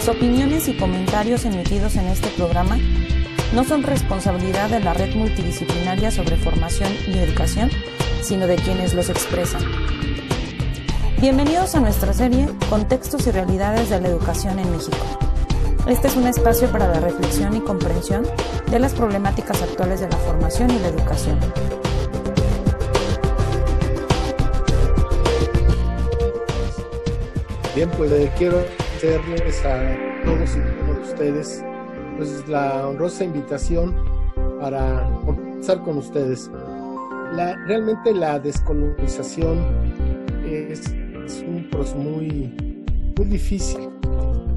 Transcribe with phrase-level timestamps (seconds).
[0.00, 2.78] Las opiniones y comentarios emitidos en este programa
[3.52, 7.68] no son responsabilidad de la red multidisciplinaria sobre formación y educación,
[8.22, 9.60] sino de quienes los expresan.
[11.20, 14.96] Bienvenidos a nuestra serie Contextos y Realidades de la Educación en México.
[15.86, 18.26] Este es un espacio para la reflexión y comprensión
[18.70, 21.38] de las problemáticas actuales de la formación y la educación.
[27.74, 28.64] Bien, pues eh, quiero
[29.00, 29.96] hacerles a
[30.26, 31.64] todos y todas ustedes
[32.18, 33.96] pues la honrosa invitación
[34.60, 36.50] para conversar con ustedes.
[37.32, 39.58] La, realmente la descolonización
[40.44, 40.86] es,
[41.46, 42.54] un proceso muy,
[43.16, 43.88] muy difícil.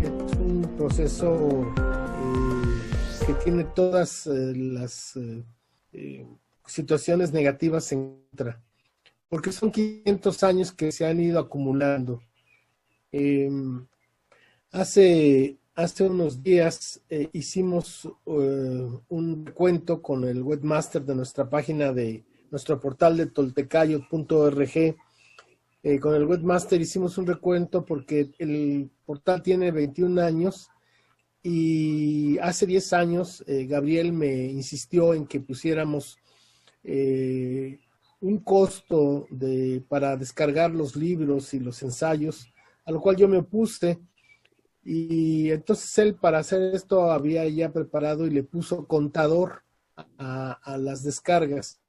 [0.01, 5.17] Es un proceso eh, que tiene todas eh, las
[5.93, 6.25] eh,
[6.65, 8.61] situaciones negativas en contra,
[9.29, 12.21] porque son 500 años que se han ido acumulando.
[14.73, 21.91] Hace hace unos días eh, hicimos eh, un cuento con el webmaster de nuestra página
[21.91, 24.95] de nuestro portal de toltecayo.org.
[25.85, 30.69] Eh, con el webmaster hicimos un recuento porque el portal tiene 21 años
[31.41, 36.17] y hace 10 años Gabriel me insistió en que pusiéramos
[38.21, 42.47] un costo de, para descargar los libros y los ensayos,
[42.85, 43.99] a lo cual yo me opuse
[44.85, 49.63] y entonces él para hacer esto había ya preparado y le puso contador
[50.17, 51.79] a, las descargas.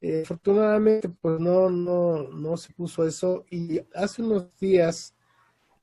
[0.00, 3.44] Eh, afortunadamente, pues no, no, no se puso eso.
[3.50, 5.14] Y hace unos días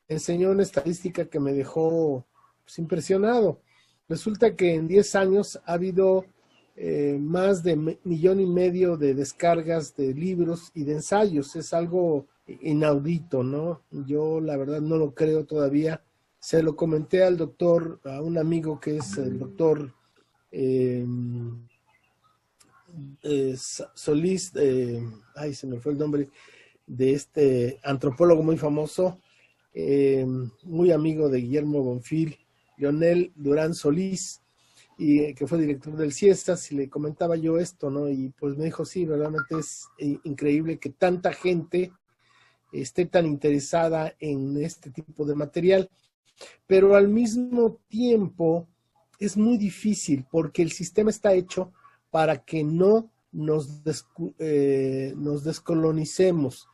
[0.08, 2.26] enseñó una estadística que me dejó
[2.64, 3.62] pues, impresionado.
[4.10, 6.26] Resulta que en 10 años ha habido
[6.76, 11.56] eh, más de millón y medio de descargas de libros y de ensayos.
[11.56, 13.82] Es algo inaudito, ¿no?
[13.92, 16.02] Yo la verdad no lo creo todavía
[16.44, 19.94] se lo comenté al doctor, a un amigo que es el doctor
[20.52, 21.06] eh,
[23.24, 25.02] eh, Solís, eh,
[25.38, 26.30] ay, se me fue el nombre,
[26.86, 29.22] de este antropólogo muy famoso,
[30.64, 32.38] muy amigo de Guillermo Bonfil,
[32.76, 34.42] Leonel Durán Solís,
[34.98, 38.10] y que fue director del Siestas, y le comentaba yo esto, ¿no?
[38.10, 39.86] Y pues me dijo, sí, realmente es
[40.26, 41.94] increíble que tanta gente
[42.74, 45.90] esté tan interesada en este tipo de material
[46.68, 48.68] pero al mismo tiempo
[49.20, 51.72] es muy difícil porque el sistema está hecho
[52.10, 53.82] para que no nos,
[54.40, 56.68] eh, descolonicemos.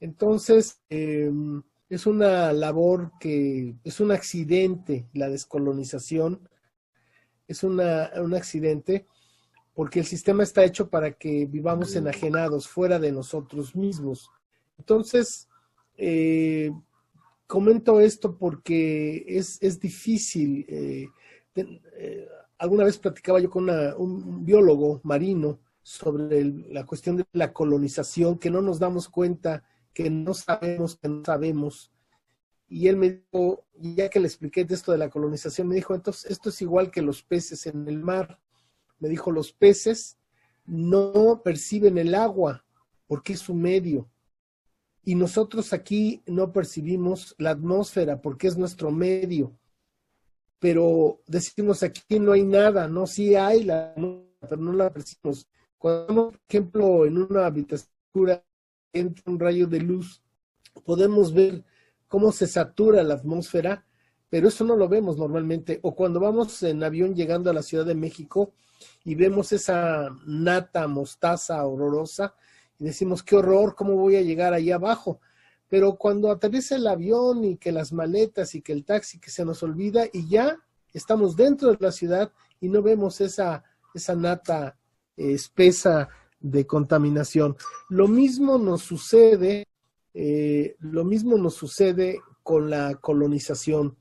[0.00, 6.48] Entonces, em, es una labor que es un accidente, la descolonización,
[7.46, 9.06] es una, un accidente
[9.74, 14.30] porque el sistema está hecho para que vivamos enajenados, fuera de nosotros mismos.
[14.78, 15.48] Entonces,
[15.96, 16.70] eh,
[17.54, 20.66] comento esto porque es, es difícil.
[20.68, 21.06] Eh,
[21.54, 22.28] eh,
[22.58, 28.50] alguna vez platicaba yo con un biólogo marino sobre la cuestión de la colonización, que
[28.50, 29.62] no nos damos cuenta,
[29.92, 31.92] que no sabemos, que no sabemos.
[32.68, 36.28] Y él me dijo, ya que le expliqué esto de la colonización, me dijo, entonces
[36.32, 38.40] esto es igual que los peces en el mar.
[38.98, 40.18] Me dijo, los peces
[40.66, 42.64] no perciben el agua
[43.06, 44.10] porque es su medio
[45.04, 49.56] y nosotros aquí no percibimos la atmósfera porque es nuestro medio.
[50.58, 53.94] Pero decimos aquí no hay nada, no, sí hay la
[54.40, 55.46] pero no la percibimos.
[55.78, 57.90] Cuando, por ejemplo, en una habitación
[58.92, 60.22] entra un rayo de luz,
[60.84, 61.64] podemos ver
[62.08, 63.84] cómo se satura la atmósfera,
[64.30, 65.80] pero eso no lo vemos normalmente.
[65.82, 68.54] O cuando vamos en avión llegando a la Ciudad de México
[69.04, 72.34] y vemos esa nata mostaza horrorosa,
[72.84, 75.20] decimos, qué horror, ¿cómo voy a llegar ahí abajo?
[75.68, 79.44] Pero cuando aterriza el avión y que las maletas y que el taxi que se
[79.44, 80.58] nos olvida y ya
[80.92, 83.64] estamos dentro de la ciudad y no vemos esa,
[83.94, 84.78] esa nata
[85.16, 86.08] espesa
[86.40, 87.56] de contaminación.
[87.88, 89.66] Lo mismo nos sucede,
[90.12, 93.96] eh, lo mismo nos sucede con la colonización.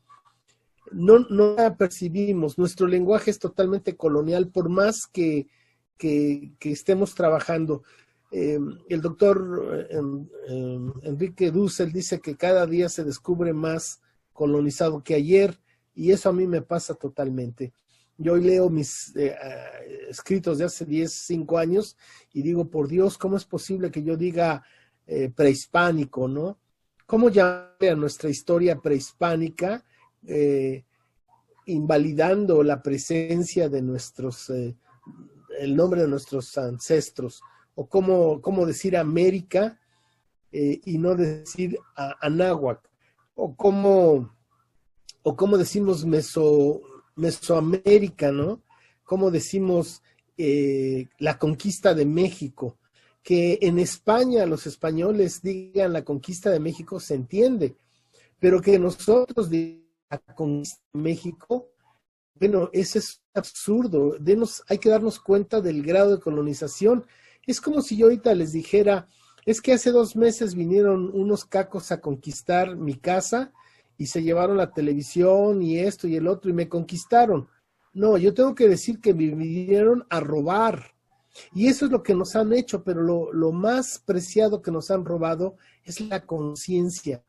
[0.91, 5.47] No, no la percibimos, nuestro lenguaje es totalmente colonial, por más que,
[5.97, 7.83] que estemos trabajando.
[8.35, 8.59] Eh,
[8.89, 14.01] el doctor eh, Enrique Dussel dice que cada día se descubre más
[14.33, 15.59] colonizado que ayer
[15.94, 17.74] y eso a mí me pasa totalmente.
[18.18, 19.35] Yo hoy leo mis eh,
[20.09, 21.95] escritos de hace 10, 5 años
[22.33, 24.63] y digo, por Dios, ¿cómo es posible que yo diga
[25.36, 26.57] prehispánico, no?
[27.06, 29.83] ¿Cómo llamarle a nuestra historia prehispánica
[31.65, 37.44] invalidando la presencia de nuestros, el nombre de nuestros ancestros?
[37.75, 39.80] O cómo, cómo decir América
[40.52, 42.80] eh, y no decir Anáhuac,
[43.36, 44.34] o cómo
[45.24, 46.81] o como decimos Meso,
[47.16, 48.62] Mesoamérica, ¿no?
[49.04, 50.04] Como decimos
[50.38, 52.78] eh, la conquista de México.
[53.24, 57.78] Que en España los españoles digan la conquista de México se entiende,
[58.38, 61.70] pero que nosotros digamos la conquista de México,
[62.36, 64.18] bueno, eso es absurdo.
[64.68, 67.06] Hay que darnos cuenta del grado de colonización.
[67.45, 69.07] Es como si yo ahorita les dijera,
[69.45, 73.51] es que hace dos meses vinieron unos cacos a conquistar mi casa
[73.98, 77.48] y se llevaron la televisión y esto y el otro y me conquistaron.
[77.94, 80.94] No, yo tengo que decir que me vinieron a robar.
[81.54, 85.04] Y eso es lo que nos han hecho, pero lo, más preciado que nos han
[85.04, 87.24] robado es la conciencia.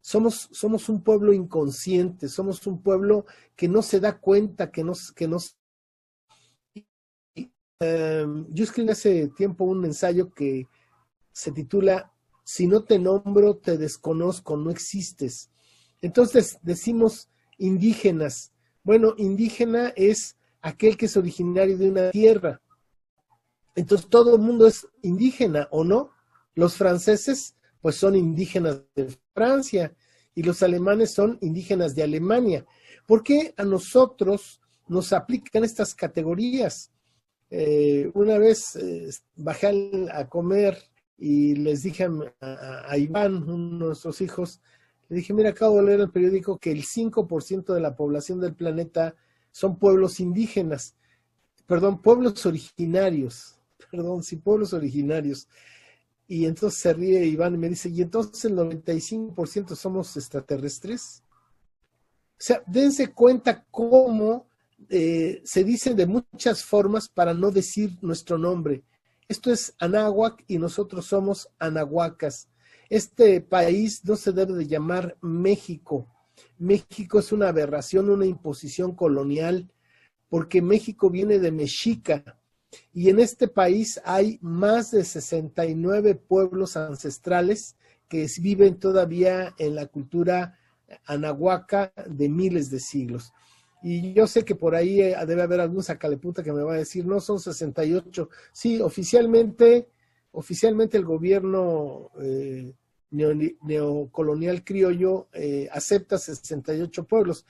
[0.00, 3.26] Somos, somos un pueblo inconsciente, somos un pueblo
[3.56, 5.55] que no se da cuenta, que nos, que nos
[7.78, 10.66] Em, yo escribí hace tiempo un ensayo que
[11.32, 12.10] se titula
[12.42, 15.50] Si no te nombro, te desconozco, no existes.
[16.00, 17.28] Entonces decimos
[17.58, 18.52] indígenas.
[18.82, 22.62] Bueno, indígena es aquel que es originario de una tierra.
[23.74, 26.12] Entonces todo el mundo es indígena, ¿o no?
[26.54, 29.94] Los franceses, pues son indígenas de Francia
[30.34, 32.64] y los alemanes son indígenas de Alemania.
[33.06, 36.90] ¿Por qué a nosotros nos aplican estas categorías?
[37.50, 40.76] Eh, una vez eh, bajé a comer
[41.18, 42.08] y les dije
[42.40, 44.60] a, Iván, uno de nuestros hijos,
[45.08, 48.54] le dije, mira, acabo de leer el periódico que el 5% de la población del
[48.54, 49.14] planeta
[49.52, 50.96] son pueblos indígenas,
[51.66, 53.58] perdón, pueblos originarios,
[53.90, 55.48] perdón, sí, pueblos originarios.
[56.28, 61.22] Y entonces se ríe Iván y me dice, ¿y entonces el 95% somos extraterrestres?
[62.32, 64.48] O sea, dense cuenta cómo
[64.88, 68.84] eh, se dice de muchas formas para no decir nuestro nombre.
[69.28, 72.48] Esto es Anáhuac y nosotros somos anahuacas.
[72.88, 76.06] Este país no se debe de llamar México.
[76.58, 79.72] México es una aberración, una imposición colonial,
[80.28, 82.38] porque México viene de Mexica.
[82.92, 87.76] Y en este país hay más de 69 pueblos ancestrales
[88.08, 90.58] que viven todavía en la cultura
[91.06, 93.32] anahuaca de miles de siglos.
[93.82, 96.78] Y yo sé que por ahí eh, debe haber algún sacaleputa que me va a
[96.78, 98.28] decir, no, son 68.
[98.52, 99.88] Sí, oficialmente,
[100.32, 102.74] oficialmente el gobierno eh,
[103.10, 107.46] neocolonial criollo eh, acepta 68 pueblos.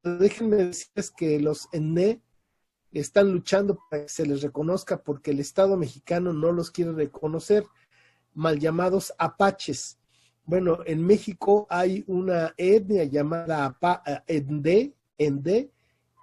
[0.00, 2.22] Pero déjenme decirles que los ENE
[2.92, 7.64] están luchando para que se les reconozca porque el Estado mexicano no los quiere reconocer,
[8.32, 9.98] mal llamados apaches.
[10.44, 14.93] Bueno, en México hay una etnia llamada Apa, Ende,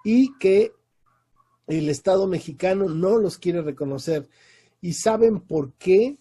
[0.04, 0.72] Y que
[1.66, 4.28] el Estado mexicano no los quiere reconocer.
[4.80, 6.18] ¿Y saben por qué?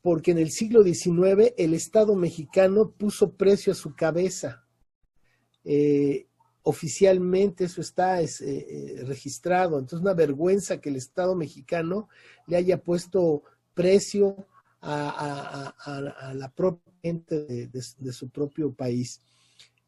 [0.00, 4.64] Porque en el siglo XIX el Estado mexicano puso precio a su cabeza.
[5.64, 6.26] Eh,
[6.62, 9.78] oficialmente eso está es, eh, eh, registrado.
[9.78, 12.08] Entonces, una vergüenza que el Estado mexicano
[12.46, 13.42] le haya puesto
[13.74, 14.46] precio
[14.82, 15.74] a,
[16.34, 19.20] la propia gente de, su propio país.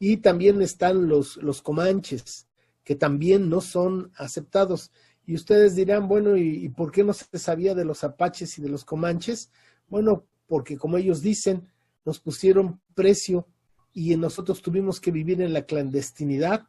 [0.05, 2.49] Y también están los, los comanches
[2.83, 4.91] que también no son aceptados.
[5.25, 8.69] Y ustedes dirán, bueno, ¿y, por qué no se sabía de los apaches y de
[8.69, 9.53] los comanches?
[9.87, 11.69] Bueno, porque como ellos dicen,
[12.05, 13.47] nos pusieron precio
[13.93, 16.67] y nosotros tuvimos que vivir en la clandestinidad.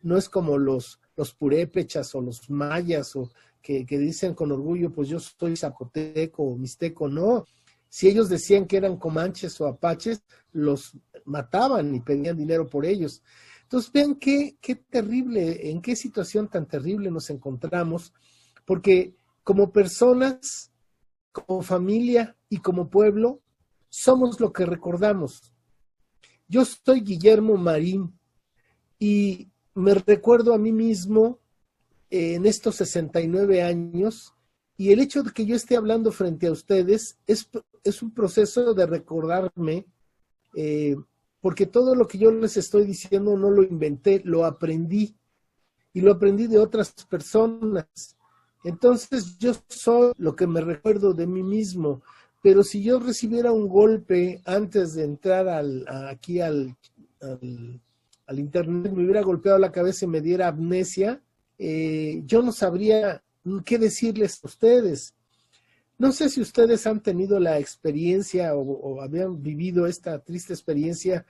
[0.00, 3.30] No es como los, los purépechas o los mayas o
[3.62, 7.06] que, que dicen con orgullo, pues yo soy zapoteco o mixteco.
[7.06, 7.44] No,
[7.88, 13.22] si ellos decían que eran comanches o apaches, los mataban y pedían dinero por ellos.
[13.62, 18.12] Entonces, vean qué, qué terrible, en qué situación tan terrible nos encontramos,
[18.64, 20.72] porque como personas,
[21.32, 23.40] como familia y como pueblo,
[23.88, 25.52] somos lo que recordamos.
[26.48, 28.18] Yo soy Guillermo Marín
[28.98, 31.40] y me recuerdo a mí mismo
[32.10, 34.34] en estos 69 años
[34.76, 37.48] y el hecho de que yo esté hablando frente a ustedes es,
[37.84, 39.86] es un proceso de recordarme
[40.54, 40.96] eh,
[41.42, 45.16] porque todo lo que yo les estoy diciendo no lo inventé, lo aprendí
[45.92, 48.16] y lo aprendí de otras personas.
[48.62, 52.00] Entonces yo soy lo que me recuerdo de mí mismo,
[52.40, 56.76] pero si yo recibiera un golpe antes de entrar al, aquí al,
[57.20, 61.20] al, internet, me hubiera golpeado la cabeza y me diera amnesia,
[61.58, 63.20] eh, yo no sabría
[63.64, 65.14] qué decirles a ustedes.
[66.02, 71.24] No sé si ustedes han tenido la experiencia o, habían vivido esta triste experiencia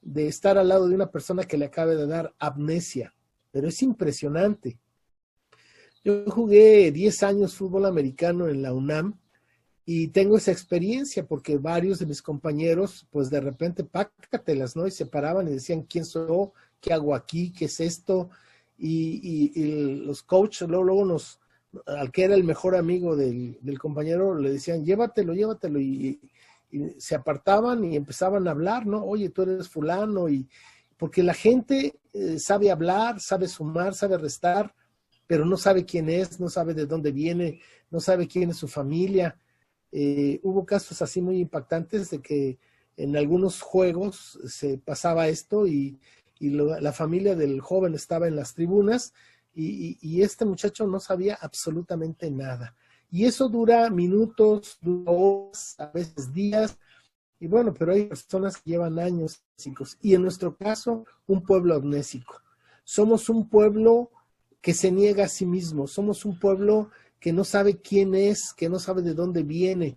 [0.00, 3.14] de estar al lado de una persona que le acabe de dar amnesia,
[3.50, 4.78] pero es impresionante.
[6.02, 9.18] Yo jugué 10 años fútbol americano en la UNAM
[9.84, 14.86] y tengo esa experiencia porque varios de mis compañeros, pues de repente, pácatelas, ¿no?
[14.86, 16.52] Y se paraban y decían, ¿quién soy yo?
[16.80, 17.52] ¿qué hago aquí?
[17.52, 18.30] ¿Qué es esto?
[18.78, 19.52] Y,
[20.06, 21.40] los coaches luego, luego nos,
[21.86, 26.20] al que era el mejor amigo del, compañero, le decían, llévatelo, llévatelo, y,
[26.98, 29.04] se apartaban y empezaban a hablar, ¿no?
[29.04, 30.48] Oye, tú eres fulano, y
[30.96, 34.74] porque la gente eh, sabe hablar, sabe sumar, sabe restar,
[35.26, 38.68] pero no sabe quién es, no sabe de dónde viene, no sabe quién es su
[38.68, 39.38] familia.
[39.92, 42.58] Eh, hubo casos así muy impactantes de que
[42.96, 45.98] en algunos juegos se pasaba esto y,
[46.40, 49.14] la familia del joven estaba en las tribunas
[49.54, 52.74] y, este muchacho no sabía absolutamente nada.
[53.10, 56.78] Y eso dura minutos, horas, a veces días.
[57.38, 59.42] Y bueno, pero hay personas que llevan años
[60.00, 62.42] y en nuestro caso, un pueblo amnésico.
[62.84, 64.10] Somos un pueblo
[64.60, 68.68] que se niega a sí mismo, somos un pueblo que no sabe quién es, que
[68.68, 69.96] no sabe de dónde viene.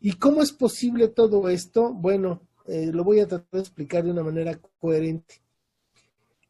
[0.00, 1.92] ¿Y cómo es posible todo esto?
[1.92, 5.45] Bueno, eh, lo voy a tratar de explicar de una manera coherente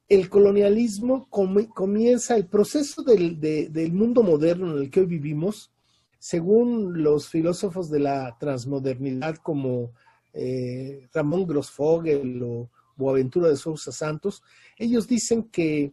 [0.09, 5.73] el colonialismo comienza, el proceso del, mundo moderno en el que hoy vivimos,
[6.19, 9.93] según los filósofos de la transmodernidad como
[10.33, 14.43] eh, Ramón Grossfogel o Boaventura de Sousa Santos,
[14.79, 15.93] ellos dicen que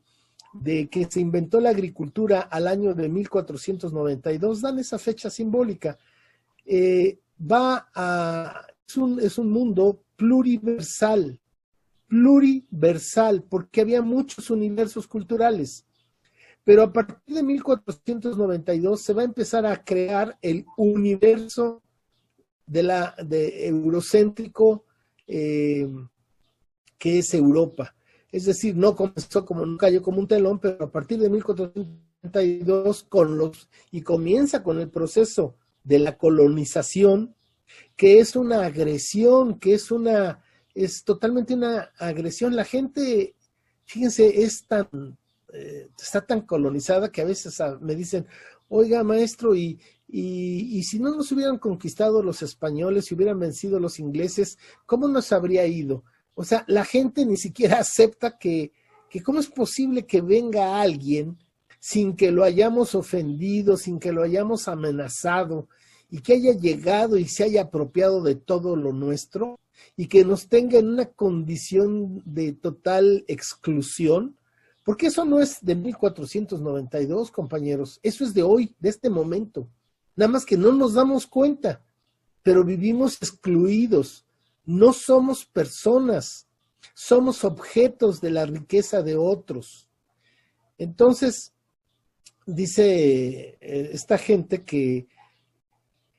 [0.54, 5.98] de que se inventó la agricultura al año de 1492, dan esa fecha simbólica.
[6.66, 11.40] Eh, va a, es un, es un mundo pluriversal,
[12.14, 15.88] pluriversal, porque había muchos universos culturales.
[16.64, 21.82] Pero a partir de 1492 se va a empezar a crear el universo
[22.68, 24.86] de la de eurocéntrico
[25.26, 25.92] eh,
[27.00, 27.96] que es Europa.
[28.32, 33.08] Es decir, no comenzó como no cayó como un telón, pero a partir de 1492
[33.10, 37.36] con los y comienza con el proceso de la colonización,
[37.96, 40.43] que es una agresión, que es una
[40.74, 42.56] es totalmente una agresión.
[42.56, 43.36] La gente,
[43.86, 45.18] fíjense, es tan,
[45.54, 48.28] eh, está tan colonizada que a veces me dicen,
[48.70, 53.80] oiga, maestro, y, y, y, si no nos hubieran conquistado los españoles, si hubieran vencido
[53.80, 56.04] los ingleses, ¿cómo nos habría ido?
[56.36, 58.72] O sea, la gente ni siquiera acepta que,
[59.10, 61.38] que cómo es posible que venga alguien
[61.80, 65.68] sin que lo hayamos ofendido, sin que lo hayamos amenazado,
[66.10, 69.60] y que haya llegado y se haya apropiado de todo lo nuestro,
[69.96, 74.38] y que nos tenga en una condición de total exclusión,
[74.84, 79.70] porque eso no es de 1492, compañeros, eso es de hoy, de este momento.
[80.16, 81.82] Nada más que no nos damos cuenta,
[82.44, 84.26] pero vivimos excluidos.
[84.66, 86.48] No somos personas,
[86.94, 89.88] somos objetos de la riqueza de otros.
[90.78, 91.54] Entonces,
[92.46, 95.08] dice eh, esta gente que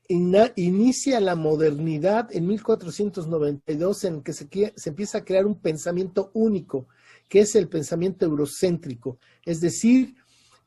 [0.09, 4.49] inicia la modernidad en 1492 en que se,
[4.85, 6.87] empieza a crear un pensamiento único,
[7.29, 10.15] que es el pensamiento eurocéntrico, es decir,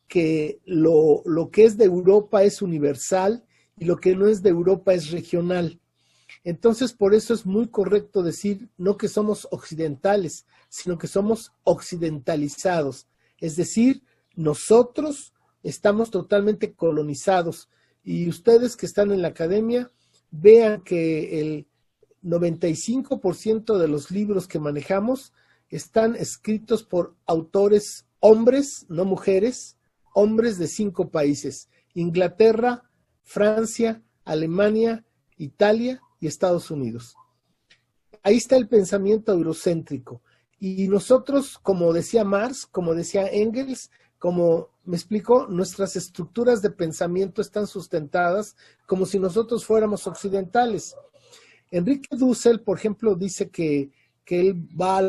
[0.08, 3.46] que lo, que es de Europa es universal
[3.78, 5.80] y lo que no es de Europa es regional.
[6.44, 13.08] Entonces, por eso es muy correcto decir no que somos occidentales, sino que somos occidentalizados,
[13.40, 14.02] es decir,
[14.36, 17.70] nosotros estamos totalmente colonizados
[18.08, 19.92] y ustedes que están en la academia,
[20.32, 21.68] vean que el
[22.24, 25.34] 95% de los libros que manejamos
[25.68, 29.78] están escritos por autores hombres, no mujeres,
[30.14, 32.90] hombres de cinco países, Inglaterra,
[33.24, 35.04] Francia, Alemania,
[35.36, 37.14] Italia y Estados Unidos.
[38.24, 40.22] Ahí está el pensamiento eurocéntrico.
[40.58, 47.42] Y nosotros, como decía Marx, como decía Engels, como me explico, nuestras estructuras de pensamiento
[47.42, 48.56] están sustentadas
[48.86, 50.96] como si nosotros fuéramos occidentales.
[51.70, 53.92] Enrique Dussel, por ejemplo, dice que,
[54.30, 55.00] él va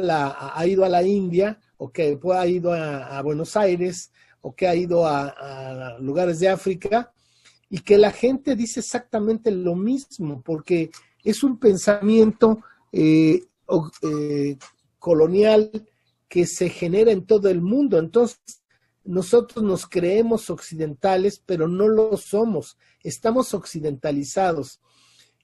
[0.54, 4.74] ha ido a la India o que ha ido a, Buenos Aires o que ha
[4.76, 7.12] ido a, lugares de África
[7.68, 10.90] y que la gente dice exactamente lo mismo porque
[11.24, 12.62] es un pensamiento
[12.92, 13.42] eh,
[14.02, 14.56] eh,
[14.98, 15.70] colonial
[16.28, 17.98] que se genera en todo el mundo.
[17.98, 18.38] Entonces,
[19.08, 24.82] nosotros nos creemos occidentales, pero no lo somos, estamos occidentalizados.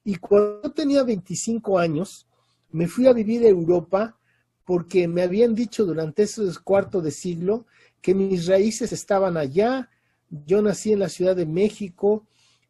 [0.05, 2.29] Y cuando tenía 25 años,
[2.71, 4.19] me fui a vivir a Europa
[4.67, 7.65] porque me habían dicho durante ese cuarto de siglo
[8.03, 9.89] que mis raíces estaban allá.
[10.29, 12.27] Yo nací en la Ciudad de México,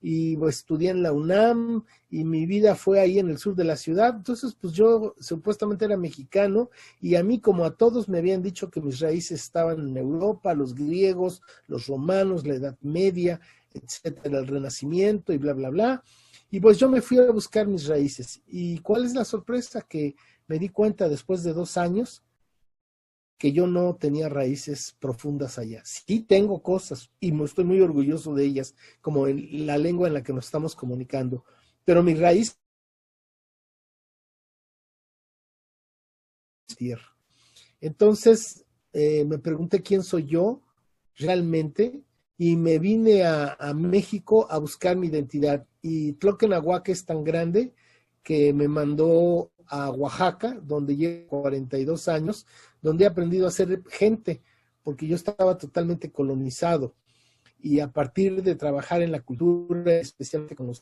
[0.07, 3.65] y pues, estudié en la UNAM y mi vida fue ahí en el sur de
[3.65, 4.15] la ciudad.
[4.15, 6.69] Entonces, pues yo supuestamente era mexicano
[7.01, 10.53] y a mí como a todos me habían dicho que mis raíces estaban en Europa,
[10.53, 13.41] los griegos, los romanos, la Edad Media,
[13.73, 16.05] etcétera, el Renacimiento y bla, bla, bla.
[16.51, 18.43] Y pues yo me fui a buscar mis raíces.
[18.47, 19.81] ¿Y cuál es la sorpresa?
[19.81, 22.23] Que me di cuenta después de dos años
[23.45, 25.83] que yo no tenía raíces profundas allá.
[25.85, 30.23] Sí tengo cosas y estoy muy orgulloso de ellas, como en la lengua en la
[30.23, 31.45] que nos estamos comunicando,
[31.85, 32.59] pero mi raíz
[36.71, 37.05] es tierra.
[37.83, 40.63] Entonces, eh, me pregunté quién soy yo
[41.17, 42.01] realmente
[42.39, 45.67] y me vine a, México a buscar mi identidad.
[45.83, 47.75] Y Tloquenahuaca es tan grande
[48.23, 52.47] que me mandó a Oaxaca, donde llevo 42 años,
[52.83, 54.43] donde he aprendido a ser gente,
[54.83, 56.95] porque yo estaba totalmente colonizado.
[57.61, 60.73] Y a partir de trabajar en la cultura, especialmente con,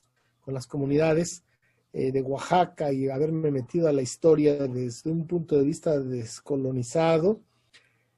[0.41, 1.45] con las comunidades
[1.93, 7.41] eh, de Oaxaca y haberme metido a la historia desde un punto de vista descolonizado,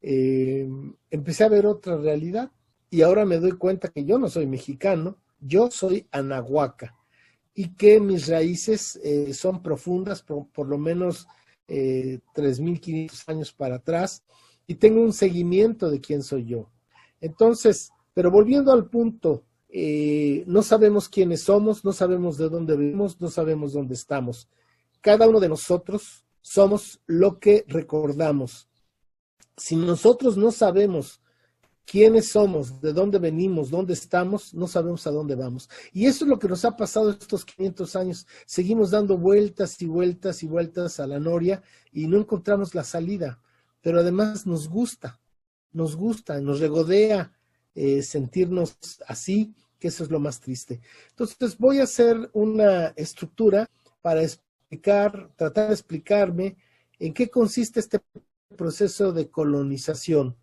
[0.01, 0.69] eh,
[1.11, 2.51] empecé a ver otra realidad.
[2.91, 6.95] Y ahora me doy cuenta que yo no soy mexicano, yo soy anahuaca
[7.55, 11.29] y que mis raíces eh, son profundas, por, lo menos
[11.69, 14.25] eh, 3.500 años para atrás,
[14.67, 16.71] y tengo un seguimiento de quién soy yo.
[17.21, 23.21] Entonces, pero volviendo al punto, eh, no sabemos quiénes somos, no sabemos de dónde vivimos,
[23.21, 24.49] no sabemos dónde estamos.
[25.01, 28.69] Cada uno de nosotros somos lo que recordamos.
[29.57, 31.21] Si nosotros no sabemos
[31.85, 35.69] quiénes somos, de dónde venimos, dónde estamos, no sabemos a dónde vamos.
[35.93, 38.27] Y eso es lo que nos ha pasado estos 500 años.
[38.47, 41.63] Seguimos dando vueltas y vueltas y vueltas a la noria
[41.93, 43.41] y no encontramos la salida.
[43.81, 45.21] Pero además nos gusta,
[45.73, 47.33] nos gusta, nos regodea
[47.75, 48.77] eh, sentirnos
[49.07, 50.81] así, que eso es lo más triste.
[51.11, 53.69] Entonces voy a hacer una estructura
[54.01, 56.57] para explicar, tratar de explicarme
[56.99, 58.01] en qué consiste este
[58.57, 60.37] proceso de colonización.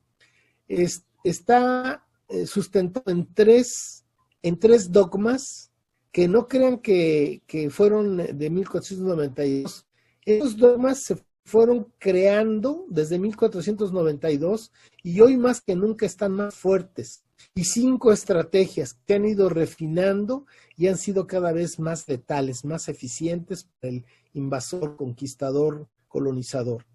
[0.67, 4.05] Este, está eh, sustentado en tres,
[4.41, 5.71] en tres dogmas
[6.11, 9.85] que no crean que, que fueron de 1492.
[10.25, 14.71] Esos dogmas se fueron creando desde 1492
[15.03, 17.23] y hoy más que nunca están más fuertes.
[17.55, 20.45] Y cinco estrategias que han ido refinando
[20.77, 26.85] y han sido cada vez más letales, más eficientes para el invasor, conquistador, colonizador.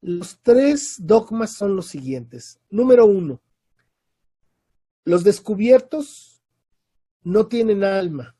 [0.00, 2.60] Los tres dogmas son los siguientes.
[2.70, 3.40] Número uno,
[5.04, 6.42] los descubiertos
[7.22, 8.36] no tienen alma,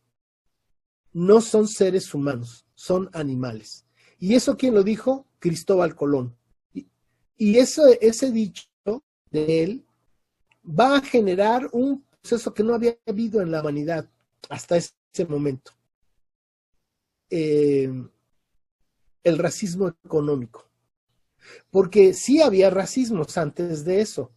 [1.12, 3.86] no son seres humanos, son animales.
[4.18, 5.26] ¿Y eso quién lo dijo?
[5.38, 6.36] Cristóbal Colón.
[6.72, 8.64] Y, ese dicho
[9.30, 9.86] de él
[10.64, 14.08] va a generar un proceso que no había habido en la humanidad
[14.48, 14.92] hasta ese
[15.28, 15.72] momento.
[17.30, 17.90] Eh,
[19.24, 20.68] el racismo económico.
[21.70, 24.32] Porque sí había racismos antes de eso.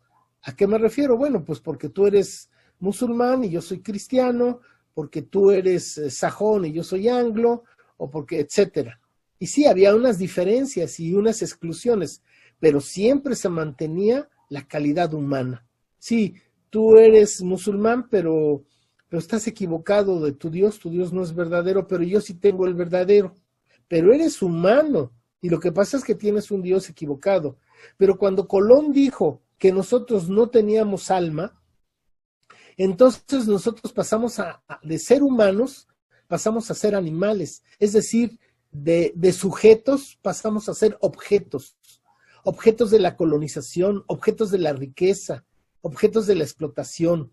[0.46, 1.18] ¿A qué me refiero?
[1.18, 4.62] Bueno, pues porque tú eres musulmán y yo soy cristiano,
[4.94, 7.64] porque tú eres eh, sajón y yo soy anglo,
[7.98, 9.00] o porque, etcétera.
[9.40, 12.22] Y sí, había unas diferencias y unas exclusiones,
[12.60, 15.66] pero siempre se mantenía la calidad humana.
[15.98, 16.36] Sí,
[16.70, 18.64] tú eres musulmán, pero,
[19.10, 22.68] pero estás equivocado de tu Dios, tu Dios no es verdadero, pero yo sí tengo
[22.68, 23.34] el verdadero.
[23.88, 27.58] Pero eres humano, y lo que pasa es que tienes un Dios equivocado.
[27.98, 31.62] Pero cuando Colón dijo que nosotros no teníamos alma,
[32.78, 35.88] entonces nosotros pasamos a, de ser humanos,
[36.28, 37.64] pasamos a ser animales.
[37.80, 38.40] Es decir,
[38.72, 41.78] de, sujetos pasamos a ser objetos.
[42.44, 45.46] Objetos de la colonización, objetos de la riqueza,
[45.82, 47.32] objetos de la explotación.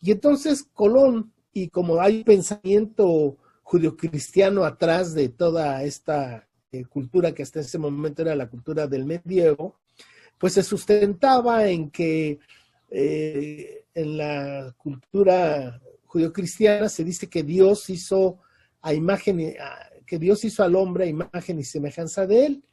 [0.00, 7.42] Y entonces Colón, y como hay pensamiento judio-cristiano atrás de toda esta eh, cultura que
[7.42, 9.78] hasta ese momento era la cultura del medievo,
[10.38, 12.38] pues se sustentaba en que
[12.90, 18.38] eh, en la cultura judio-cristiana se dice que Dios hizo
[18.82, 19.54] a imagen,
[20.06, 22.64] que Dios hizo al hombre a imagen y semejanza de él,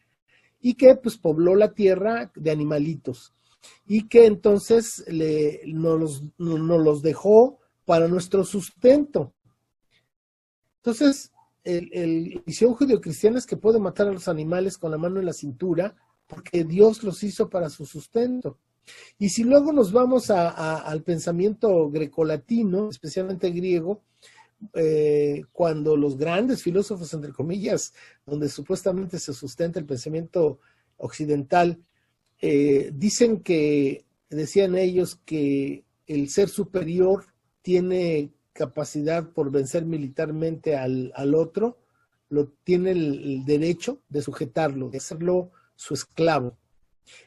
[0.59, 3.33] y que pues pobló la tierra de animalitos,
[3.87, 9.33] y que entonces le, nos, nos los dejó para nuestro sustento.
[10.77, 11.31] Entonces,
[11.63, 15.25] el, el visión judio-cristiana es que puede matar a los animales con la mano en
[15.25, 15.95] la cintura,
[16.31, 18.57] porque Dios los hizo para su sustento.
[19.19, 24.01] Y si luego nos vamos al pensamiento grecolatino, especialmente griego,
[24.73, 27.93] eh, cuando los grandes filósofos, entre comillas,
[28.25, 30.59] donde supuestamente se sustenta el pensamiento
[30.97, 31.83] occidental,
[32.41, 37.25] eh, dicen que, decían ellos que el ser superior
[37.61, 41.77] tiene capacidad por vencer militarmente al, otro,
[42.29, 46.59] lo tiene el, derecho de sujetarlo, de hacerlo su esclavo.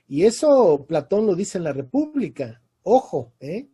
[0.06, 2.62] Y eso Platón lo dice en la República.
[2.84, 3.68] Ojo, ¿eh?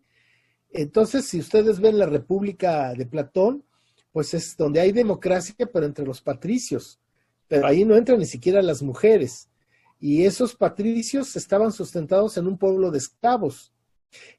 [0.70, 3.62] Entonces, si ustedes ven la República de Platón,
[4.10, 6.98] pues es donde hay democracia, pero entre los patricios.
[7.46, 9.50] Pero ahí no entran ni siquiera las mujeres.
[9.98, 13.74] Y esos patricios estaban sustentados en un pueblo de esclavos.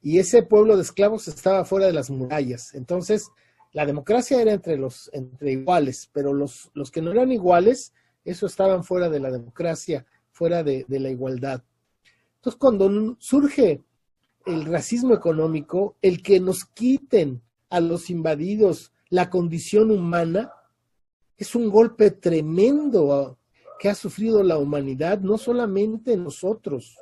[0.00, 2.74] Y ese pueblo de esclavos estaba fuera de las murallas.
[2.74, 3.28] Entonces,
[3.72, 7.92] la democracia era entre los entre iguales, pero los, los que no eran iguales,
[8.24, 11.62] eso estaban fuera de la democracia, fuera de, la igualdad.
[12.36, 13.82] Entonces, cuando surge
[14.46, 20.52] el racismo económico, el que nos quiten a los invadidos la condición humana,
[21.36, 23.38] es un golpe tremendo
[23.78, 26.96] que ha sufrido la humanidad, no solamente nosotros,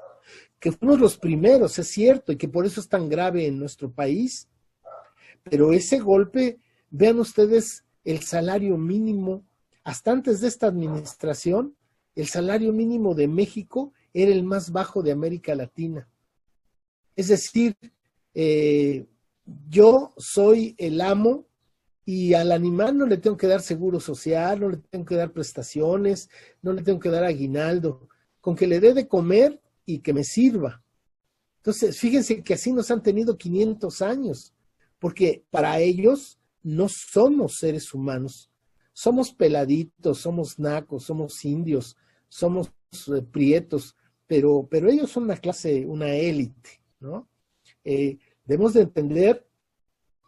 [0.59, 3.91] que fuimos los primeros, es cierto, y que por eso es tan grave en nuestro
[3.91, 4.49] país,
[5.43, 6.59] pero ese golpe,
[6.91, 9.45] vean ustedes el salario mínimo,
[9.85, 11.75] hasta antes de esta administración,
[12.15, 16.09] el salario mínimo de México era el más bajo de América Latina.
[17.17, 17.77] Es decir,
[18.35, 19.07] eh,
[19.69, 21.47] yo soy el amo
[22.05, 25.33] y al animal no le tengo que dar seguro social, no le tengo que dar
[25.33, 26.29] prestaciones,
[26.63, 28.09] no le tengo que dar aguinaldo,
[28.41, 30.83] con que le dé de comer y que me sirva.
[31.59, 34.55] Entonces, fíjense que así nos han tenido 500 años,
[34.99, 38.50] porque para ellos no somos seres humanos,
[39.01, 41.97] somos peladitos, somos nacos, somos indios,
[42.29, 42.71] somos
[43.07, 47.27] eh, prietos, pero, pero ellos son una clase, una élite, ¿no?
[47.83, 49.49] Eh, debemos de entender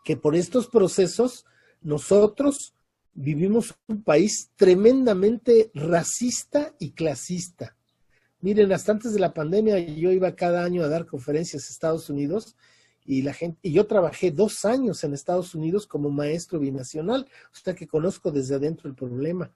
[0.03, 1.45] que por estos procesos
[1.83, 2.75] nosotros
[3.13, 7.77] vivimos un país tremendamente racista y clasista.
[8.41, 12.09] Miren, hasta antes de la pandemia yo iba cada año a dar conferencias a Estados
[12.09, 12.57] Unidos
[13.05, 17.57] y la gente, y yo trabajé dos años en Estados Unidos como maestro binacional, o
[17.57, 19.53] sea que conozco desde adentro el problema.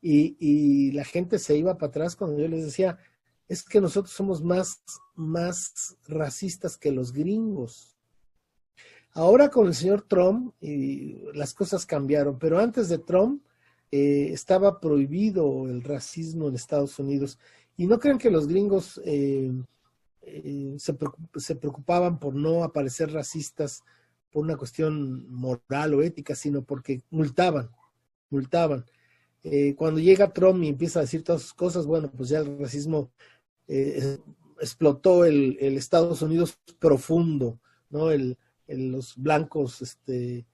[0.00, 2.98] Y, y la gente se iba para atrás cuando yo les decía,
[3.48, 4.82] es que nosotros somos más,
[5.14, 7.96] más racistas que los gringos.
[9.12, 13.42] Ahora con el señor Trump y las cosas cambiaron, pero antes de Trump
[13.90, 17.38] eh, estaba prohibido el racismo en Estados Unidos.
[17.76, 19.52] Y no crean que los gringos eh,
[20.22, 23.82] eh, se, preocupaban por no aparecer racistas
[24.30, 27.70] por una cuestión moral o ética, sino porque multaban,
[28.30, 28.84] multaban.
[29.76, 33.10] cuando llega Trump y empieza a decir todas esas cosas, bueno, pues ya el racismo
[34.60, 38.10] explotó el, el, Estados Unidos profundo, ¿no?
[38.10, 40.46] El, los blancos este,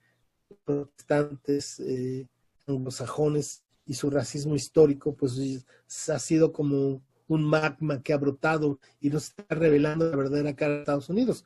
[0.65, 2.27] protestantes, eh,
[2.67, 5.65] anglosajones y su racismo histórico, pues
[6.09, 10.73] ha sido como un magma que ha brotado y nos está revelando la verdadera cara
[10.73, 11.45] de Estados Unidos.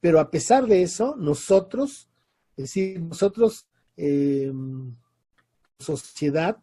[0.00, 2.08] Pero a pesar de eso, nosotros,
[2.56, 4.52] es decir, nosotros, eh,
[5.78, 6.56] sociedad,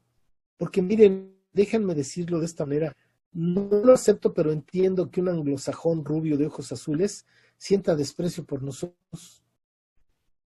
[0.58, 2.95] porque miren, déjenme decirlo de esta manera,
[3.32, 7.26] no lo acepto, pero entiendo que un anglosajón rubio de ojos azules
[7.58, 9.43] sienta desprecio por nosotros,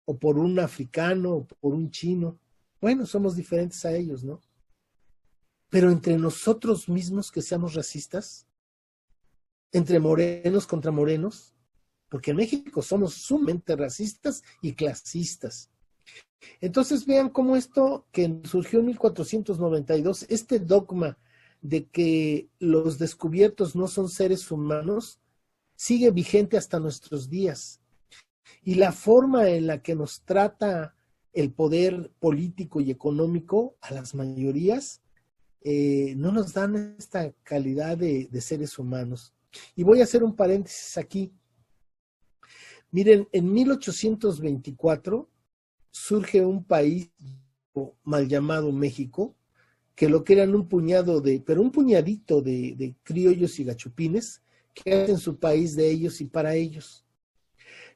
[0.05, 2.39] o por un africano, o por un chino.
[2.81, 4.41] Bueno, somos diferentes a ellos, ¿no?
[5.69, 8.47] Pero entre nosotros mismos que seamos racistas,
[9.73, 11.55] entre morenos contra morenos,
[12.09, 15.71] porque en México somos sumamente racistas y clasistas.
[16.61, 21.19] Entonces vean cómo esto que surgió en 1492, este dogma
[21.61, 25.21] de que los descubiertos no son seres humanos,
[25.75, 27.81] sigue vigente hasta nuestros días.
[28.63, 30.95] Y la forma en la que nos trata
[31.33, 35.03] el poder político y económico a las mayorías
[35.69, 39.35] eh, no nos dan esta calidad de, seres humanos.
[39.75, 41.33] Y voy a hacer un paréntesis aquí.
[42.93, 45.29] Miren, en 1824
[45.91, 47.11] surge un país
[48.05, 49.35] mal llamado México,
[49.97, 54.43] que lo que eran un puñado de, pero un puñadito de, de criollos y gachupines,
[54.73, 57.05] que hacen su país de ellos y para ellos.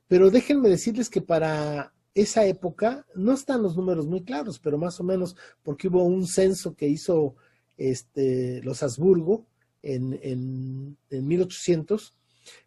[0.08, 4.98] Pero déjenme decirles que para esa época no están los números muy claros, pero más
[4.98, 7.36] o menos porque hubo un censo que hizo
[7.80, 9.46] este, los Habsburgo
[9.82, 12.14] en, en, en 1800,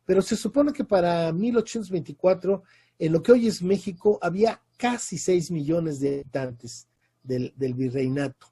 [0.05, 2.63] pero se supone que para 1824,
[2.97, 6.87] en lo que hoy es México, había casi 6 millones de habitantes
[7.21, 8.47] del, del virreinato,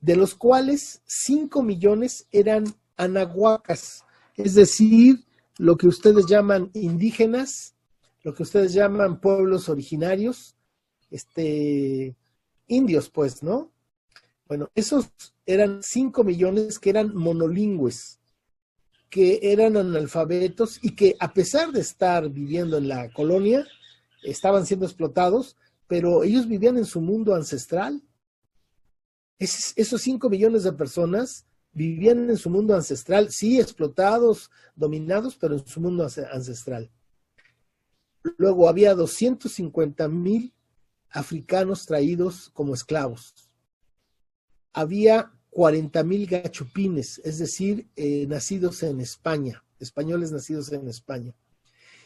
[0.00, 2.64] de los cuales 5 millones eran
[2.96, 4.04] anahuacas,
[4.36, 5.24] es decir,
[5.58, 7.74] lo que ustedes llaman indígenas,
[8.22, 10.54] lo que ustedes llaman pueblos originarios,
[11.10, 12.14] este,
[12.68, 13.73] indios, pues, ¿no?
[14.46, 15.10] Bueno, esos
[15.46, 18.20] eran 5 millones que eran monolingües,
[19.08, 23.66] que eran analfabetos y que a pesar de estar viviendo en la colonia,
[24.22, 28.02] estaban siendo explotados, pero ellos vivían en su mundo ancestral.
[29.38, 35.66] esos 5 millones de personas vivían en su mundo ancestral, sí, explotados, dominados, pero en
[35.66, 36.90] su mundo ancestral.
[38.36, 40.54] Luego había 250 mil
[41.10, 43.43] africanos traídos como esclavos.
[44.74, 51.34] Había 40 mil gachupines, es decir, eh, nacidos en España, españoles nacidos en España.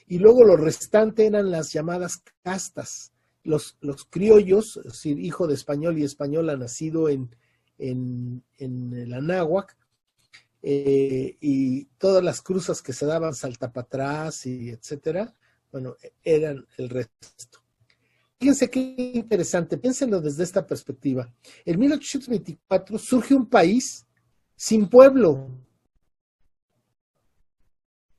[0.07, 5.55] Y luego lo restante eran las llamadas castas, los, los criollos, es decir, hijo de
[5.55, 7.35] español y española nacido en,
[7.79, 9.77] en, en el Anáhuac,
[10.63, 15.33] eh, y todas las cruzas que se daban salta para atrás y etcétera,
[15.71, 17.63] bueno, eran el resto.
[18.41, 21.33] Fíjense qué interesante, piénsenlo desde esta perspectiva.
[21.65, 24.07] En 1824 surge un país
[24.55, 25.49] sin pueblo.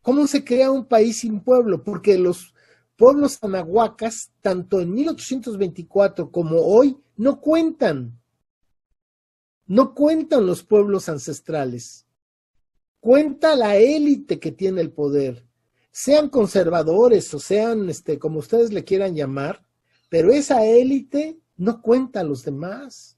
[0.01, 1.83] ¿Cómo se crea un país sin pueblo?
[1.83, 2.53] Porque los
[2.97, 8.19] pueblos anahuacas, tanto en 1824 como hoy, no cuentan.
[9.65, 12.07] No cuentan los pueblos ancestrales
[12.99, 15.45] cuenta la élite que tiene el poder,
[15.91, 19.65] sean conservadores o sean, este, como ustedes le quieran llamar,
[20.09, 23.17] pero esa élite no cuenta a los demás.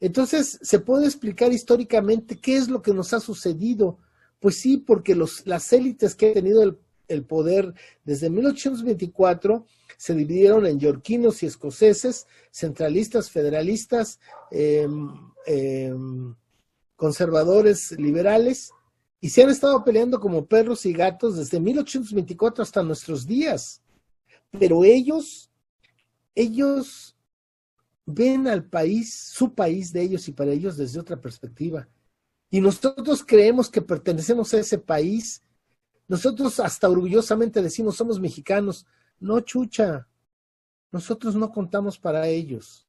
[0.00, 3.98] Entonces, se puede explicar históricamente qué es lo que nos ha sucedido.
[4.40, 6.62] Pues sí, porque los, las élites que han tenido
[7.08, 9.64] el, poder desde 1824
[9.96, 14.18] se dividieron en yorquinos y escoceses, centralistas, federalistas,
[14.50, 15.08] em,
[15.46, 16.34] em,
[16.96, 18.72] conservadores, liberales,
[19.20, 23.82] y se han estado peleando como perros y gatos desde 1824 hasta nuestros días.
[24.50, 25.51] Pero ellos,
[26.34, 27.16] ellos
[28.06, 31.88] ven al país, su país de ellos y para ellos desde otra perspectiva.
[32.50, 35.42] Y nosotros creemos que pertenecemos a ese país.
[36.08, 38.86] Nosotros hasta orgullosamente decimos somos mexicanos.
[39.18, 40.06] No, chucha.
[40.90, 42.86] Nosotros no contamos para ellos.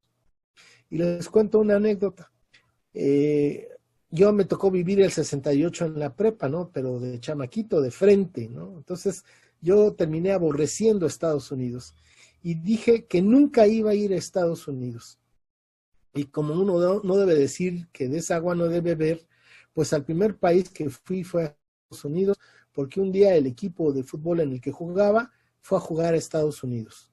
[0.89, 2.31] Y les cuento una anécdota.
[2.93, 3.69] Eh,
[4.09, 6.69] yo me tocó vivir el 68 en la prepa, ¿no?
[6.71, 8.77] Pero de chamaquito, de frente, ¿no?
[8.77, 9.23] Entonces
[9.61, 11.95] yo terminé aborreciendo Estados Unidos
[12.43, 15.17] y dije que nunca iba a ir a Estados Unidos.
[16.13, 19.25] Y como uno no debe decir que de esa agua no debe beber,
[19.73, 22.37] pues al primer país que fui fue a Estados Unidos,
[22.73, 26.17] porque un día el equipo de fútbol en el que jugaba fue a jugar a
[26.17, 27.09] Estados Unidos.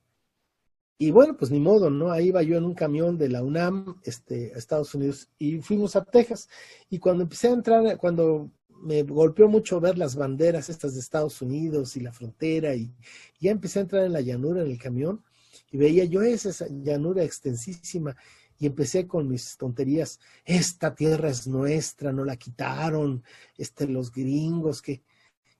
[0.98, 2.10] Y bueno, pues ni modo, ¿no?
[2.10, 5.96] Ahí iba yo en un camión de la UNAM, este, a Estados Unidos, y fuimos
[5.96, 6.48] a Texas.
[6.90, 11.40] Y cuando empecé a entrar, cuando me golpeó mucho ver las banderas estas de Estados
[11.42, 12.94] Unidos y la frontera, y
[13.38, 15.22] ya empecé a entrar en la llanura en el camión,
[15.70, 18.16] y veía yo esa llanura extensísima,
[18.58, 20.20] y empecé con mis tonterías.
[20.44, 23.24] Esta tierra es nuestra, no la quitaron,
[23.56, 25.02] este, los gringos, que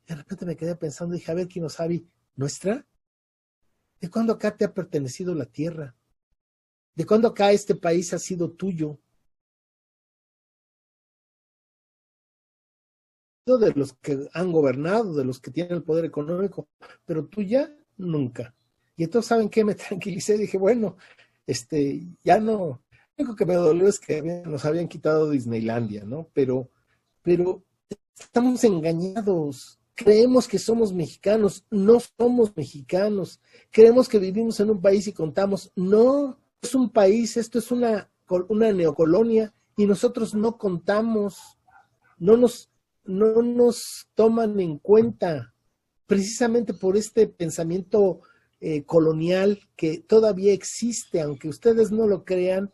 [0.06, 2.04] de repente me quedé pensando, dije, a ver, quién no sabe,
[2.36, 2.86] ¿nuestra?
[4.00, 5.94] ¿De cuándo acá te ha pertenecido la tierra?
[6.94, 8.98] ¿De cuándo acá este país ha sido tuyo?
[13.58, 16.68] De los que han gobernado, de los que tienen el poder económico,
[17.04, 18.54] pero tú ya nunca.
[18.96, 19.64] Y entonces, ¿saben qué?
[19.64, 20.96] Me tranquilicé, dije, bueno,
[21.46, 26.28] este, ya no, lo único que me dolió es que nos habían quitado Disneylandia, ¿no?
[26.32, 26.70] Pero,
[27.22, 27.62] pero
[28.18, 33.38] estamos engañados creemos que somos mexicanos, no somos mexicanos,
[33.70, 38.10] creemos que vivimos en un país y contamos, no, es un país, esto es una,
[38.48, 41.58] una neocolonia y nosotros no contamos,
[42.16, 42.69] no nos,
[43.10, 45.54] no nos toman en cuenta,
[46.06, 48.20] precisamente por este pensamiento
[48.60, 52.70] eh, colonial que todavía existe, aunque ustedes no lo crean,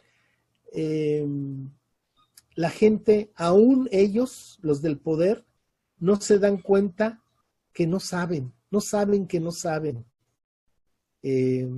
[0.73, 1.71] em,
[2.55, 5.45] la gente, aún ellos, los del poder,
[5.99, 7.23] no se dan cuenta
[7.73, 10.05] que no saben, no saben que no saben.
[11.23, 11.69] Eh,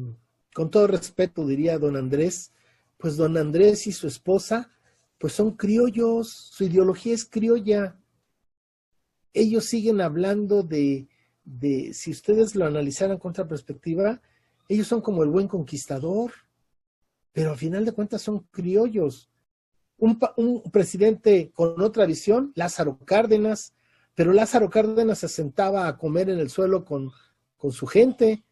[0.54, 2.52] con todo respeto diría don Andrés,
[2.96, 4.70] pues don Andrés y su esposa,
[5.18, 7.96] pues son criollos, su ideología es criolla.
[9.32, 11.08] Ellos siguen hablando de,
[11.92, 14.20] si ustedes lo analizaran con otra perspectiva,
[14.68, 16.32] ellos son como el buen conquistador,
[17.32, 19.30] pero al final de cuentas son criollos.
[19.96, 23.74] Un, un presidente con otra visión, Lázaro Cárdenas,
[24.14, 27.10] pero Lázaro Cárdenas se sentaba a comer en el suelo con,
[27.56, 28.42] con su gente.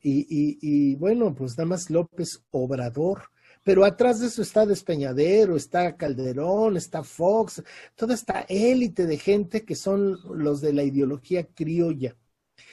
[0.00, 3.30] Y, y, bueno, pues nada más López Obrador.
[3.62, 7.62] Pero atrás de eso está Despeñadero, está Calderón, está Fox,
[7.96, 12.16] toda esta élite de gente que son los de la ideología criolla.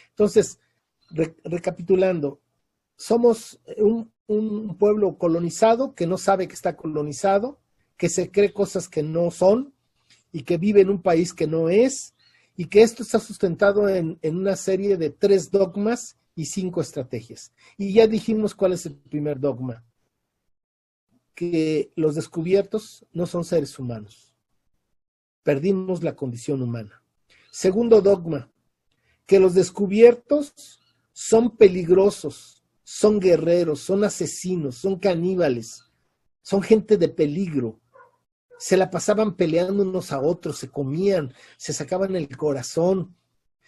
[0.10, 0.60] Entonces,
[1.44, 2.40] recapitulando,
[2.98, 4.14] somos un,
[4.80, 7.60] pueblo colonizado que no sabe que está colonizado,
[7.96, 9.74] que se cree cosas que no son,
[10.32, 12.16] y que vive en un país que no es,
[12.58, 17.54] y que esto está sustentado en, una serie de tres dogmas y cinco estrategias.
[17.78, 19.84] Y ya dijimos cuál es el primer dogma,
[21.36, 24.34] que los descubiertos no son seres humanos.
[25.44, 27.04] Perdimos la condición humana.
[27.52, 28.50] Segundo dogma,
[29.26, 30.80] que los descubiertos
[31.12, 35.84] son peligrosos, son guerreros, son asesinos, son caníbales,
[36.42, 37.80] son gente de peligro,
[38.58, 43.16] se la pasaban peleando unos a otros, se comían, se sacaban el corazón.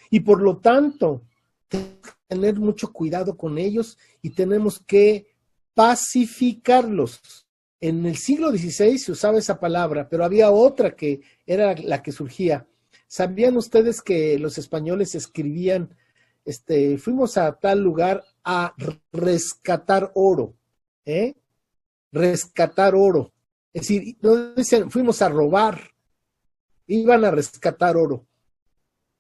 [0.10, 1.24] Y por lo tanto,
[1.68, 5.28] tenemos que tener mucho cuidado con ellos y tenemos que
[5.74, 7.47] pacificarlos.
[7.80, 12.12] En el siglo XVI se usaba esa palabra, pero había otra que era la que
[12.12, 12.68] surgía.
[13.08, 15.96] ¿Sabían ustedes que los españoles escribían,
[16.44, 18.74] este, fuimos a tal lugar a
[19.12, 20.56] rescatar oro?
[21.06, 21.36] ¿eh?
[22.12, 23.32] Rescatar oro.
[23.74, 25.92] Es decir, no dicen, fuimos a robar,
[26.88, 28.26] iban a rescatar oro.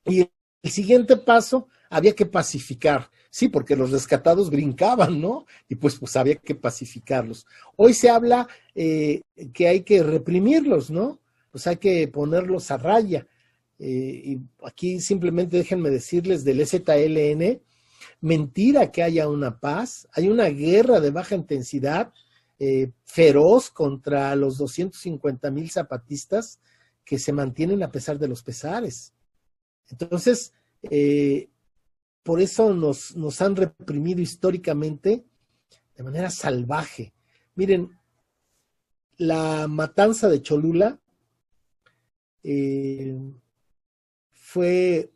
[0.06, 0.30] Y
[0.64, 3.10] el siguiente paso había que pacificar.
[3.38, 5.46] Sí, porque los rescatados brincaban, ¿no?
[5.70, 7.46] Y pues, pues había que pacificarlos.
[7.76, 9.22] Hoy se habla eh,
[9.54, 11.20] que hay que reprimirlos, ¿no?
[11.52, 13.28] Pues hay que ponerlos a raya.
[13.78, 17.62] Eh, y aquí simplemente déjenme decirles del ZLN,
[18.22, 22.12] mentira que haya una paz, hay una guerra de baja intensidad
[22.58, 26.60] eh, feroz contra los 250 mil zapatistas
[27.06, 29.14] que se mantienen a pesar de los pesares.
[29.92, 30.54] Entonces,
[30.90, 31.50] eh,
[32.28, 35.24] por eso nos, han reprimido históricamente
[35.96, 37.14] de manera salvaje.
[37.56, 37.98] Miren,
[39.16, 41.00] la matanza de Cholula
[42.44, 43.18] eh,
[44.34, 45.10] fue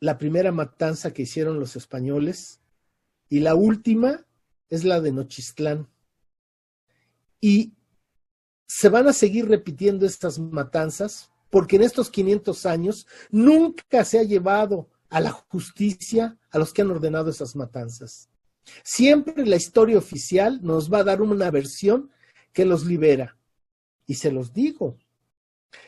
[0.00, 2.60] la primera matanza que hicieron los españoles
[3.28, 4.26] y la última
[4.70, 5.88] es la de Nochistlán.
[7.40, 7.74] Y
[8.66, 14.24] se van a seguir repitiendo estas matanzas porque en estos 500 años nunca se ha
[14.24, 18.30] llevado a la justicia a los que han ordenado esas matanzas.
[18.82, 22.10] Siempre la historia oficial nos va a dar una versión
[22.52, 23.36] que los libera.
[24.06, 24.96] Y se los digo,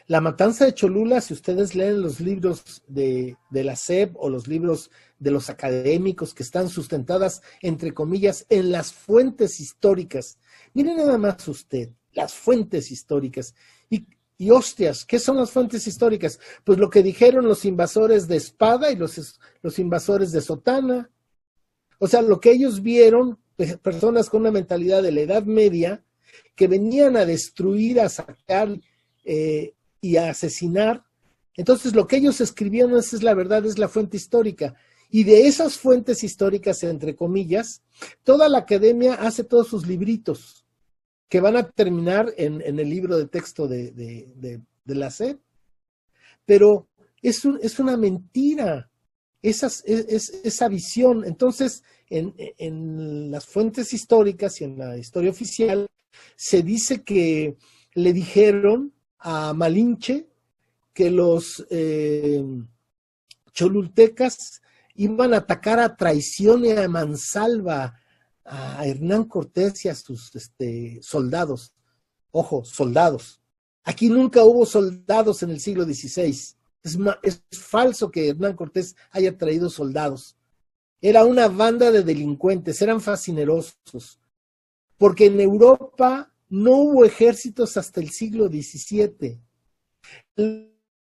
[0.07, 4.47] la matanza de Cholula, si ustedes leen los libros de, de, la SEP o los
[4.47, 10.39] libros de los académicos que están sustentadas, entre comillas, en las fuentes históricas,
[10.75, 13.55] miren nada más usted, las fuentes históricas.
[14.37, 16.41] Y, hostias, ¿qué son las fuentes históricas?
[16.65, 21.11] Pues lo que dijeron los invasores de espada y los, los invasores de sotana.
[21.99, 26.05] O sea, lo que ellos vieron, pues, personas con una mentalidad de la Edad Media,
[26.57, 28.81] que venían a destruir, a sacar
[29.25, 31.05] eh, y a asesinar.
[31.57, 34.75] Entonces, lo que ellos escribieron es, es la verdad, es la fuente histórica.
[35.11, 37.83] Y de esas fuentes históricas, entre comillas,
[38.25, 40.64] toda la academia hace todos sus libritos
[41.29, 45.39] que van a terminar en, el libro de texto de, la SED.
[46.45, 46.89] Pero
[47.23, 48.91] es, un, es una mentira
[49.43, 51.25] esa visión.
[51.25, 55.87] Entonces, en, en, las fuentes históricas y en la historia oficial,
[56.37, 57.57] se dice que
[57.95, 60.29] le dijeron a Malinche
[60.93, 62.43] que los eh,
[63.53, 64.63] cholultecas
[64.95, 68.01] iban a atacar a traición y a mansalva
[68.45, 71.73] a Hernán Cortés y a sus este, soldados.
[72.31, 73.41] Ojo, soldados.
[73.85, 76.29] Aquí nunca hubo soldados en el siglo XVI.
[76.83, 80.37] Es, es falso que Hernán Cortés haya traído soldados.
[81.01, 84.19] Era una banda de delincuentes, eran fascinerosos.
[84.97, 89.41] Porque en Europa no hubo ejércitos hasta el siglo XVII.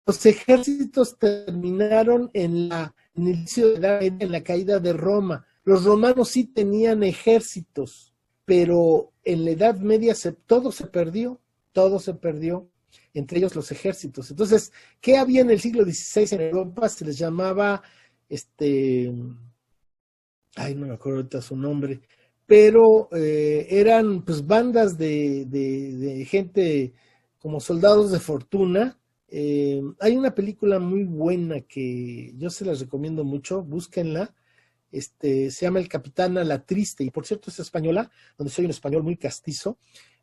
[0.06, 5.46] Los ejércitos terminaron en la, de la, en la caída de Roma.
[5.68, 8.14] Los romanos sí tenían ejércitos,
[8.46, 11.42] pero en la Edad Media se, todo se perdió,
[11.74, 12.70] todo se perdió,
[13.14, 14.32] entre ellos los ejércitos.
[14.32, 16.88] Entonces, ¿qué había en el siglo XVI en Europa?
[16.88, 17.84] Se les llamaba,
[18.30, 19.14] este,
[20.56, 22.00] ay, no me acuerdo ahorita su nombre,
[22.46, 26.94] pero eh, eran pues bandas de, de, gente
[27.40, 28.98] como soldados de fortuna.
[29.28, 34.34] Eh, hay una película muy buena que yo se las recomiendo mucho, búsquenla.
[34.92, 38.66] Este, se llama El Capitán a la Triste, y por cierto es española, donde soy
[38.66, 39.78] un español muy castizo.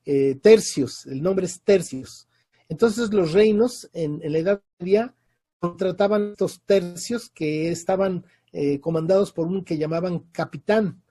[0.04, 2.28] Eh, tercios, el nombre es Tercios.
[2.68, 5.14] Entonces los reinos en, la Edad Media
[5.58, 11.02] contrataban estos tercios que estaban eh, comandados por un que llamaban capitán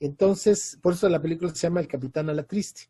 [0.00, 2.88] entonces, por eso la película se llama El Capitán a la Triste.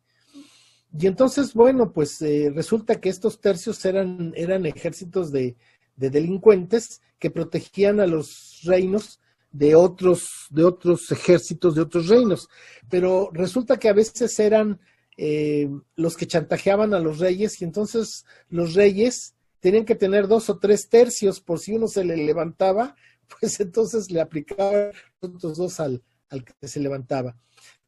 [0.96, 5.56] Y entonces, bueno, pues eh, resulta que estos tercios eran, eran ejércitos de,
[5.96, 9.20] de, delincuentes que protegían a los reinos
[9.52, 12.48] de otros, de otros ejércitos de otros reinos.
[12.88, 14.80] Pero resulta que a veces eran
[15.16, 20.48] eh, los que chantajeaban a los reyes y entonces los reyes tenían que tener dos
[20.50, 22.96] o tres tercios por si uno se le levantaba,
[23.40, 27.36] pues entonces le aplicaban otros dos al, al que se levantaba.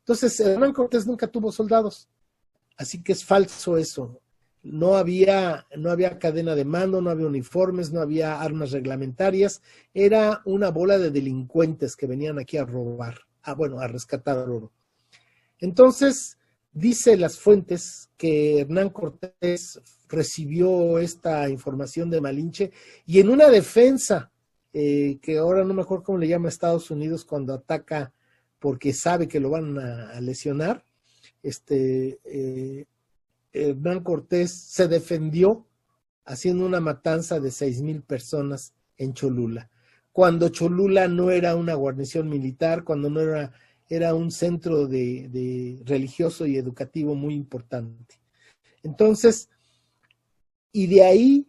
[0.00, 2.08] Entonces, Hernán Cortés nunca tuvo soldados,
[2.76, 4.21] así que es falso eso.
[4.62, 10.42] No había, no había cadena de mando, no había uniformes, no había armas reglamentarias, era
[10.44, 14.72] una bola de delincuentes que venían aquí a robar, a, bueno, a rescatar oro.
[15.58, 16.38] Entonces,
[16.74, 22.72] Dice las fuentes que Hernán Cortés recibió esta información de Malinche
[23.04, 24.32] y en una defensa,
[24.72, 28.14] eh, que ahora no me acuerdo cómo le llama Estados Unidos cuando ataca
[28.58, 30.82] porque sabe que lo van a, lesionar,
[31.42, 32.86] este, eh,
[33.52, 35.66] Hernán Cortés se defendió
[36.24, 39.70] haciendo una matanza de seis mil personas en Cholula,
[40.12, 43.52] cuando Cholula no era una guarnición militar, cuando no era
[43.94, 48.20] era un centro de, religioso y educativo muy importante.
[48.82, 49.50] Entonces,
[50.72, 51.46] y de ahí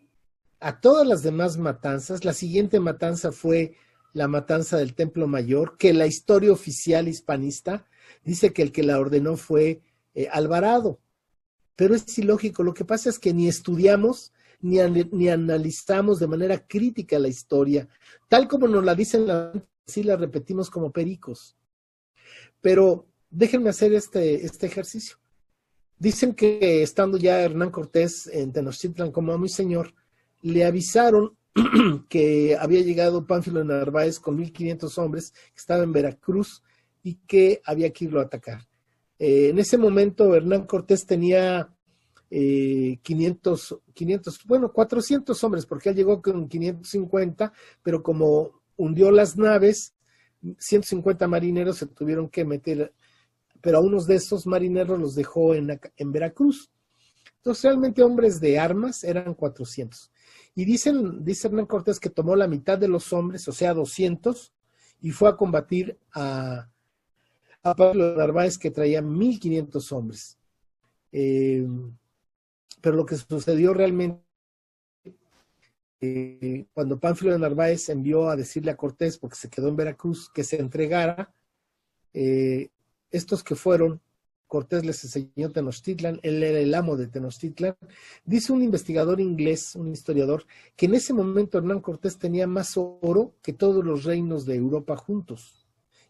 [0.59, 3.75] a todas las demás matanzas, la siguiente matanza fue
[4.11, 7.85] la matanza del Templo Mayor, que la historia oficial hispanista
[8.25, 9.81] dice que el que la ordenó fue
[10.13, 10.99] eh, Alvarado.
[11.75, 14.31] Pero es ilógico, lo que pasa es que ni estudiamos
[14.63, 17.87] ni, analizamos de manera crítica la historia,
[18.29, 19.27] tal como nos la dicen,
[19.85, 21.57] si la repetimos como pericos.
[22.61, 25.17] Pero déjenme hacer este, este ejercicio.
[25.99, 29.93] Dicen que estando ya Hernán Cortés en Tenochtitlan como mi señor,
[30.41, 31.37] le avisaron
[32.09, 36.63] que había llegado Pánfilo de Narváez con 1500 hombres, que estaba en Veracruz
[37.03, 38.65] y que había que irlo a atacar.
[39.19, 41.69] Eh, en ese momento Hernán Cortés tenía
[42.29, 47.53] 500, eh, 500, bueno, 400 hombres, porque él llegó con 550,
[47.83, 49.93] pero como hundió las naves,
[50.57, 52.93] 150 marineros se tuvieron que meter,
[53.61, 56.71] pero a unos de esos marineros los dejó en, en Veracruz.
[57.37, 60.11] Entonces, realmente hombres de armas eran 400.
[60.55, 64.53] Y dicen, dice Hernán Cortés que tomó la mitad de los hombres, o sea, 200,
[65.01, 66.69] y fue a combatir a,
[67.63, 70.37] a Pablo Narváez, que traía 1500 hombres.
[71.11, 71.65] Eh,
[72.81, 74.23] pero lo que sucedió realmente
[76.05, 80.29] eh, cuando Pánfilo de Narváez envió a decirle a Cortés, porque se quedó en Veracruz,
[80.33, 81.33] que se entregara,
[82.13, 82.71] eh,
[83.09, 84.01] estos que fueron,
[84.45, 87.77] Cortés les enseñó Tenochtitlan, él era el amo de Tenochtitlan.
[88.25, 90.45] Dice un investigador inglés, un historiador,
[90.75, 94.97] que en ese momento Hernán Cortés tenía más oro que todos los reinos de Europa
[94.97, 95.62] juntos,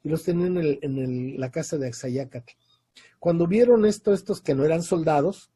[0.03, 2.53] y los tenía en, la casa de Axayácatl.
[3.19, 5.51] Cuando vieron esto, estos que no eran soldados,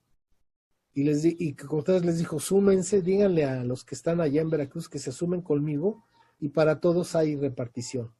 [0.93, 4.89] y, les y Cortés les dijo, súmense, díganle a los que están allá en Veracruz
[4.89, 6.05] que se sumen conmigo
[6.39, 8.11] y para todos hay repartición.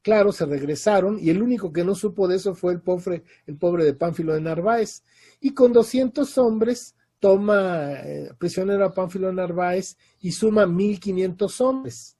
[0.00, 3.56] Claro, se regresaron y el único que no supo de eso fue el pobre, el
[3.56, 5.02] pobre de Pánfilo de Narváez.
[5.40, 12.16] Y con 200 hombres toma eh, prisionero a Pánfilo de Narváez y suma 1500 hombres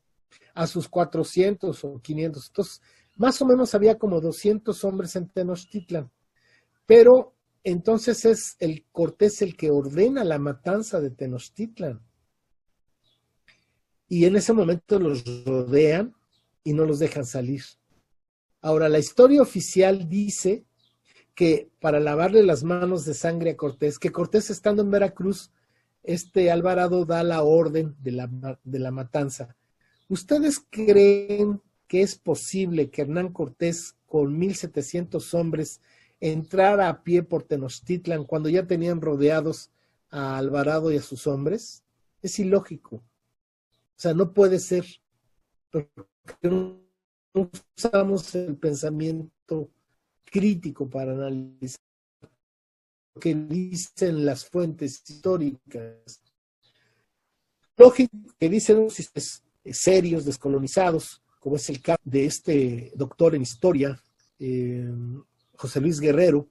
[0.54, 2.48] a sus 400 o 500.
[2.48, 2.82] Entonces,
[3.18, 6.10] más o menos había como 200 hombres en Tenochtitlan.
[6.86, 12.00] Pero entonces es el Cortés el que ordena la matanza de Tenochtitlan.
[14.08, 16.14] Y en ese momento los rodean
[16.64, 17.62] y no los dejan salir.
[18.62, 20.64] Ahora, la historia oficial dice
[21.34, 25.50] que para lavarle las manos de sangre a Cortés, que Cortés estando en Veracruz,
[26.02, 29.56] este Alvarado da la orden de la, de la matanza.
[30.08, 35.80] ¿Ustedes creen que es posible que Hernán Cortés, con 1.700 hombres,
[36.20, 39.70] entrar a pie por Tenochtitlan cuando ya tenían rodeados
[40.10, 41.82] a Alvarado y a sus hombres?
[42.22, 42.96] Es ilógico.
[42.96, 43.02] O
[44.00, 44.84] sea, no puede ser.
[45.70, 45.90] Porque
[46.42, 46.80] no
[47.76, 49.70] usamos el pensamiento
[50.24, 51.80] crítico para analizar
[53.14, 56.20] lo que dicen las fuentes históricas.
[57.76, 58.88] Lógico que dicen
[59.70, 64.00] serios, descolonizados, como es el caso de este doctor en historia,
[64.38, 64.88] eh,
[65.54, 66.48] José Luis Guerrero,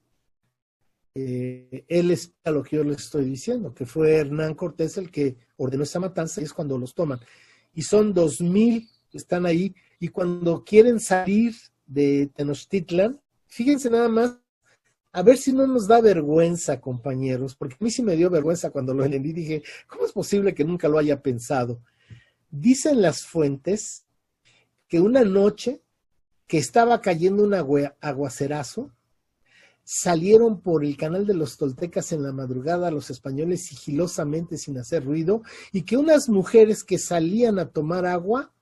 [1.14, 5.10] eh, él es a lo que yo les estoy diciendo, que fue Hernán Cortés el
[5.10, 7.20] que ordenó esa matanza y es cuando los toman.
[7.74, 11.54] Y son dos mil que están ahí y cuando quieren salir
[11.86, 14.38] de Tenochtitlan, fíjense nada más,
[15.12, 18.70] a ver si no nos da vergüenza, compañeros, porque a mí sí me dio vergüenza
[18.70, 21.82] cuando lo entendí, dije, ¿cómo es posible que nunca lo haya pensado?
[22.50, 24.04] Dicen las fuentes
[24.88, 25.82] que una noche
[26.46, 28.90] que estaba cayendo un aguacerazo,
[29.84, 35.04] salieron por el canal de los toltecas en la madrugada los españoles sigilosamente sin hacer
[35.04, 38.52] ruido y que unas mujeres que salían a tomar agua,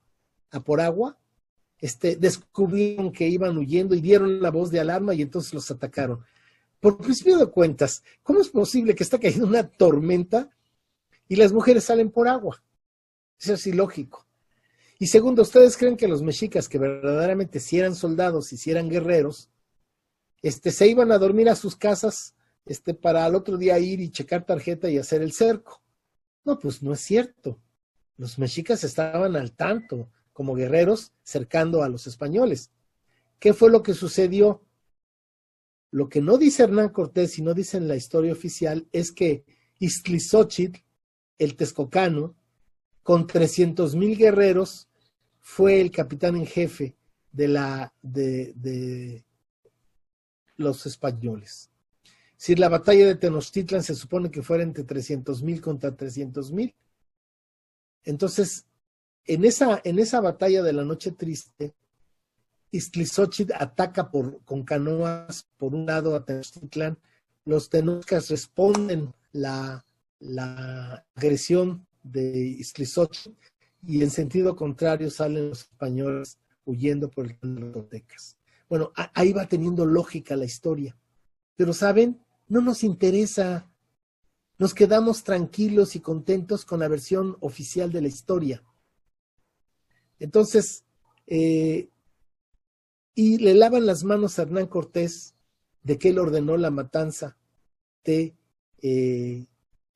[0.51, 1.19] a por agua,
[1.81, 6.25] este, descubrieron que iban huyendo y dieron la voz de alarma y entonces los atacaron.
[6.81, 10.51] Por principio de cuentas, ¿cómo es posible que está cayendo una tormenta
[11.29, 12.63] y las mujeres salen por agua?
[13.39, 14.26] Eso es ilógico.
[14.99, 18.89] Y segundo, ¿ustedes creen que los mexicas que verdaderamente si eran soldados y si eran
[18.89, 19.51] guerreros,
[20.43, 22.35] este, se iban a dormir a sus casas
[22.65, 25.83] este, para al otro día ir y checar tarjeta y hacer el cerco.
[26.45, 27.61] No, pues no es cierto.
[28.17, 32.71] Los mexicas estaban al tanto, como guerreros, cercando a los españoles.
[33.39, 34.67] ¿Qué fue lo que sucedió?
[35.97, 39.45] lo que no dice Hernán Cortés y no dice en la historia oficial es que
[39.79, 40.81] Iztlizochitl,
[41.39, 42.37] el texcocano,
[43.03, 44.86] con 300 mil guerreros,
[45.49, 46.97] fue el capitán en jefe
[47.31, 49.25] de, la, de, de
[50.57, 51.71] los españoles.
[52.37, 56.75] Si la batalla de Tenochtitlan se supone que fuera entre 300 mil contra 300 mil,
[58.03, 58.67] entonces
[59.25, 61.77] en esa, en esa batalla de la noche triste,
[62.73, 66.99] Iztlizochitl ataca por, con canoas por un lado a Tenochtitlan,
[67.45, 69.87] los tenochcas responden la,
[70.19, 73.31] la agresión de Iztlizochitl
[73.83, 78.37] y en sentido contrario salen los españoles huyendo por el de los.
[78.69, 80.97] Bueno, ahí va teniendo lógica la historia.
[81.55, 82.21] Pero, ¿saben?
[82.49, 83.71] No nos interesa.
[84.59, 88.63] Nos quedamos tranquilos y contentos con la versión oficial de la historia.
[90.19, 90.85] Entonces,
[91.27, 91.89] eh,
[93.15, 95.35] y le lavan las manos a Hernán Cortés
[95.83, 97.37] de que él ordenó la matanza
[98.05, 98.35] de
[98.83, 99.47] eh,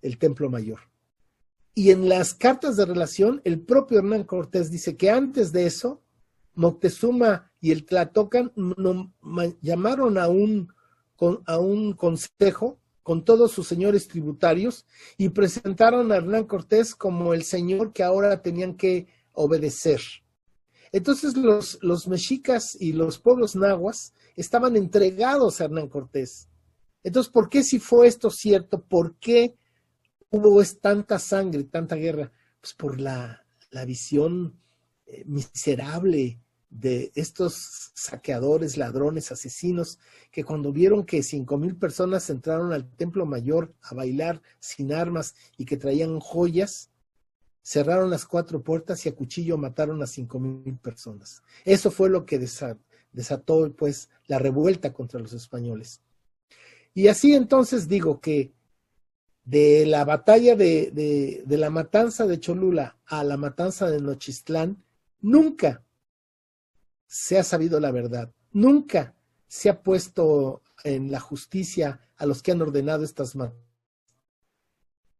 [0.02, 0.89] el Templo Mayor.
[1.74, 6.02] Y en las cartas de relación, el propio Hernán Cortés dice que antes de eso,
[6.54, 8.52] Moctezuma y el Tlatocan
[9.60, 10.72] llamaron a un,
[11.46, 17.44] a un consejo con todos sus señores tributarios y presentaron a Hernán Cortés como el
[17.44, 20.00] señor que ahora tenían que obedecer.
[20.92, 26.48] Entonces los, los mexicas y los pueblos nahuas estaban entregados a Hernán Cortés.
[27.02, 28.82] Entonces, ¿por qué si fue esto cierto?
[28.82, 29.56] ¿Por qué
[30.30, 32.32] hubo tanta sangre, tanta guerra?
[32.60, 34.58] Pues por la, la visión
[35.06, 39.98] eh, miserable de estos saqueadores, ladrones, asesinos,
[40.30, 45.34] que cuando vieron que cinco mil personas entraron al templo mayor a bailar sin armas
[45.56, 46.90] y que traían joyas,
[47.62, 51.42] cerraron las cuatro puertas y a cuchillo mataron a cinco mil personas.
[51.64, 56.00] Eso fue lo que desató, pues, la revuelta contra los españoles.
[56.94, 58.52] Y así entonces digo que
[59.44, 60.90] de la batalla de,
[61.44, 64.84] de, la matanza de Cholula a la matanza de Nochistlán,
[65.20, 65.84] nunca
[67.06, 69.14] se ha sabido la verdad, nunca
[69.48, 73.66] se ha puesto en la justicia a los que han ordenado estas matanzas.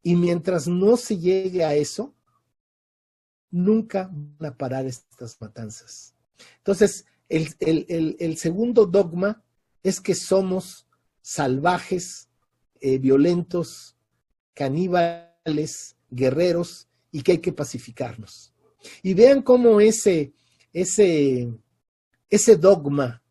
[0.03, 2.15] Y mientras no se llegue a eso,
[3.51, 6.15] nunca van a parar estas matanzas.
[6.57, 9.43] Entonces, el, segundo dogma
[9.83, 10.87] es que somos
[11.21, 12.29] salvajes,
[12.79, 13.95] eh, violentos,
[14.53, 18.53] caníbales, guerreros y que hay que pacificarnos.
[19.03, 20.33] Y vean cómo ese,
[20.73, 21.53] ese,
[22.29, 23.21] ese dogma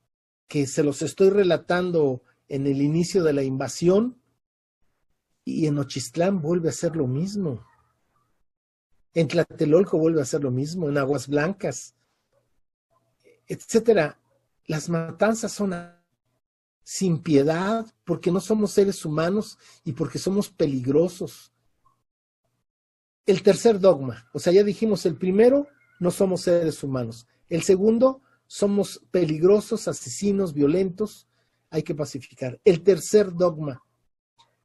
[0.49, 4.21] que se los estoy relatando en el inicio de la invasión
[5.45, 7.64] y en Ochistlán vuelve a ser lo mismo.
[9.14, 11.95] En Tlatelolco vuelve a ser lo mismo, en Aguas Blancas,
[13.47, 14.21] etcétera.
[14.66, 15.75] Las matanzas son
[16.83, 21.53] sin piedad porque no somos seres humanos y porque somos peligrosos.
[23.26, 25.68] El tercer dogma, o sea, ya dijimos el primero,
[26.01, 27.26] no somos seres humanos.
[27.49, 31.28] El segundo, somos peligrosos, asesinos, violentos,
[31.70, 32.61] hay que pacificar.
[32.64, 33.83] El tercer dogma,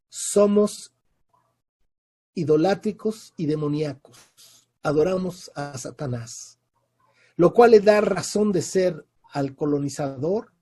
[0.08, 0.92] somos
[2.34, 4.18] idolátricos y demoníacos.
[4.82, 6.58] Adoramos a Satanás,
[7.36, 10.52] lo cual le da razón de ser al colonizador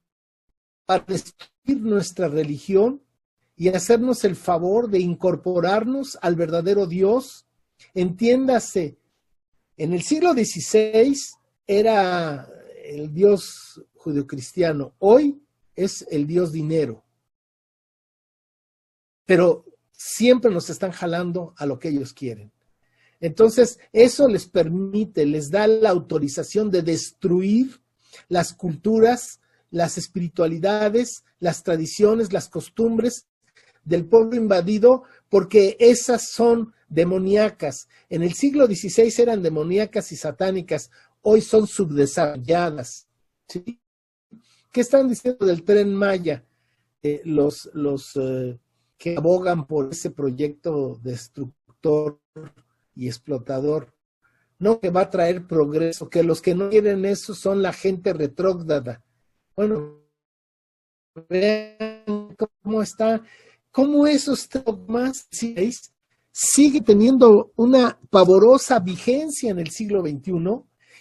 [0.87, 3.03] para destruir nuestra religión
[3.57, 7.47] y hacernos el favor de incorporarnos al verdadero Dios.
[7.95, 8.99] Entiéndase,
[9.77, 11.17] en el siglo XVI
[11.67, 12.49] era
[12.85, 15.41] el Dios judeocristiano, hoy
[15.75, 17.05] es el Dios dinero.
[19.25, 22.53] Pero siempre nos están jalando a lo que ellos quieren.
[23.21, 27.81] Entonces, eso les permite, les da la autorización de destruir
[28.29, 29.41] las culturas,
[29.75, 33.27] las espiritualidades, las tradiciones, las costumbres
[33.83, 37.89] del pueblo invadido, porque esas son demoníacas.
[38.09, 43.09] En el siglo XVI eran demoníacas y satánicas, hoy son subdesarrolladas.
[43.49, 46.45] ¿Qué están diciendo del tren Maya?
[47.03, 48.57] Eh, los los eh,
[48.97, 52.21] que abogan por ese proyecto destructor
[52.95, 53.93] y explotador.
[54.61, 58.13] No que va a traer progreso, que los que no quieren eso son la gente
[58.13, 59.04] retrógrada.
[59.57, 60.01] Bueno,
[61.29, 63.23] vean cómo está,
[63.71, 65.29] cómo esos dogmas
[66.33, 70.33] sigue teniendo una pavorosa vigencia en el siglo XXI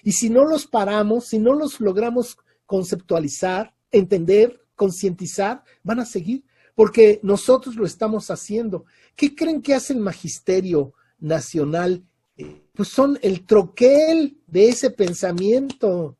[0.03, 6.43] y si no los paramos, si no los logramos conceptualizar, entender, concientizar, van a seguir
[6.75, 8.85] porque nosotros lo estamos haciendo.
[9.15, 12.03] ¿Qué creen que hace el magisterio nacional?
[12.37, 16.17] Eh, pues son el troquel de ese pensamiento.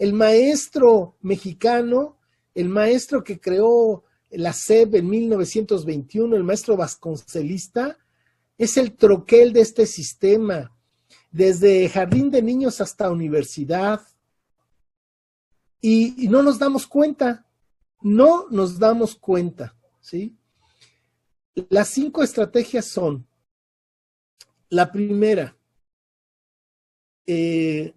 [0.00, 2.16] El maestro mexicano,
[2.54, 7.98] el maestro que creó la SEB en 1921, el maestro vasconcelista,
[8.56, 10.74] es el troquel de este sistema,
[11.30, 14.00] desde jardín de niños hasta universidad.
[15.82, 17.46] Y, y no nos damos cuenta,
[18.00, 20.34] no nos damos cuenta, ¿sí?
[21.68, 23.28] Las cinco estrategias son,
[24.70, 25.58] la primera,
[27.26, 27.94] eh,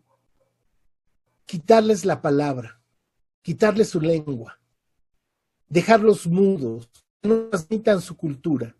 [1.45, 2.81] quitarles la palabra,
[3.41, 4.59] quitarles su lengua,
[5.67, 6.89] dejarlos mudos,
[7.21, 8.75] no transmitan su cultura.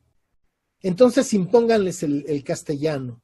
[0.81, 3.21] Entonces impónganles el, el castellano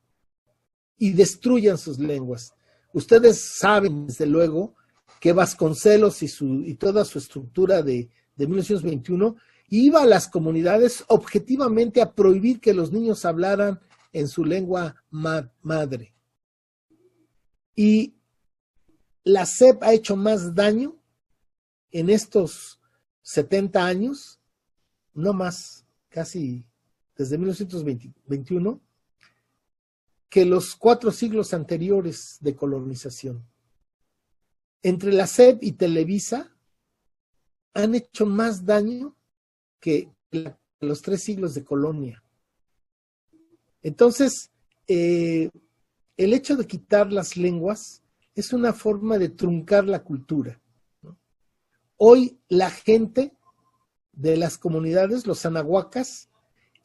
[0.98, 2.54] y destruyan sus lenguas.
[2.94, 4.76] Ustedes saben, desde luego,
[5.20, 9.36] que Vasconcelos y, toda su estructura de, de 1921
[9.70, 13.80] iba a las comunidades objetivamente a prohibir que los niños hablaran
[14.14, 16.14] en su lengua ma madre.
[17.76, 18.16] Y
[19.24, 20.96] la SEP ha hecho más daño
[21.92, 22.80] en estos
[23.22, 24.40] 70 años,
[25.14, 26.66] no más, casi
[27.16, 28.80] desde 1921,
[30.30, 33.46] que los cuatro siglos anteriores de colonización.
[34.82, 36.56] Entre la SEP y Televisa
[37.74, 39.16] han hecho más daño
[39.80, 40.10] que
[40.80, 42.24] los tres siglos de colonia.
[43.82, 44.52] Entonces,
[44.88, 45.50] eh,
[46.18, 48.04] el hecho de quitar las lenguas
[48.40, 50.62] es una forma de truncar la cultura.
[51.98, 53.36] Hoy la gente
[54.14, 56.30] de las comunidades, los anahuacas,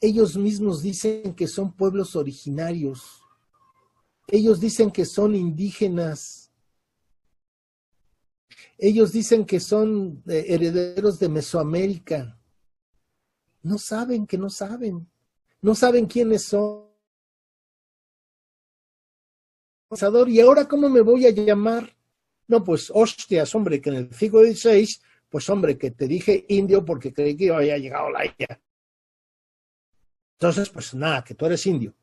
[0.01, 3.21] ellos mismos dicen que son pueblos originarios.
[4.27, 6.51] Ellos dicen que son indígenas.
[8.77, 12.39] Ellos dicen que son eh, herederos de Mesoamérica.
[13.63, 15.09] No saben que no saben.
[15.61, 16.84] No saben quiénes son.
[20.27, 21.95] ¿Y ahora cómo me voy a llamar?
[22.47, 24.87] No, pues hostias, hombre, que en el siglo XVI,
[25.29, 28.61] pues hombre, que te dije indio porque creí que había llegado la India.
[30.37, 31.93] Entonces, pues nada, que tú eres indio.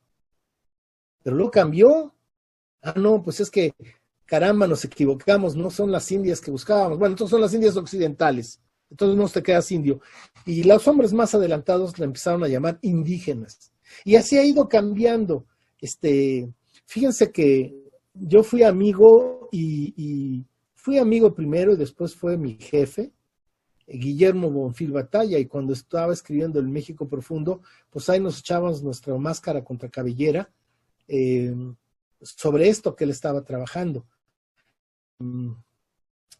[1.22, 2.14] Pero luego cambió.
[2.82, 3.74] Ah, no, pues es que,
[4.24, 6.98] caramba, nos equivocamos, no son las indias que buscábamos.
[6.98, 8.60] Bueno, entonces son las indias occidentales
[8.92, 10.00] entonces no te quedas indio.
[10.44, 13.72] Y los hombres más adelantados le empezaron a llamar indígenas.
[14.04, 15.46] Y así ha ido cambiando.
[15.80, 16.52] Este,
[16.86, 17.74] fíjense que
[18.14, 23.12] yo fui amigo y, fui amigo primero y después fue mi jefe,
[23.86, 29.16] Guillermo Bonfil Batalla, y cuando estaba escribiendo El México Profundo, pues ahí nos echábamos nuestra
[29.16, 30.50] máscara contra cabellera
[31.06, 31.54] eh,
[32.20, 34.06] sobre esto que él estaba trabajando.
[35.18, 35.52] Mm,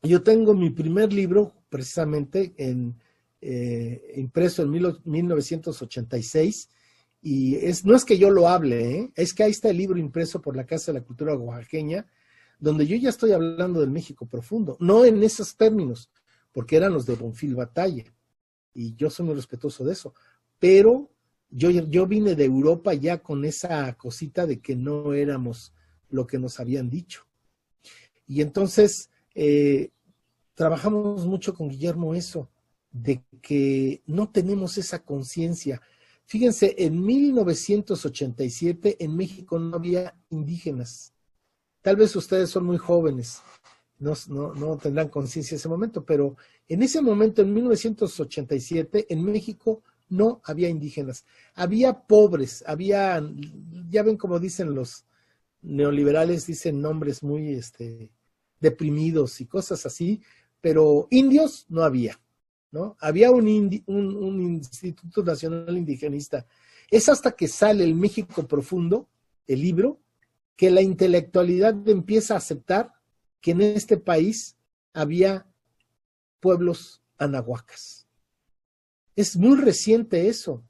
[0.02, 2.98] yo tengo mi primer libro precisamente en,
[3.40, 6.68] eh, impreso en 1986
[7.22, 9.12] y es, no es que yo lo hable, ¿eh?
[9.14, 12.06] es que ahí está el libro impreso por la Casa de la Cultura Oaxaqueña,
[12.58, 16.10] donde yo ya estoy hablando del México profundo, no en esos términos,
[16.52, 18.04] porque eran los de Bonfil Batalla,
[18.74, 20.14] y yo soy muy respetuoso de eso,
[20.58, 21.10] pero
[21.50, 25.72] yo, yo vine de Europa ya con esa cosita de que no éramos
[26.08, 27.26] lo que nos habían dicho.
[28.26, 29.90] Y entonces, eh,
[30.54, 32.48] trabajamos mucho con Guillermo eso,
[32.90, 35.80] de que no tenemos esa conciencia.
[36.26, 41.12] Fíjense, en 1987 en México no había indígenas.
[41.82, 43.42] Tal vez ustedes son muy jóvenes,
[43.98, 44.14] no,
[44.54, 46.36] no, tendrán conciencia en ese momento, pero
[46.68, 51.24] en ese momento, en 1987, en México no había indígenas.
[51.54, 53.22] Había pobres, había,
[53.88, 55.04] ya ven como dicen los
[55.62, 58.10] neoliberales, dicen nombres muy este,
[58.60, 60.20] deprimidos y cosas así,
[60.60, 62.20] pero indios no había,
[62.72, 62.96] ¿no?
[63.00, 66.46] Había un, Instituto Nacional Indigenista.
[66.90, 69.08] Es hasta que sale el México Profundo,
[69.46, 70.00] el libro,
[70.56, 72.92] que la intelectualidad empieza a aceptar
[73.40, 74.56] que en este país
[74.92, 75.46] había
[76.40, 78.06] pueblos anahuacas.
[79.14, 80.64] Es muy reciente eso,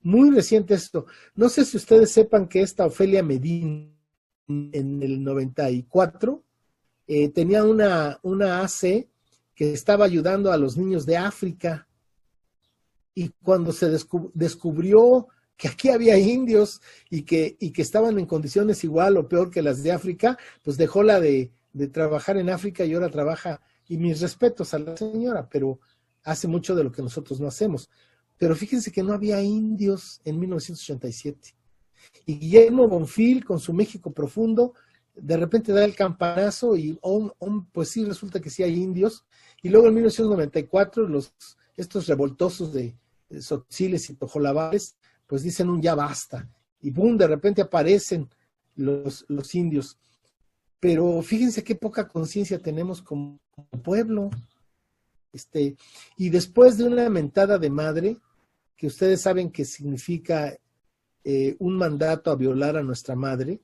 [0.00, 1.06] muy reciente esto.
[1.34, 3.88] No sé si ustedes sepan que esta Ofelia Medina
[4.48, 6.42] en el 94
[7.06, 9.06] eh, tenía una, una AC
[9.54, 11.88] que estaba ayudando a los niños de África.
[13.14, 13.88] Y cuando se
[14.34, 16.80] descubrió que aquí había indios
[17.10, 20.76] y que, y que estaban en condiciones igual o peor que las de África, pues
[20.76, 24.96] dejó la de, de trabajar en África y ahora trabaja, y mis respetos a la
[24.96, 25.78] señora, pero
[26.24, 27.88] hace mucho de lo que nosotros no hacemos.
[28.36, 31.54] Pero fíjense que no había indios en 1987.
[32.26, 34.74] Y Guillermo Bonfil, con su México profundo,
[35.14, 36.98] de repente da el campanazo y
[37.72, 39.24] pues sí resulta que sí hay indios.
[39.62, 41.32] Y luego en 1994 los,
[41.76, 42.96] estos revoltosos de,
[43.40, 44.96] Sotiles y Tojolabales
[45.26, 46.48] pues dicen un ya basta.
[46.80, 48.28] Y boom, de repente aparecen
[48.76, 49.98] los, los indios.
[50.78, 53.40] Pero fíjense qué poca conciencia tenemos como
[53.82, 54.30] pueblo.
[55.32, 55.76] Este,
[56.16, 58.18] y después de una mentada de madre,
[58.76, 60.56] que ustedes saben que significa
[61.24, 63.60] eh, un mandato a violar a nuestra madre,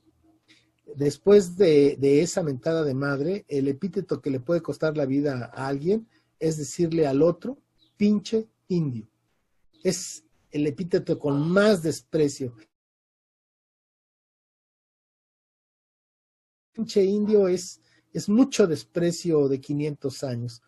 [0.95, 5.67] después de, esa mentada de madre, el epíteto que le puede costar la vida a
[5.67, 6.07] alguien
[6.39, 7.57] es decirle al otro,
[7.97, 9.07] pinche indio.
[9.83, 12.55] Es el epíteto con más desprecio.
[16.71, 17.79] Pinche indio es,
[18.11, 20.61] es mucho desprecio de 500 años.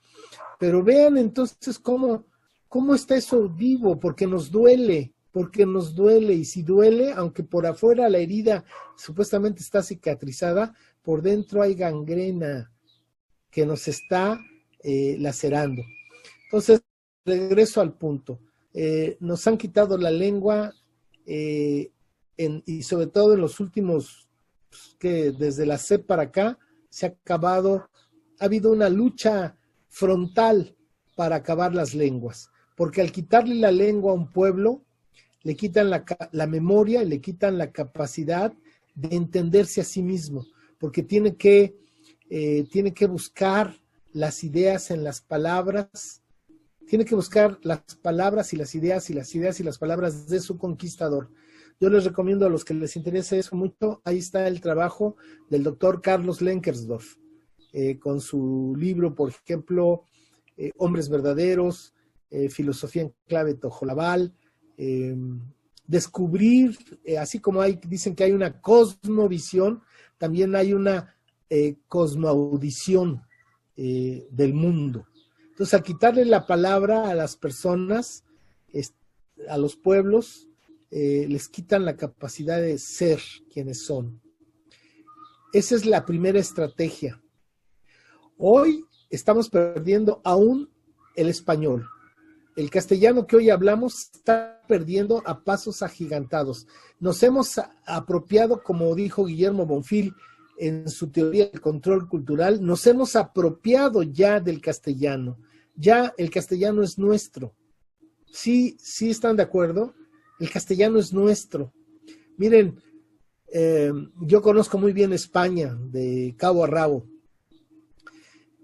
[0.60, 2.28] Pero vean entonces cómo,
[2.68, 6.34] cómo está eso vivo, porque nos duele, porque nos duele.
[6.34, 8.64] Y si duele, aunque por afuera la herida
[8.96, 12.72] supuestamente está cicatrizada, por dentro hay gangrena
[13.50, 14.40] que nos está
[14.82, 15.82] eh, lacerando.
[16.46, 16.82] Entonces,
[17.26, 18.40] regreso al punto.
[18.74, 20.74] Eh, nos han quitado la lengua
[21.26, 21.92] eh,
[22.38, 24.30] y sobre todo en los últimos,
[24.70, 26.60] pues, que desde la C para acá,
[26.90, 27.90] se ha acabado,
[28.40, 29.58] ha habido una lucha
[29.88, 30.76] frontal
[31.16, 34.84] para acabar las lenguas, porque al quitarle la lengua a un pueblo,
[35.44, 38.54] le quitan la, la memoria y le quitan la capacidad
[38.96, 40.46] de entenderse a sí mismo,
[40.80, 41.76] porque tiene que,
[42.30, 43.76] eh, tiene que buscar
[44.12, 46.22] las ideas en las palabras,
[46.88, 50.40] tiene que buscar las palabras y las ideas y las ideas y las palabras de
[50.40, 51.30] su conquistador.
[51.80, 55.18] Yo les recomiendo a los que les interese eso mucho, ahí está el trabajo
[55.50, 57.18] del doctor Carlos Lenkersdorf.
[57.76, 60.06] Eh, con su libro, por ejemplo,
[60.58, 61.94] eh, Hombres Verdaderos,
[62.50, 64.34] Filosofía en Clave Tojolabal,
[65.86, 66.78] descubrir,
[67.20, 69.82] así como hay, dicen que hay una cosmovisión,
[70.18, 71.16] también hay una
[71.88, 73.22] cosmoaudición
[73.76, 75.08] del mundo.
[75.50, 78.24] Entonces, al quitarle la palabra a las personas,
[79.50, 80.50] a los pueblos,
[80.90, 83.20] les quitan la capacidad de ser
[83.52, 84.22] quienes son.
[85.52, 87.22] Esa es la primera estrategia.
[88.38, 90.70] Hoy estamos perdiendo aún
[91.16, 91.88] el español.
[92.56, 96.68] El castellano que hoy hablamos está perdiendo a pasos agigantados.
[97.00, 100.14] Nos hemos apropiado, como dijo Guillermo Bonfil
[100.58, 105.38] en su teoría del control cultural, nos hemos apropiado ya del castellano.
[105.76, 107.56] Ya el castellano es nuestro.
[108.32, 109.96] Sí, sí están de acuerdo.
[110.40, 111.74] El castellano es nuestro.
[112.38, 112.80] Miren,
[113.52, 113.92] eh,
[114.22, 117.08] yo conozco muy bien España, de cabo a rabo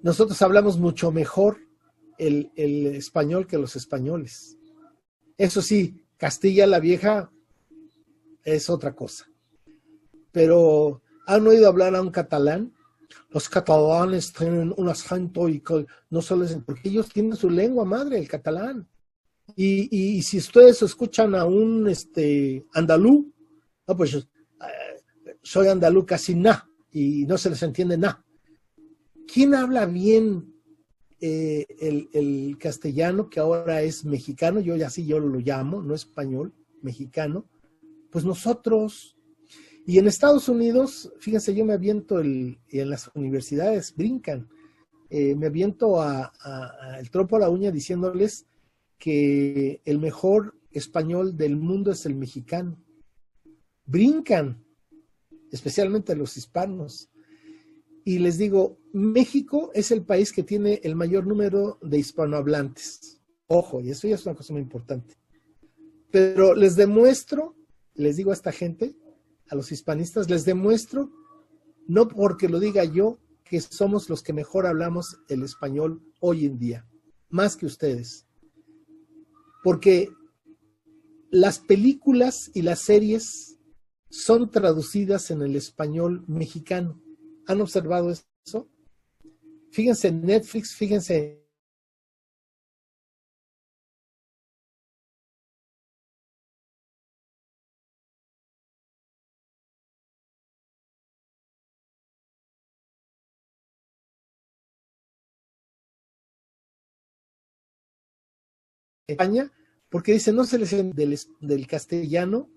[0.02, 1.60] nosotros hablamos mucho mejor
[2.20, 2.52] el,
[2.96, 4.58] español que los españoles.
[5.38, 7.32] Eso sí, Castilla la Vieja
[8.44, 9.26] es otra cosa.
[10.32, 12.74] Pero, ¿han oído hablar a un catalán?
[13.30, 15.64] Los catalanes tienen un acento y
[16.10, 18.88] no solo es porque ellos tienen su lengua madre, el catalán.
[19.56, 23.34] Y, y, si ustedes escuchan a un este, andalú,
[23.88, 24.24] no, pues eh,
[25.42, 28.24] soy andalú casi nada y no se les entiende nada.
[29.32, 30.59] ¿Quién habla bien
[31.22, 31.66] eh,
[32.14, 34.60] el, castellano, que ahora es mexicano?
[34.60, 37.46] Yo así yo lo llamo, no español, mexicano.
[38.12, 39.18] Pues nosotros.
[39.86, 44.50] Y en Estados Unidos, fíjense, yo me aviento el, en las universidades, brincan.
[45.10, 46.32] Eh, me aviento a,
[47.00, 48.46] el tropo a la uña diciéndoles
[48.98, 52.78] que el mejor español del mundo es el mexicano.
[53.86, 54.64] Brincan,
[55.52, 57.09] especialmente los hispanos
[58.06, 63.22] y les digo, México es el país que tiene el mayor número de hispanohablantes.
[63.48, 65.16] Ojo, y eso ya es una cosa muy importante.
[66.12, 67.56] Pero les demuestro,
[67.94, 68.96] les digo a esta gente,
[69.50, 71.12] a los hispanistas, les demuestro,
[71.88, 76.60] no porque lo diga yo, que somos los que mejor hablamos el español hoy en
[76.60, 76.88] día,
[77.30, 78.28] más que ustedes.
[79.64, 80.10] Porque
[81.32, 83.58] las películas y las series
[84.10, 87.02] son traducidas en el español mexicano.
[87.50, 88.70] ¿Han observado eso?
[89.72, 91.44] Fíjense en Netflix, fíjense
[109.08, 109.52] España,
[109.90, 112.48] porque dice, no se les del, del castellano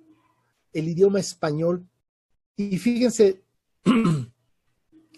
[0.75, 1.89] el idioma español.
[2.59, 3.43] Y fíjense,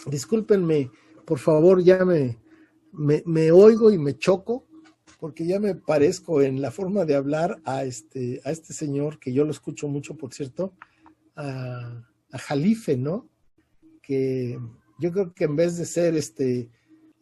[0.07, 0.91] discúlpenme,
[1.25, 2.39] por favor, ya me,
[2.93, 4.67] me, oigo y me choco,
[5.19, 9.33] porque ya me parezco en la forma de hablar a este, a este señor, que
[9.33, 10.75] yo lo escucho mucho, por cierto,
[11.37, 12.03] a,
[12.33, 13.29] Jalife, ¿no?
[14.03, 14.59] Que
[14.99, 16.69] yo creo que en vez de ser este,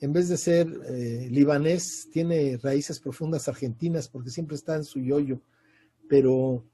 [0.00, 5.00] en vez de ser eh, libanés, tiene raíces profundas argentinas, porque siempre está en su
[5.00, 5.40] yoyo.
[6.08, 6.64] Pero,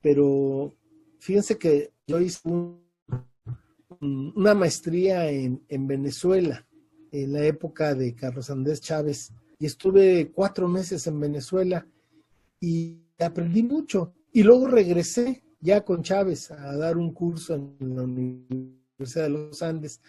[0.00, 0.74] pero
[1.18, 2.83] fíjense que yo hice un
[4.04, 6.66] una maestría en, Venezuela,
[7.10, 11.86] en la época de Carlos Andrés Chávez, y estuve cuatro meses en Venezuela
[12.60, 14.12] y aprendí mucho.
[14.32, 19.62] Y luego regresé ya con Chávez a dar un curso en la Universidad de los
[19.62, 20.00] Andes.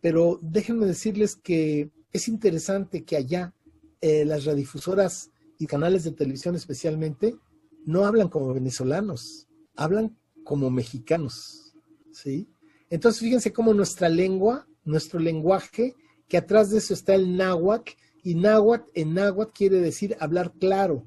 [0.00, 3.54] Pero déjenme decirles que es interesante que allá
[4.00, 7.36] eh, las radiodifusoras y canales de televisión especialmente
[7.84, 11.74] no hablan como venezolanos, hablan como mexicanos,
[12.12, 12.48] ¿sí?
[12.90, 15.94] Entonces fíjense cómo nuestra lengua, nuestro lenguaje,
[16.28, 21.06] que atrás de eso está el náhuatl, y náhuatl en náhuatl quiere decir hablar claro.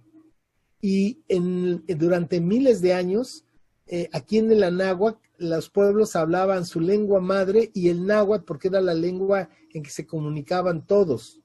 [0.82, 3.46] Y en, durante miles de años,
[3.88, 8.68] eh, aquí en el náhuatl, los pueblos hablaban su lengua madre y el náhuatl porque
[8.68, 11.42] era la lengua en que se comunicaban todos.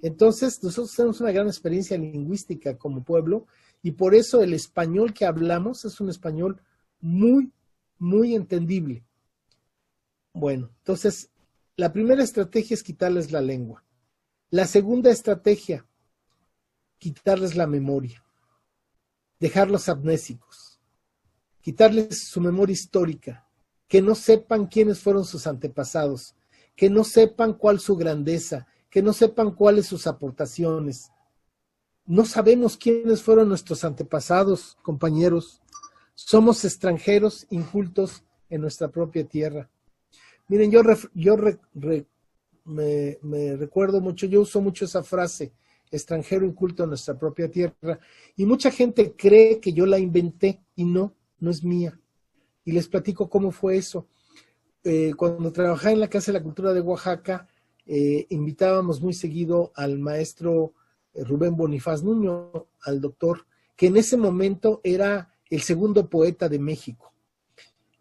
[0.00, 3.46] Entonces, nosotros tenemos una gran experiencia lingüística como pueblo
[3.82, 6.60] y por eso el español que hablamos es un español
[7.00, 7.52] muy,
[7.98, 9.04] muy entendible.
[10.38, 11.30] Bueno, entonces,
[11.76, 13.82] la primera estrategia es quitarles la lengua.
[14.50, 15.84] La segunda estrategia,
[16.98, 18.24] quitarles la memoria,
[19.40, 20.78] dejarlos amnésicos,
[21.60, 23.48] quitarles su memoria histórica,
[23.88, 26.36] que no sepan quiénes fueron sus antepasados,
[26.76, 31.10] que no sepan cuál su grandeza, que no sepan cuáles sus aportaciones.
[32.06, 35.60] No sabemos quiénes fueron nuestros antepasados, compañeros.
[36.14, 39.68] Somos extranjeros incultos en nuestra propia tierra.
[40.48, 40.82] Miren, yo,
[42.64, 45.52] me, recuerdo mucho, yo uso mucho esa frase,
[45.90, 48.00] extranjero inculto en nuestra propia tierra,
[48.34, 52.00] y mucha gente cree que yo la inventé y no, no es mía.
[52.64, 54.08] Y les platico cómo fue eso.
[54.84, 57.46] Eh, cuando trabajaba en la Casa de la Cultura de Oaxaca,
[57.84, 60.72] eh, invitábamos muy seguido al maestro
[61.12, 63.46] eh, Rubén Bonifaz Nuño, al doctor,
[63.76, 67.12] que en ese momento era el segundo poeta de México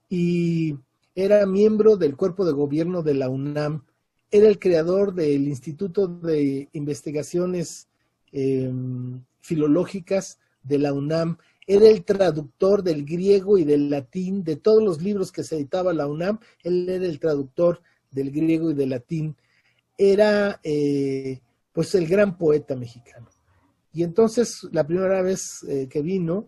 [0.10, 0.78] y
[1.18, 3.84] era miembro del cuerpo de gobierno de la UNAM,
[4.30, 7.88] era el creador del Instituto de Investigaciones
[8.32, 14.84] em, Filológicas de la UNAM, era el traductor del griego y del latín, de todos
[14.84, 18.92] los libros que se editaba la UNAM, él era el traductor del griego y del
[18.92, 19.36] latín.
[19.98, 21.40] Era eh,
[21.74, 23.28] pues el gran poeta mexicano.
[23.92, 26.48] Y entonces la primera vez eh, que vino,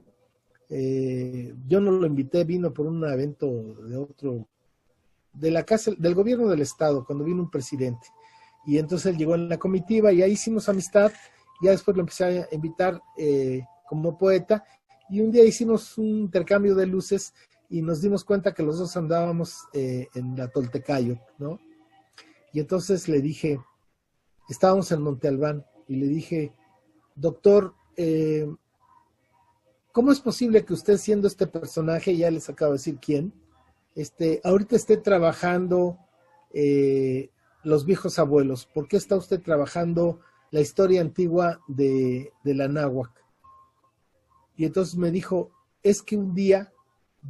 [0.69, 3.47] eh, yo no lo invité, vino por un evento
[3.83, 4.47] de otro,
[5.33, 8.07] de la casa, del gobierno del estado, cuando vino un presidente.
[8.65, 11.11] Y entonces él llegó en la comitiva y ahí hicimos amistad.
[11.61, 13.01] Ya después lo empecé a invitar
[13.87, 14.63] como poeta
[15.09, 17.33] y un día hicimos un intercambio de luces
[17.69, 21.59] y nos dimos cuenta que los dos andábamos en la Toltecayo, ¿no?
[22.53, 23.59] Y entonces le dije,
[24.49, 26.53] estábamos en Monte Albán, y le dije,
[27.15, 28.47] doctor, eh,
[29.91, 33.33] ¿cómo es posible que usted siendo este personaje, ya les acabo de decir quién,
[33.95, 35.97] este, ahorita esté trabajando
[36.53, 37.29] eh,
[37.63, 38.65] los viejos abuelos?
[38.65, 40.19] ¿Por qué está usted trabajando
[40.51, 43.11] la historia antigua de, de la náhuac?
[44.55, 45.51] Y entonces me dijo,
[45.83, 46.73] es que un día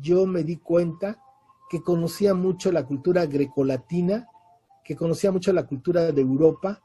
[0.01, 1.21] yo me di cuenta
[1.69, 4.27] que conocía mucho la cultura grecolatina
[4.89, 6.81] que conocía mucho la cultura de Europa,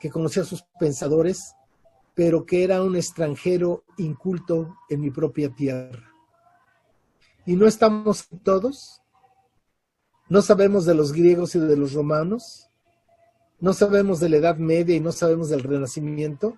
[0.00, 1.54] que conocía a sus pensadores,
[2.12, 6.07] pero que era un extranjero inculto en mi propia tierra.
[7.48, 9.00] ¿Y no estamos todos?
[10.28, 12.68] ¿No sabemos de los griegos y de los romanos?
[13.58, 16.56] ¿No sabemos de la Edad Media y no sabemos del Renacimiento?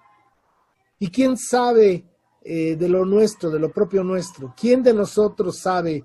[0.98, 2.06] ¿Y quién sabe
[2.42, 4.52] eh, de lo nuestro, de lo propio nuestro?
[4.60, 6.04] ¿Quién de nosotros sabe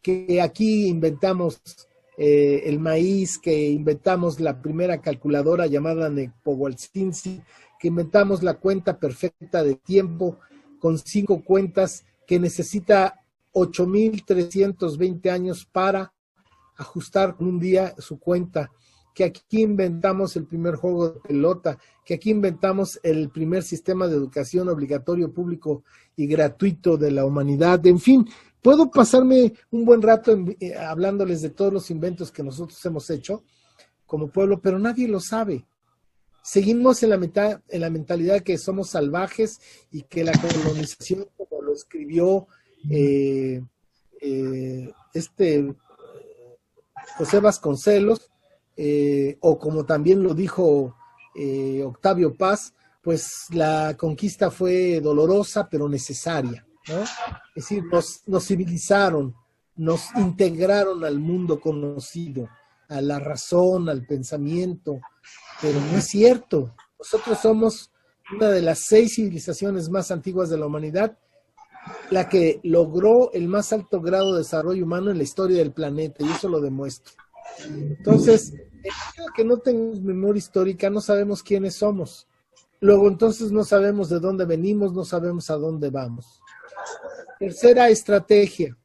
[0.00, 1.60] que aquí inventamos
[2.16, 7.42] eh, el maíz, que inventamos la primera calculadora llamada Nepowalsinsi,
[7.78, 10.38] que inventamos la cuenta perfecta de tiempo
[10.80, 13.20] con cinco cuentas que necesita
[13.54, 16.12] 8.320 años para
[16.76, 18.70] ajustar un día su cuenta,
[19.14, 24.16] que aquí inventamos el primer juego de pelota, que aquí inventamos el primer sistema de
[24.16, 25.84] educación obligatorio público
[26.16, 28.28] y gratuito de la humanidad, en fin,
[28.64, 33.44] Puedo pasarme un buen rato eh, hablándoles de todos los inventos que nosotros hemos hecho
[34.06, 35.66] como pueblo, pero nadie lo sabe.
[36.42, 41.74] Seguimos en la, en la mentalidad que somos salvajes y que la colonización, como lo
[41.74, 42.46] escribió
[42.90, 43.62] eh,
[44.20, 45.74] eh, este
[47.16, 48.30] José Vasconcelos,
[49.40, 50.96] o como también lo dijo
[51.84, 56.66] Octavio Paz, pues la conquista fue dolorosa pero necesaria.
[57.54, 59.34] Es decir, nos, civilizaron,
[59.76, 62.48] nos integraron al mundo conocido,
[62.88, 65.00] a la razón, al pensamiento,
[65.60, 66.74] pero no es cierto.
[66.98, 67.90] Nosotros somos
[68.34, 71.18] una de las seis civilizaciones más antiguas de la humanidad,
[72.10, 76.24] la que logró el más alto grado de desarrollo humano en la historia del planeta,
[76.24, 77.12] y eso lo demuestra.
[77.66, 78.52] Entonces,
[79.34, 82.26] que no tenemos memoria histórica, no sabemos quiénes somos.
[82.80, 86.40] luego entonces no sabemos de dónde venimos, no sabemos a dónde vamos.
[87.38, 88.76] Tercera estrategia,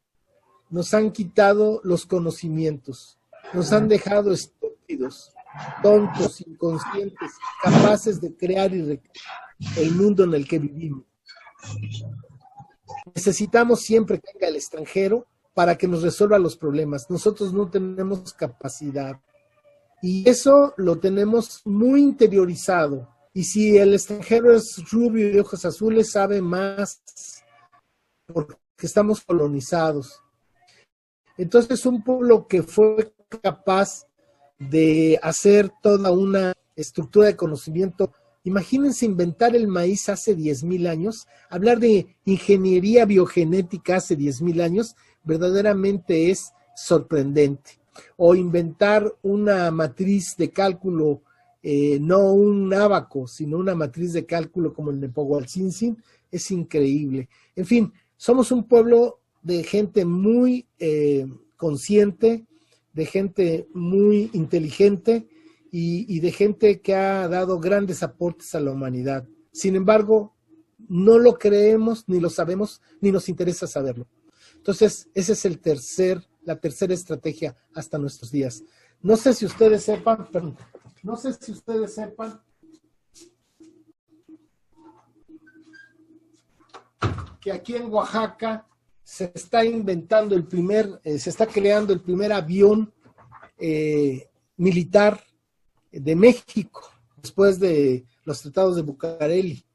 [0.70, 3.20] nos han quitado los conocimientos,
[3.54, 5.34] nos han dejado estúpidos,
[5.84, 7.32] tontos, inconscientes,
[7.62, 9.00] capaces de crear y
[9.78, 11.04] el mundo en el que vivimos.
[13.14, 17.08] Necesitamos siempre que venga el extranjero para que nos resuelva los problemas.
[17.10, 19.20] Nosotros no tenemos capacidad.
[20.02, 23.10] Y eso lo tenemos muy interiorizado.
[23.34, 27.02] Y si el extranjero es rubio y de ojos azules, sabe más
[28.26, 30.22] porque estamos colonizados.
[31.38, 34.06] Entonces, un pueblo que fue capaz
[34.58, 38.12] de hacer toda una estructura de conocimiento.
[38.50, 46.32] Imagínense inventar el maíz hace 10.000 años, hablar de ingeniería biogenética hace 10.000 años, verdaderamente
[46.32, 47.80] es sorprendente.
[48.18, 51.22] O inventar una matriz de cálculo,
[51.62, 57.30] eh, no un abaco, sino una matriz de cálculo como el Nepogualcinsin, es increíble.
[57.56, 62.48] En fin, somos un pueblo de gente muy eh, consciente,
[62.94, 65.28] de gente muy inteligente
[65.72, 69.28] y, de gente que ha dado grandes aportes a la humanidad.
[69.52, 70.36] Sin embargo,
[70.88, 74.08] no lo creemos, ni lo sabemos, ni nos interesa saberlo.
[74.56, 78.64] Entonces, esa es el tercer, la tercera estrategia hasta nuestros días.
[79.02, 80.58] No sé si ustedes sepan, perdón,
[81.04, 82.42] no sé si ustedes sepan
[87.40, 88.68] que aquí en Oaxaca
[89.04, 92.94] se está inventando el primer, eh, se está creando el primer avión
[93.58, 95.24] eh, militar
[95.92, 96.90] de México
[97.22, 99.66] después de los tratados de Bucareli.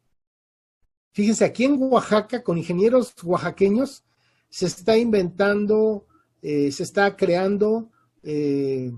[1.13, 4.05] Fíjense, aquí en Oaxaca, con ingenieros oaxaqueños,
[4.49, 6.07] se está inventando,
[6.43, 7.91] eh, se está creando,
[8.23, 8.93] eh,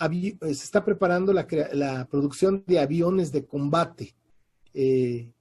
[0.00, 4.14] eh, se está preparando la, la, producción de aviones de combate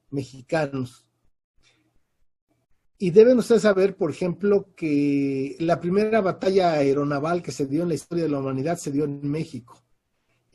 [0.09, 1.07] mexicanos.
[2.97, 7.89] Y deben ustedes saber, por ejemplo, que la primera batalla aeronaval que se dio en
[7.89, 9.85] la historia de la humanidad se dio en México.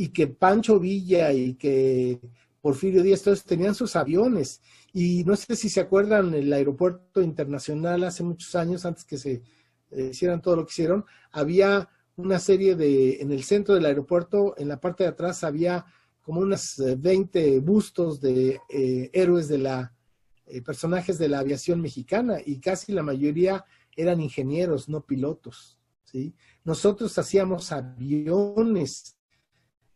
[0.01, 2.18] Y que Pancho Villa y que
[2.61, 4.61] Porfirio Díaz, todos tenían sus aviones.
[4.92, 9.42] Y no sé si se acuerdan, el aeropuerto internacional hace muchos años, antes que se
[9.90, 14.55] eh, hicieran todo lo que hicieron, había una serie de, en el centro del aeropuerto,
[14.59, 15.86] en la parte de atrás había
[16.22, 19.94] como unos 20 eh, bustos de eh, héroes de la,
[20.64, 23.64] personajes de la aviación mexicana y casi la mayoría
[23.96, 25.78] eran ingenieros, no pilotos.
[26.05, 26.34] ¿sí?
[26.64, 29.16] Nosotros hacíamos aviones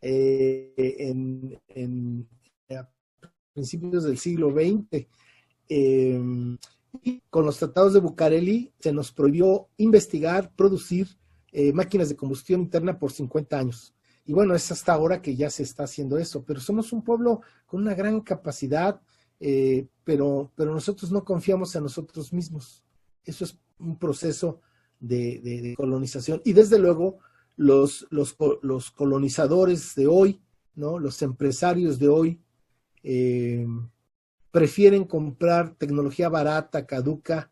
[0.06, 2.28] en,
[3.52, 5.06] principios del siglo XX.
[5.68, 6.58] Em,
[7.02, 11.08] y con los tratados de Bucareli se nos prohibió investigar, producir
[11.52, 13.94] eh, máquinas de combustión interna por 50 años.
[14.24, 17.42] Y bueno, es hasta ahora que ya se está haciendo eso, pero somos un pueblo
[17.66, 19.00] con una gran capacidad,
[19.38, 22.84] eh, pero, pero nosotros no confiamos en nosotros mismos.
[23.24, 24.60] Eso es un proceso
[24.98, 26.40] de, colonización.
[26.44, 27.18] Y desde luego,
[27.56, 30.40] los, los, los colonizadores de hoy,
[30.74, 30.98] ¿no?
[30.98, 32.40] los empresarios de hoy,
[33.02, 33.66] eh,
[34.50, 37.50] prefieren comprar tecnología barata, caduca,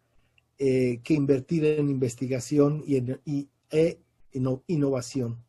[0.59, 3.21] eh, que invertir en investigación y en
[3.71, 3.99] e
[4.67, 5.43] innovación.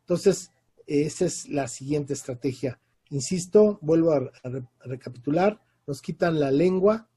[0.00, 0.50] Entonces,
[0.86, 2.80] esa es la siguiente estrategia.
[3.10, 4.30] Insisto, vuelvo a,
[4.80, 7.08] recapitular, nos quitan la lengua,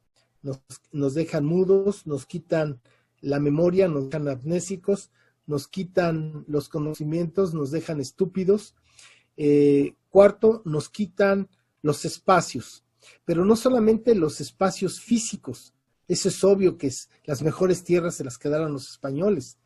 [0.41, 2.81] nos, nos, dejan mudos, nos quitan
[3.21, 5.11] la memoria, nos dejan amnésicos,
[5.49, 8.75] nos quitan los conocimientos, nos dejan estúpidos.
[9.35, 11.49] Eh, cuarto, nos quitan
[11.81, 12.85] los espacios,
[13.25, 15.73] pero no solamente los espacios físicos.
[16.07, 16.93] Eso es obvio que
[17.25, 19.57] las mejores tierras se las quedaron los españoles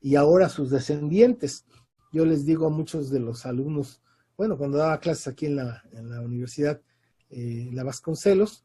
[0.00, 1.66] y ahora sus descendientes.
[2.10, 4.00] Yo les digo a muchos de los alumnos,
[4.34, 6.80] bueno, cuando daba clases aquí en la, en la universidad,
[7.28, 8.64] eh, la Vasconcelos,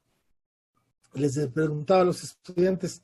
[1.14, 3.01] les preguntaba a los estudiantes,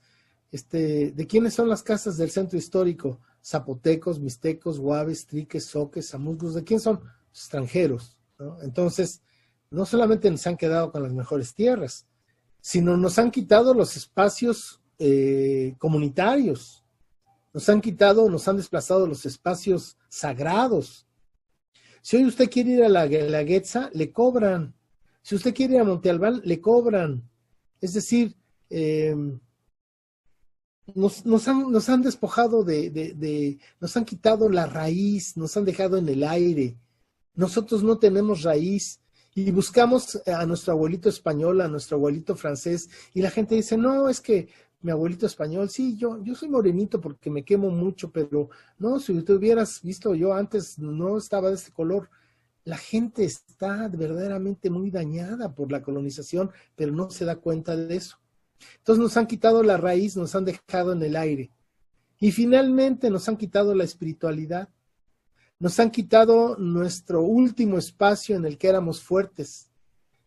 [0.49, 3.19] este, ¿de quiénes son las casas del centro histórico?
[3.43, 7.01] Zapotecos, mixtecos, guaves, triques, soques, zamusgos, ¿de quién son?
[7.31, 8.17] Extranjeros.
[8.37, 8.61] ¿no?
[8.61, 9.21] Entonces,
[9.71, 12.07] no solamente nos han quedado con las mejores tierras,
[12.61, 16.83] sino nos han quitado los espacios eh, comunitarios,
[17.53, 21.07] nos han quitado, nos han desplazado los espacios sagrados.
[22.01, 24.75] Si hoy usted quiere ir a la, la le cobran.
[25.21, 27.29] Si usted quiere ir a Monte Albán, le cobran.
[27.81, 28.35] Es decir,
[28.69, 29.39] em,
[30.95, 35.65] nos, nos, han, nos, han, despojado de, de, nos han quitado la raíz, nos han
[35.65, 36.77] dejado en el aire.
[37.35, 38.99] Nosotros no tenemos raíz
[39.35, 44.09] y buscamos a nuestro abuelito español, a nuestro abuelito francés, y la gente dice, no,
[44.09, 44.49] es que
[44.81, 49.21] mi abuelito español, sí, yo, yo soy morenito porque me quemo mucho, pero no, si
[49.23, 52.09] tú hubieras visto, yo antes no estaba de este color.
[52.63, 57.95] La gente está verdaderamente muy dañada por la colonización, pero no se da cuenta de
[57.95, 58.19] eso.
[58.77, 61.51] Entonces nos han quitado la raíz, nos han dejado en el aire.
[62.19, 64.69] Y finalmente nos han quitado la espiritualidad.
[65.59, 69.69] Nos han quitado nuestro último espacio en el que éramos fuertes.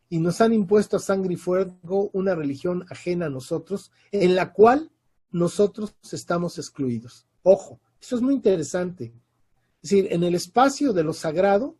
[0.08, 4.52] Y nos han impuesto a sangre y fuego una religión ajena a nosotros, en la
[4.52, 4.90] cual
[5.30, 7.26] nosotros estamos excluidos.
[7.42, 9.14] Ojo, eso es muy interesante.
[9.82, 11.76] Es decir, en el espacio de lo sagrado,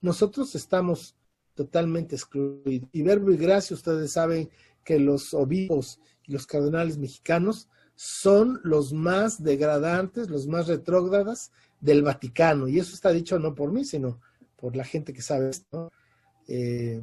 [0.00, 1.16] nosotros estamos
[1.54, 2.88] totalmente excluidos.
[2.92, 4.48] Y verbo y gracia, ustedes saben
[4.84, 12.02] que los obispos y los cardenales mexicanos son los más degradantes, los más retrógradas del
[12.02, 12.68] Vaticano.
[12.68, 14.20] Y eso está dicho no por mí, sino
[14.56, 15.90] por la gente que sabe esto.
[16.48, 17.02] Eh,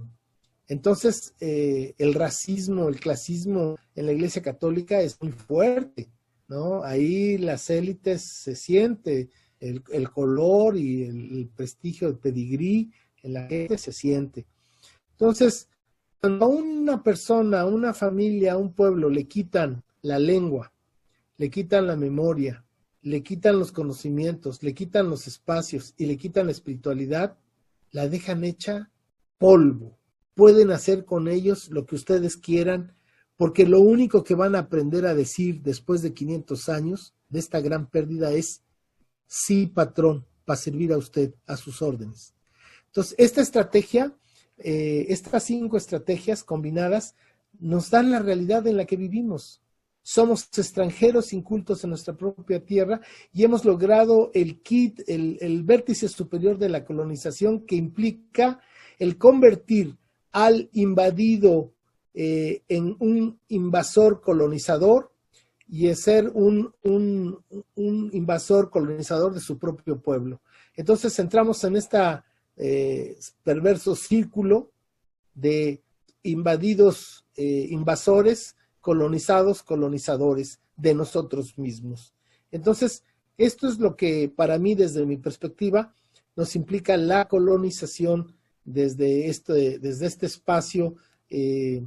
[0.68, 6.10] entonces, eh, el racismo, el clasismo en la Iglesia Católica es muy fuerte,
[6.48, 6.84] ¿no?
[6.84, 12.92] Ahí las élites se siente, el, color y el, el prestigio del pedigrí
[13.24, 14.46] en la gente se siente.
[15.12, 15.68] Entonces,
[16.20, 20.74] cuando a una persona, a una familia, a un pueblo le quitan la lengua,
[21.38, 22.66] le quitan la memoria,
[23.02, 27.38] le quitan los conocimientos, le quitan los espacios y le quitan la espiritualidad,
[27.92, 28.92] la dejan hecha
[29.38, 29.98] polvo.
[30.36, 32.94] Pueden hacer con ellos lo que ustedes quieran,
[33.38, 37.62] porque lo único que van a aprender a decir después de 500 años de esta
[37.62, 38.64] gran pérdida es,
[39.28, 42.34] sí, patrón, para servir a usted, a sus órdenes.
[42.88, 44.14] Entonces, esta estrategia
[44.60, 47.16] eh, estas cinco estrategias combinadas
[47.60, 49.62] nos dan la realidad en la que vivimos.
[50.02, 53.02] Somos extranjeros incultos en nuestra propia tierra
[53.34, 58.60] y hemos logrado el kit, el, vértice superior de la colonización que implica
[58.98, 59.98] el convertir
[60.32, 61.74] al invadido
[62.14, 65.12] eh, en un invasor colonizador
[65.68, 70.42] y ser un, un, invasor colonizador de su propio pueblo.
[70.76, 72.26] Entonces entramos en esta
[72.62, 74.74] eh, perverso círculo
[75.34, 75.82] de
[76.24, 82.14] invadidos, eh, invasores, colonizados, colonizadores de nosotros mismos.
[82.52, 83.06] Entonces,
[83.38, 85.94] esto es lo que para mí, desde mi perspectiva,
[86.36, 88.36] nos implica la colonización
[88.66, 90.98] desde este, desde este espacio
[91.30, 91.82] eh,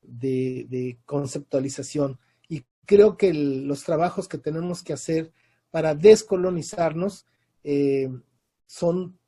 [0.00, 2.20] de, conceptualización.
[2.48, 5.32] Y creo que los trabajos que tenemos que hacer
[5.72, 7.26] para descolonizarnos
[8.66, 9.18] son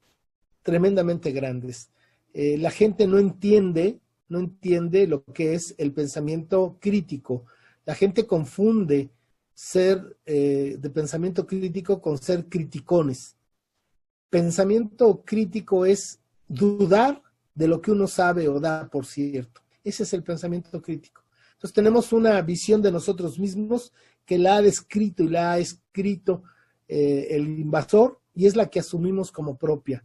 [0.66, 1.90] tremendamente grandes.
[2.34, 7.46] Eh, la gente no entiende, no entiende lo que es el pensamiento crítico.
[7.84, 9.10] La gente confunde
[9.54, 13.36] ser eh, de pensamiento crítico con ser criticones.
[14.28, 17.22] Pensamiento crítico es dudar
[17.54, 19.60] de lo que uno sabe o da por cierto.
[19.84, 21.22] Ese es el pensamiento crítico.
[21.52, 23.92] Entonces tenemos una visión de nosotros mismos
[24.24, 26.42] que la ha descrito y la ha escrito
[26.88, 30.04] eh, el invasor y es la que asumimos como propia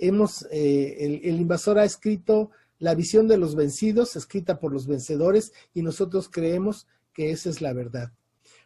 [0.00, 5.52] hemos, eh, el, invasor ha escrito la visión de los vencidos, escrita por los vencedores,
[5.74, 8.12] y nosotros creemos que esa es la verdad.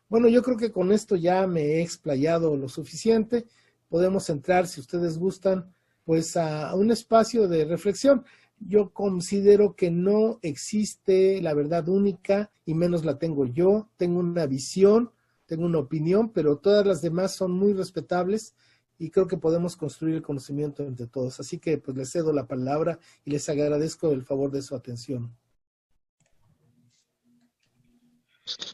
[0.09, 3.47] Bueno, yo creo que con esto ya me he explayado lo suficiente.
[3.89, 5.75] Podemos entrar, si ustedes gustan,
[6.05, 8.25] pues a, a un espacio de reflexión.
[8.61, 13.89] Yo considero que no existe la verdad única y menos la tengo yo.
[13.97, 15.11] Tengo una visión,
[15.47, 18.55] tengo una opinión, pero todas las demás son muy respetables
[18.99, 21.41] y creo que podemos construir el conocimiento entre todos.
[21.41, 25.37] Así que pues les cedo la palabra y les agradezco el favor de su atención.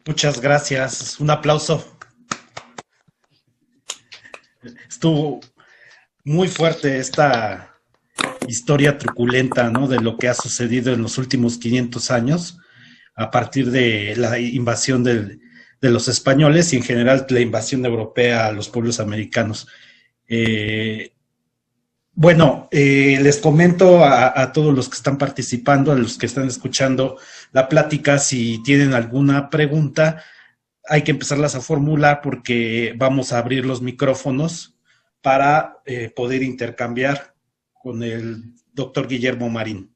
[0.07, 1.21] Muchas gracias.
[1.21, 1.97] Un aplauso.
[4.89, 5.41] Estuvo
[6.25, 7.75] muy fuerte esta
[8.47, 9.89] historia truculenta, ¿no?
[9.89, 12.59] De lo que ha sucedido en los últimos 500 años
[13.15, 15.39] a partir de la invasión de
[15.81, 19.69] los españoles y en general la invasión europea a los pueblos americanos.
[20.33, 21.13] Eh,
[22.13, 27.19] bueno, eh, les comento a, todos los que están participando, a los que están escuchando
[27.53, 30.23] la plática, si tienen alguna pregunta,
[30.89, 34.77] hay que empezarlas a formular porque vamos a abrir los micrófonos
[35.21, 37.35] para eh, poder intercambiar
[37.73, 39.95] con el doctor Guillermo Marín.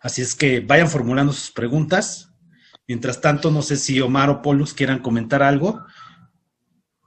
[0.00, 2.32] Así es que vayan formulando sus preguntas.
[2.88, 5.84] Mientras tanto, no sé si Omar o Polus quieran comentar algo.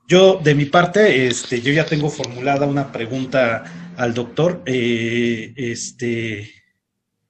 [0.07, 6.63] Yo, de mi parte, este, yo ya tengo formulada una pregunta al doctor, eh, este,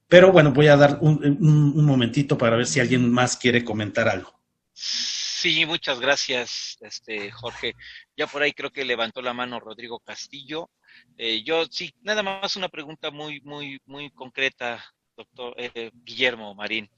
[0.08, 4.38] pero bueno, voy a dar un, momentito para ver si alguien más quiere comentar algo.
[4.74, 7.76] Sí, muchas gracias, este, Jorge.
[8.18, 10.70] Ya por ahí creo que levantó la mano Rodrigo Castillo.
[11.18, 14.84] Eh, yo sí, nada más una pregunta muy, muy, muy concreta,
[15.16, 16.90] doctor eh, Guillermo Marín.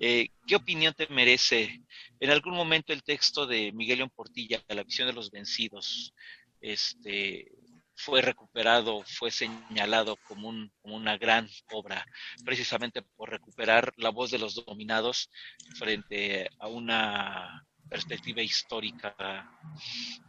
[0.00, 1.82] Eh, ¿Qué opinión te merece
[2.20, 6.14] en algún momento el texto de Miguel León Portilla, La visión de los vencidos?
[6.60, 7.50] Este,
[7.94, 12.04] fue recuperado, fue señalado como, un, como, una gran obra,
[12.44, 15.30] precisamente por recuperar la voz de los dominados
[15.76, 19.48] frente a una perspectiva histórica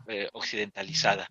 [0.08, 1.28] eh, occidentalizada.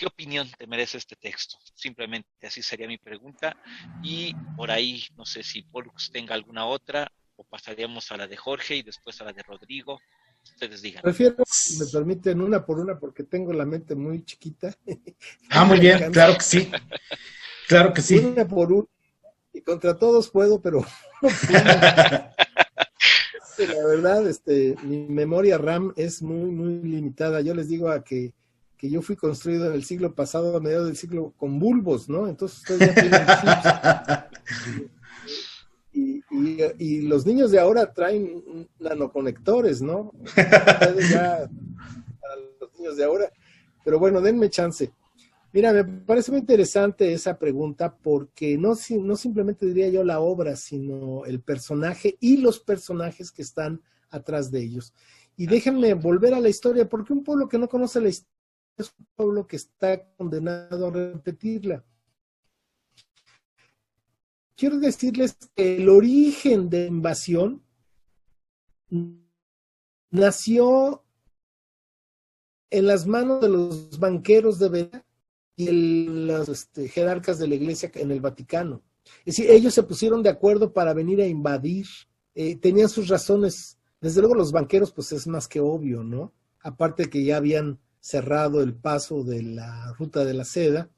[0.00, 1.58] ¿Qué opinión te merece este texto?
[1.74, 3.54] Simplemente así sería mi pregunta.
[4.02, 8.34] Y por ahí, no sé si Pollux tenga alguna otra, o pasaríamos a la de
[8.34, 10.00] Jorge y después a la de Rodrigo.
[10.42, 11.02] Ustedes digan.
[11.02, 11.36] Prefiero,
[11.78, 14.74] me permiten una por una porque tengo la mente muy chiquita.
[15.50, 16.70] Ah, muy bien, claro que sí.
[17.68, 18.16] Claro que sí.
[18.20, 18.88] Una por una.
[19.52, 20.82] Y contra todos puedo, pero
[21.20, 22.34] la
[23.86, 27.42] verdad, este, mi memoria RAM es muy, muy limitada.
[27.42, 28.32] Yo les digo a que,
[28.80, 32.26] que yo fui construido en el siglo pasado, a mediados del siglo, con bulbos, ¿no?
[32.26, 32.94] Entonces ustedes ya
[34.14, 34.30] tienen
[35.92, 40.12] y, y, y, los niños de ahora traen nanoconectores, ¿no?
[40.34, 41.46] ya,
[42.22, 43.30] para los niños de ahora.
[43.84, 44.90] Pero bueno, denme chance.
[45.52, 50.56] Mira, me parece muy interesante esa pregunta porque no, no simplemente diría yo la obra,
[50.56, 54.94] sino el personaje y los personajes que están atrás de ellos.
[55.36, 58.39] Y déjenme volver a la historia, porque un pueblo que no conoce la historia
[58.76, 61.84] es un pueblo que está condenado a repetirla.
[64.56, 67.62] Quiero decirles que el origen de invasión
[70.10, 71.04] nació
[72.70, 75.06] en las manos de los banqueros de Vera
[75.56, 78.82] y los este, jerarcas de la iglesia en el Vaticano.
[79.24, 81.86] Es decir, ellos se pusieron de acuerdo para venir a invadir,
[82.34, 83.78] eh, tenían sus razones.
[84.00, 86.32] Desde luego los banqueros, pues es más que obvio, ¿no?
[86.60, 90.90] Aparte que ya habían cerrado el paso de la ruta de la seda,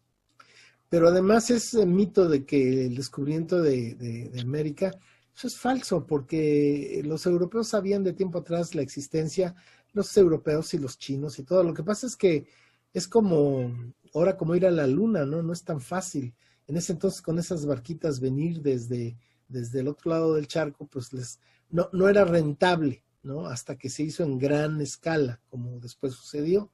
[0.88, 4.92] pero además ese mito de que el descubrimiento de, de América,
[5.34, 9.54] eso es falso, porque los europeos sabían de tiempo atrás la existencia,
[9.92, 11.62] los europeos y los chinos y todo.
[11.62, 12.46] Lo que pasa es que
[12.92, 13.72] es como
[14.14, 15.42] ahora como ir a la luna, ¿no?
[15.42, 16.34] No es tan fácil.
[16.66, 19.16] En ese entonces con esas barquitas venir desde,
[19.48, 23.46] desde el otro lado del charco, pues les, no, no era rentable, ¿no?
[23.46, 26.70] Hasta que se hizo en gran escala, como después sucedió.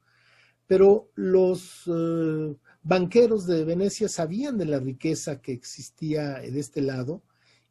[0.69, 7.23] Pero los eh, banqueros de Venecia sabían de la riqueza que existía de este lado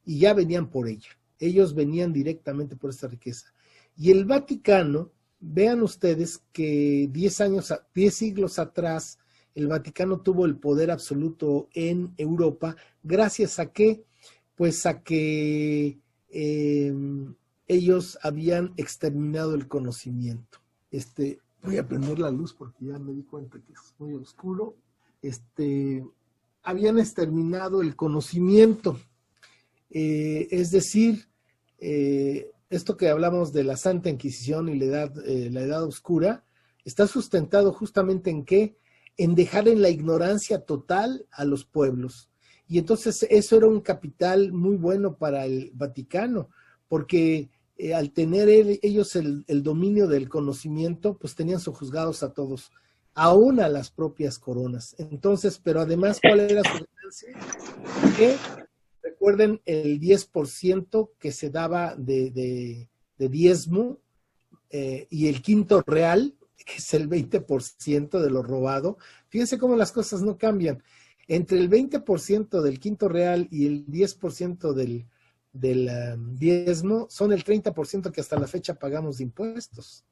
[0.05, 1.11] y ya venían por ella.
[1.39, 3.55] Ellos venían directamente por esta riqueza.
[3.97, 9.21] Y el Vaticano, vean ustedes que diez años, diez siglos atrás,
[9.55, 14.03] el Vaticano tuvo el poder absoluto en Europa, gracias a que,
[14.57, 16.01] pues a que
[16.31, 17.37] em,
[17.69, 20.59] ellos habían exterminado el conocimiento.
[20.91, 24.77] Este, voy a prender la luz porque ya me di cuenta que es muy oscuro.
[25.23, 26.05] Este,
[26.63, 28.99] habían exterminado el conocimiento,
[29.91, 31.29] eh, es decir,
[31.79, 36.45] eh, esto que hablamos de la Santa Inquisición y la Edad, eh, la edad Oscura,
[36.85, 38.77] está sustentado justamente en que
[39.17, 42.31] en dejar en la ignorancia total a los pueblos.
[42.69, 46.51] Y entonces eso era un capital muy bueno para el Vaticano,
[46.87, 47.51] porque
[47.81, 48.49] eh, al tener
[48.83, 52.73] ellos el, dominio del conocimiento, pues tenían sojuzgados a todos,
[53.15, 54.97] aún a las propias coronas.
[54.99, 58.17] Entonces, pero además, ¿cuál era su ganancia?
[58.17, 58.37] Que
[59.01, 63.99] recuerden el 10% que se daba de, diezmo
[64.71, 66.35] eh, y el quinto real,
[66.67, 68.99] que es el 20% de lo robado.
[69.29, 70.83] Fíjense cómo las cosas no cambian.
[71.29, 75.07] Entre el 20% del quinto real y el 10% del,
[75.59, 80.05] del um, diezmo son el 30% que hasta la fecha pagamos de impuestos.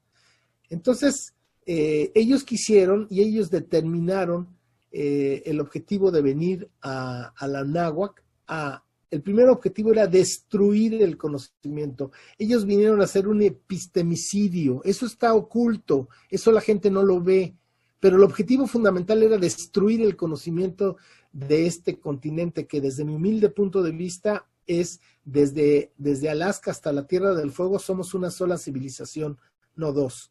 [0.68, 4.48] Entonces, eh, ellos quisieron y ellos determinaron
[4.92, 11.00] eh, el objetivo de venir a, a la náhuac a el primer objetivo era destruir
[11.02, 12.10] el conocimiento.
[12.38, 14.82] Ellos vinieron a hacer un epistemicidio.
[14.84, 17.54] Eso está oculto, eso la gente no lo ve.
[18.00, 20.96] Pero el objetivo fundamental era destruir el conocimiento
[21.32, 26.92] de este continente que desde mi humilde punto de vista es desde, desde Alaska hasta
[26.92, 29.38] la Tierra del Fuego somos una sola civilización,
[29.74, 30.30] no dos.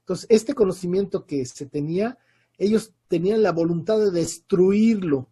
[0.00, 2.18] Entonces, este conocimiento que se tenía,
[2.58, 5.28] ellos tenían la voluntad de destruirlo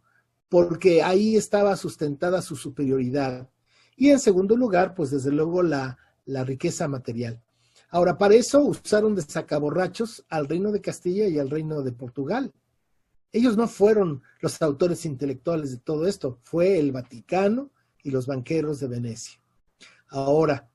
[0.48, 3.48] porque ahí estaba sustentada su superioridad.
[3.96, 7.40] Y en segundo lugar, pues desde luego la, la riqueza material.
[7.90, 12.52] Ahora, para eso usaron de sacaborrachos al reino de Castilla y al reino de Portugal.
[13.30, 17.70] Ellos no fueron los autores intelectuales de todo esto, fue el Vaticano
[18.04, 19.40] y los banqueros de Venecia.
[20.08, 20.70] Ahora,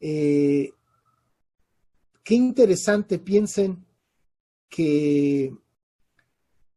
[0.00, 0.72] eh,
[2.24, 3.86] qué interesante piensen
[4.68, 5.54] que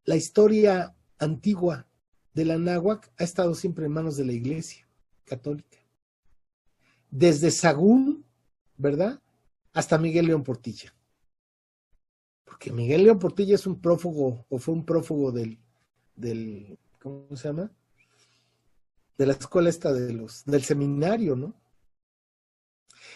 [0.04, 1.88] la historia antigua
[2.34, 4.88] de la náhuac ha estado siempre en manos de la Iglesia
[5.24, 5.80] católica.
[7.10, 8.26] Desde Sagún,
[8.78, 9.22] ¿verdad?
[9.74, 10.94] Hasta Miguel León Portilla.
[12.44, 15.58] Porque Miguel León Portilla es un prófugo o fue un prófugo del,
[16.16, 17.72] del, ¿cómo se llama?
[19.18, 21.54] De la escuela esta de los, del seminario, ¿no?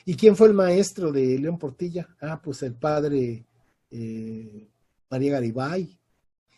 [0.06, 2.08] ¿Y quién fue el maestro de León Portilla?
[2.22, 3.46] Ah, pues el padre
[3.92, 4.70] eh,
[5.10, 6.00] María Garibay.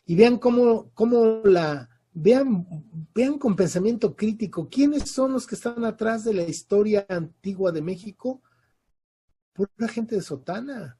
[0.05, 2.67] Y vean cómo, cómo la, vean,
[3.13, 7.81] vean con pensamiento crítico, ¿quiénes son los que están atrás de la historia antigua de
[7.81, 8.41] México?
[9.53, 10.97] Pura gente de sotana.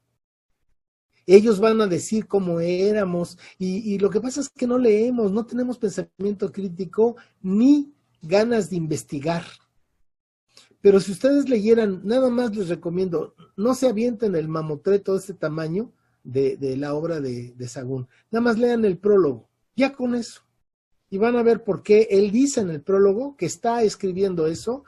[1.26, 5.32] Ellos van a decir cómo éramos y, y lo que pasa es que no leemos,
[5.32, 9.44] no tenemos pensamiento crítico ni ganas de investigar.
[10.82, 15.34] Pero si ustedes leyeran, nada más les recomiendo, no se avienten el mamotreto de este
[15.34, 15.94] tamaño
[16.24, 18.08] de, la obra de, de, Sagún.
[18.32, 20.42] Nada más lean el prólogo, ya con eso.
[21.10, 24.84] Y van a ver por qué él dice en el prólogo que está escribiendo eso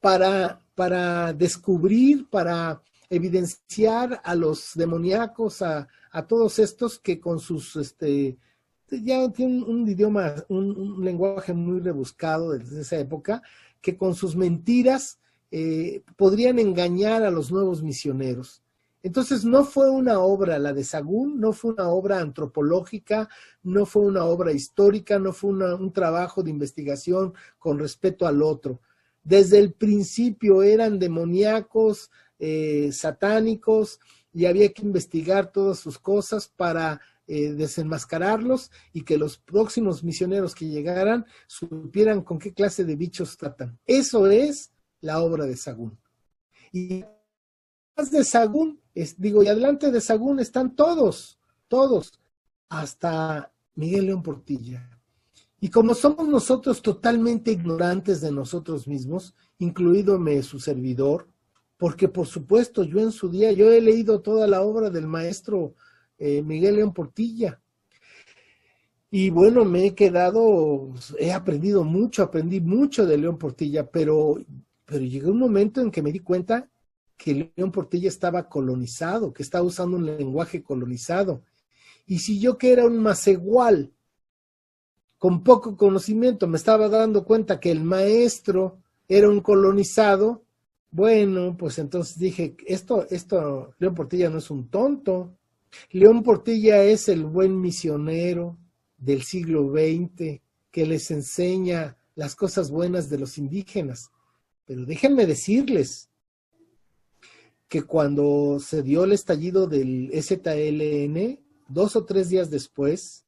[0.00, 7.76] para, para descubrir, para evidenciar a los demoníacos, a, a todos estos que con sus,
[7.76, 8.38] este,
[9.00, 13.42] ya tienen un idioma, un, lenguaje muy rebuscado desde esa época,
[13.80, 15.18] que con sus mentiras
[15.50, 18.62] eh, podrían engañar a los nuevos misioneros.
[19.02, 23.28] Entonces no fue una obra, la de Sagún, no fue una obra antropológica,
[23.62, 28.80] no fue una obra histórica, no fue un trabajo de investigación con respeto al otro.
[29.24, 33.98] Desde el principio eran demoníacos, eh, satánicos,
[34.32, 40.54] y había que investigar todas sus cosas para eh, desenmascararlos y que los próximos misioneros
[40.54, 43.78] que llegaran supieran con qué clase de bichos tratan.
[43.86, 45.98] Eso es la obra de Sagún.
[46.72, 47.04] Y
[48.10, 48.80] de Sagún,
[49.18, 51.38] digo, y adelante de Sagún están todos,
[51.68, 52.18] todos,
[52.68, 54.88] hasta Miguel León Portilla.
[55.60, 61.28] Y como somos nosotros totalmente ignorantes de nosotros mismos, incluídome su servidor,
[61.76, 65.74] porque por supuesto yo en su día, yo he leído toda la obra del maestro
[66.22, 67.60] eh, Miguel León Portilla.
[69.10, 74.38] Y bueno, me he quedado, he aprendido mucho, aprendí mucho de León Portilla, pero
[74.92, 76.68] pero llegó un momento en que me di cuenta
[77.16, 81.42] que León Portilla estaba colonizado, que estaba usando un lenguaje colonizado.
[82.06, 83.92] Y si yo que era un más igual,
[85.16, 88.78] con poco conocimiento, me estaba dando cuenta que el maestro
[89.08, 90.42] era un colonizado,
[90.90, 95.38] bueno, pues entonces dije, esto, esto, León Portilla no es un tonto.
[95.90, 98.58] León Portilla es el buen misionero
[98.96, 100.40] del siglo XX
[100.70, 104.10] que les enseña las cosas buenas de los indígenas.
[104.64, 106.08] Pero déjenme decirles
[107.68, 113.24] que cuando se dio el estallido del STLN, dos o tres días después,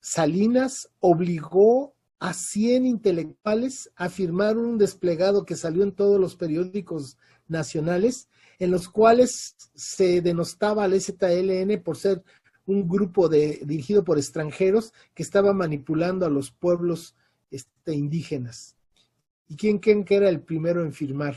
[0.00, 7.18] Salinas obligó a 100 intelectuales a firmar un desplegado que salió en todos los periódicos
[7.48, 12.22] nacionales, en los cuales se denostaba al STLN por ser
[12.66, 17.14] un grupo de, dirigido por extranjeros que estaba manipulando a los pueblos
[17.50, 18.76] este, indígenas.
[19.48, 21.36] ¿Y quién creen que era el primero en firmar?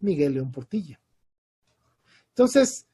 [0.00, 1.00] Miguel León Portilla.
[2.28, 2.86] Entonces,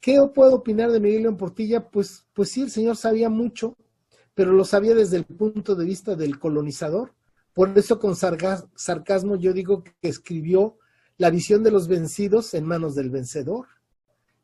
[0.00, 1.88] ¿qué puedo opinar de Miguel León Portilla?
[1.88, 3.76] Pues, pues sí, el señor sabía mucho,
[4.34, 7.14] pero lo sabía desde el punto de vista del colonizador.
[7.52, 10.78] Por eso con sarcasmo yo digo que escribió
[11.18, 13.66] la visión de los vencidos en manos del vencedor.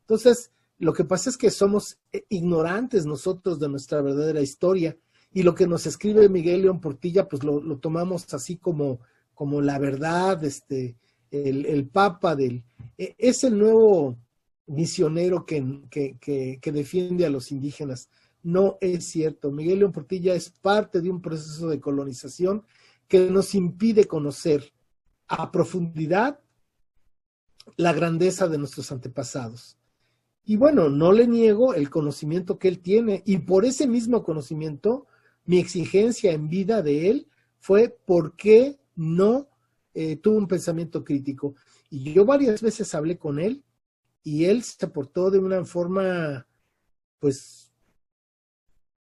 [0.01, 1.97] Entonces, lo que pasa es que somos
[2.29, 4.97] ignorantes nosotros de nuestra verdadera historia
[5.31, 8.99] y lo que nos escribe Miguel León Portilla, pues lo, tomamos así como
[9.33, 10.95] como la verdad, este,
[11.31, 12.63] el, el Papa del...
[12.97, 14.17] E, es el nuevo
[14.67, 18.09] misionero que, que, que, defiende a los indígenas.
[18.43, 19.51] No es cierto.
[19.51, 22.63] Miguel León Portilla es parte de un proceso de colonización
[23.07, 24.71] que nos impide conocer
[25.27, 26.39] a profundidad
[27.77, 29.77] la grandeza de nuestros antepasados.
[30.45, 35.07] Y bueno, no le niego el conocimiento que él tiene y por ese mismo conocimiento,
[35.45, 37.27] mi exigencia en vida de él
[37.59, 39.47] fue por qué no
[39.93, 41.55] eh, tuvo un pensamiento crítico.
[41.89, 43.63] Y yo varias veces hablé con él
[44.23, 46.47] y él se portó de una forma,
[47.19, 47.71] pues,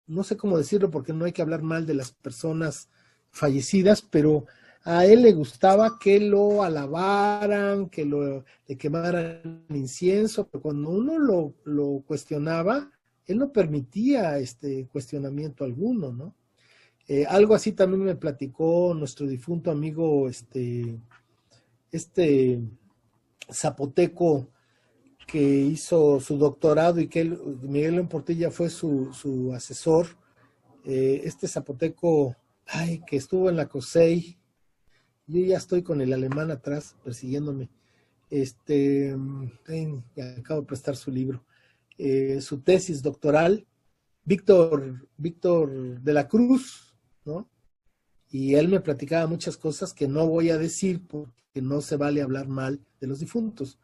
[0.06, 2.90] no sé cómo decirlo porque no hay que hablar mal de las personas
[3.32, 4.46] fallecidas, pero
[4.84, 11.20] a él le gustaba que lo alabaran, que lo le quemaran incienso, pero cuando uno
[11.66, 12.90] lo, cuestionaba,
[13.28, 16.36] él no permitía este cuestionamiento alguno, ¿no?
[17.08, 21.00] Eh, algo así también me platicó nuestro difunto amigo, este,
[21.92, 22.62] este
[23.52, 24.48] zapoteco
[25.28, 30.08] que hizo su doctorado y que Miguel León Portilla fue su, su asesor.
[30.86, 32.36] Eh, este zapoteco,
[32.68, 34.41] ay, que estuvo en la COSEI,
[35.28, 37.70] yo ya estoy con el alemán atrás persiguiéndome.
[38.30, 39.16] Este,
[40.40, 41.44] acabo de prestar su libro,
[41.98, 43.68] eh, su tesis doctoral
[44.24, 46.96] Víctor, Víctor de la Cruz,
[47.26, 47.50] ¿no?
[48.30, 52.22] Y él me platicaba muchas cosas que no voy a decir porque no se vale
[52.22, 53.78] hablar mal de los difuntos.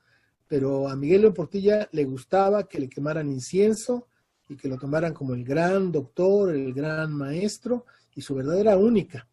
[0.48, 4.08] Pero a Miguel León Portilla le gustaba que le quemaran incienso
[4.48, 7.86] y que lo tomaran como el gran doctor, el gran maestro,
[8.16, 9.28] y su verdad era única.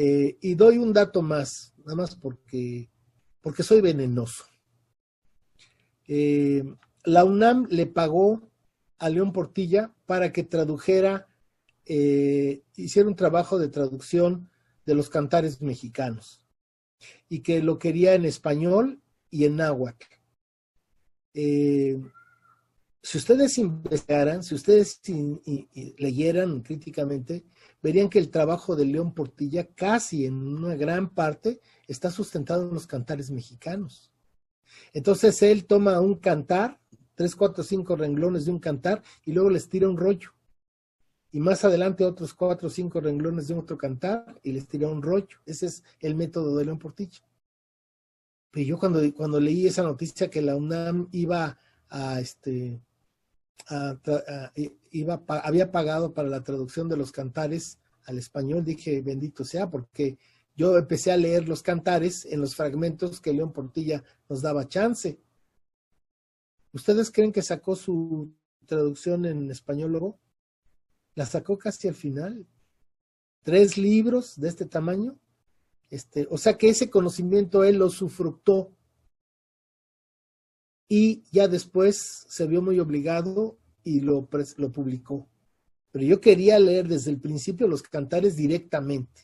[0.00, 2.88] Eh, y doy un dato más, nada más porque,
[3.40, 4.44] porque soy venenoso.
[6.06, 6.62] Eh,
[7.02, 8.48] la UNAM le pagó
[9.00, 11.26] a León Portilla para que tradujera,
[11.84, 14.48] eh, hiciera un trabajo de traducción
[14.86, 16.44] de los cantares mexicanos
[17.28, 20.06] y que lo quería en español y en náhuatl.
[21.34, 25.00] Si ustedes investigaran, si ustedes
[25.96, 27.44] leyeran críticamente,
[27.82, 32.74] verían que el trabajo de León Portilla casi en una gran parte está sustentado en
[32.74, 34.12] los cantares mexicanos.
[34.92, 36.80] Entonces él toma un cantar,
[37.14, 40.30] tres, cuatro, cinco renglones de un cantar y luego les tira un rollo.
[41.30, 45.02] Y más adelante otros cuatro o cinco renglones de otro cantar y les tira un
[45.02, 45.38] rollo.
[45.44, 47.20] Ese es el método de León Portilla.
[48.50, 51.58] Pero yo cuando, cuando leí esa noticia que la UNAM iba
[51.90, 52.80] a este
[54.90, 60.18] iba, había pagado para la traducción de los cantares al español, dije bendito sea, porque
[60.56, 65.20] yo empecé a leer los cantares en los fragmentos que León Portilla nos daba chance.
[66.72, 68.34] ¿Ustedes creen que sacó su
[68.66, 70.18] traducción en español luego?
[71.14, 72.46] La sacó casi al final.
[73.42, 75.18] Tres libros de este tamaño.
[75.90, 78.72] Este, o sea que ese conocimiento él lo sufructó.
[80.88, 83.58] Y ya después se vio muy obligado
[83.88, 85.26] y lo, lo publicó.
[85.90, 89.22] Pero yo quería leer desde el principio los cantares directamente.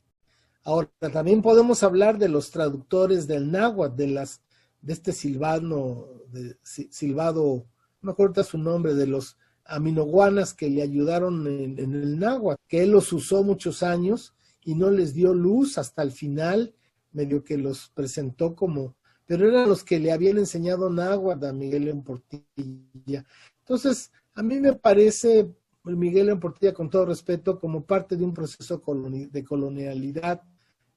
[0.62, 4.41] Ahora, también podemos hablar de los traductores del náhuatl, de las
[4.81, 7.66] de este silvano, de, silvado,
[8.03, 12.82] no me acuerdo su nombre, de los aminoguanas que le ayudaron en, el náhuatl, que
[12.82, 16.74] él los usó muchos años y no les dio luz hasta el final,
[17.12, 21.89] medio que los presentó como, pero eran los que le habían enseñado náhuatl a Miguel
[21.89, 23.24] en Portilla.
[23.61, 25.48] Entonces, a mí me parece
[25.85, 28.82] Miguel en Portilla, con todo respeto, como parte de un proceso
[29.31, 30.43] de colonialidad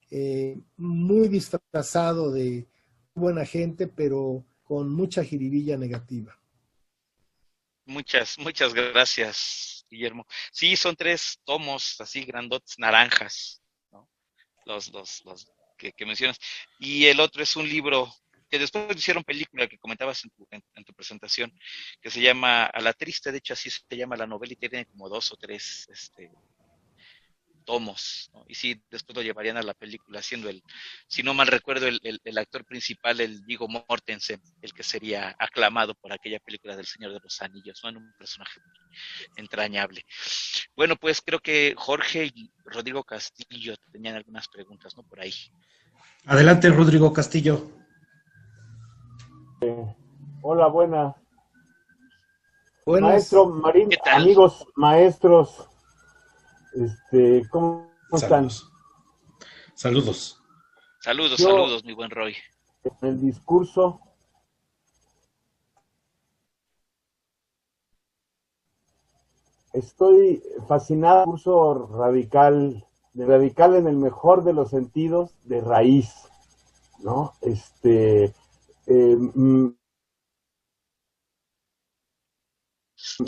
[0.10, 2.68] eh, muy disfrazado de
[3.14, 6.40] buena gente, pero con mucha jiribilla negativa.
[7.86, 10.26] Muchas, muchas gracias, Guillermo.
[10.52, 13.62] Sí, son tres tomos así grandotes, naranjas,
[13.92, 14.10] ¿no?
[14.66, 15.48] los, los, los
[15.78, 16.40] que, mencionas.
[16.80, 18.14] Y el otro es un libro
[18.50, 21.52] que después hicieron película que comentabas en tu, en tu, presentación,
[22.02, 24.86] que se llama A la Triste, de hecho así se llama la novela y tiene
[24.86, 26.32] como dos o tres este,
[27.68, 30.64] tomos, y sí, después lo llevarían a la película, siendo el,
[31.06, 35.94] si no mal recuerdo, el, el, actor principal, el Diego Mortensen, el que sería aclamado
[35.94, 38.00] por aquella película del Señor de los Anillos, ¿no?
[38.00, 38.62] un personaje
[39.36, 40.06] entrañable.
[40.78, 45.04] Bueno, pues creo que Jorge y Rodrigo Castillo tenían algunas preguntas, ¿no?
[45.04, 45.34] Por ahí.
[46.26, 47.87] Adelante, Rodrigo Castillo.
[49.62, 49.96] Eh,
[50.42, 51.16] hola, buena.
[52.86, 55.68] Maestro Marín, amigos, maestros,
[56.74, 58.50] este, ¿cómo están?
[59.74, 60.42] Saludos.
[61.02, 62.36] Saludos, saludos, mi buen Roy.
[62.84, 64.00] En el discurso
[69.74, 76.14] estoy fascinado curso radical, de radical en el mejor de los sentidos, de raíz,
[77.00, 77.34] ¿no?
[77.42, 78.34] Este,
[78.88, 79.68] eh, mm,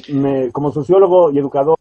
[0.09, 1.77] me, como sociólogo y educador,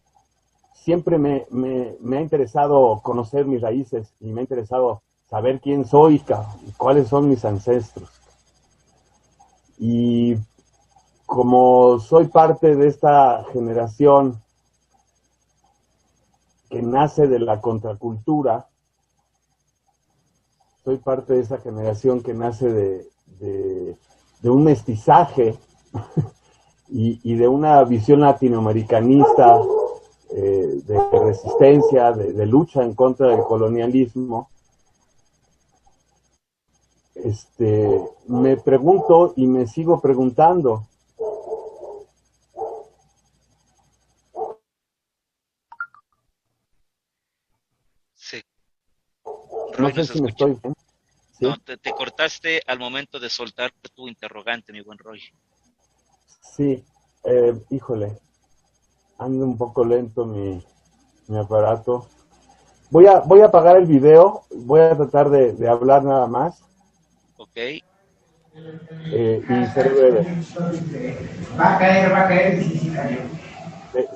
[0.73, 6.23] siempre me, me, ha interesado conocer mis raíces y me ha interesado saber quién soy
[6.67, 8.09] y cuáles son mis ancestros.
[9.77, 10.35] Y
[11.25, 14.41] como soy parte de esta generación
[16.69, 18.67] que nace de la contracultura,
[20.83, 23.07] soy parte de esa generación que nace de,
[23.39, 23.97] de,
[24.43, 25.57] un mestizaje
[26.89, 29.61] y, y, de una visión latinoamericanista
[30.31, 34.49] eh, de resistencia, de, lucha en contra del colonialismo,
[37.15, 40.85] este, me pregunto y me sigo preguntando,
[48.13, 48.43] Sí.
[49.79, 50.59] No sé si me estoy...
[51.41, 55.21] No, te, te, cortaste al momento de soltar tu interrogante, mi buen Roy.
[56.41, 56.83] Sí,
[57.23, 58.17] eh, híjole,
[59.17, 60.61] anda un poco lento mi,
[61.27, 62.07] mi aparato.
[62.89, 66.61] Voy a, voy a apagar el video, voy a tratar de, de hablar nada más.
[67.37, 67.55] Ok.
[69.11, 70.27] Eh, y ser breve.
[71.59, 73.21] Va a caer, va a caer, sí, sí cayó.
[73.93, 74.07] Eh,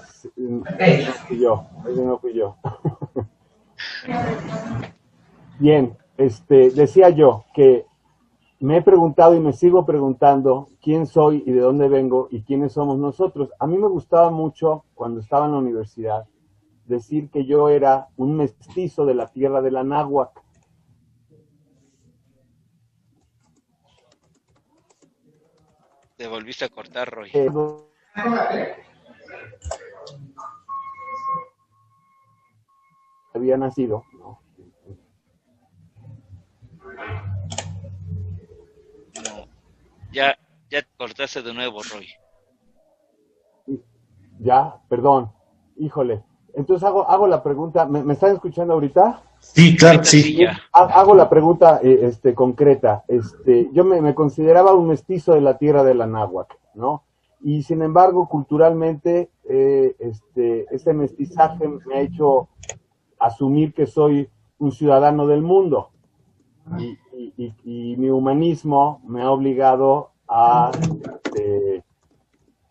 [0.80, 2.58] Ese no fui yo, ese no fui yo.
[5.60, 7.86] Bien, este, decía yo que
[8.60, 12.74] me he preguntado y me sigo preguntando quién soy y de dónde vengo y quiénes
[12.74, 13.50] somos nosotros.
[13.60, 16.26] A mí me gustaba mucho cuando estaba en la universidad
[16.86, 20.42] decir que yo era un mestizo de la tierra de la náhuac.
[26.16, 27.32] Te volviste a cortar, Roy.
[27.34, 27.50] Eh,
[33.34, 34.43] había nacido, ¿no?
[39.24, 39.48] No.
[40.12, 40.38] Ya,
[40.70, 42.08] ya te cortaste de nuevo, Roy.
[44.40, 45.32] Ya, perdón,
[45.78, 46.24] híjole.
[46.56, 49.24] Entonces hago, hago la pregunta, ¿me, me están escuchando ahorita?
[49.40, 53.04] Sí, claro, Sí, Hago la pregunta eh, este, concreta.
[53.08, 57.04] Este, yo me, me consideraba un mestizo de la tierra de la náhuac, ¿no?
[57.42, 62.48] Y sin embargo, culturalmente, eh, este, este mestizaje me ha hecho
[63.20, 64.30] asumir que soy
[64.60, 65.90] un ciudadano del mundo.
[66.78, 66.98] Y,
[67.38, 71.84] y- y- mi humanismo me ha obligado a este,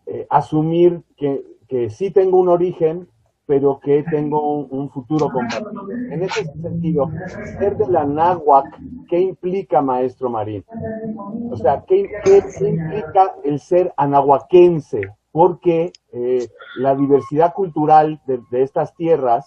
[0.05, 3.07] eh, asumir que, que sí tengo un origen,
[3.45, 5.83] pero que tengo un, un futuro compartido.
[6.11, 7.11] En ese sentido,
[7.59, 8.65] ser de la náhuac,
[9.07, 10.63] ¿qué implica, maestro Marín?
[11.51, 15.11] O sea, ¿qué, qué- implica el ser anahuaquense?
[15.31, 19.45] Porque eh, la diversidad cultural de, de estas tierras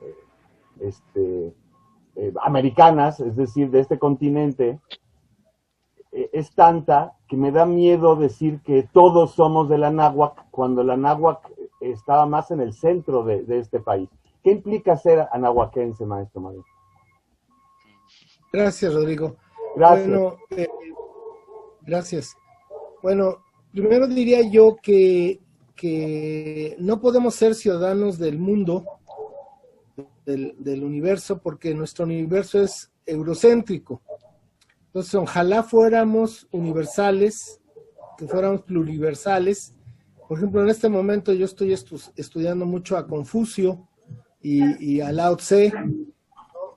[0.00, 0.14] eh,
[0.80, 1.54] este,
[2.18, 4.80] eh, americanas, es decir, de este continente,
[6.12, 10.82] eh, es tanta que me da miedo decir que todos somos de la náhuac cuando
[10.82, 11.48] la náhuac
[11.80, 14.08] estaba más en el centro de, de este país.
[14.42, 16.64] ¿Qué implica ser anahuaquense, maestro Marín?
[18.52, 19.36] Gracias, Rodrigo.
[19.76, 20.08] Gracias.
[20.08, 20.68] Bueno, eh,
[21.82, 22.36] gracias.
[23.02, 23.36] Bueno,
[23.70, 25.40] primero diría yo que,
[25.76, 28.84] que no podemos ser ciudadanos del mundo,
[30.24, 34.02] del, del universo, porque nuestro universo es eurocéntrico.
[34.86, 37.60] Entonces, ojalá fuéramos universales,
[38.16, 39.74] que fuéramos pluriversales.
[40.28, 43.88] Por ejemplo, en este momento yo estoy estu- estudiando mucho a Confucio
[44.40, 45.72] y, a Lao Tse,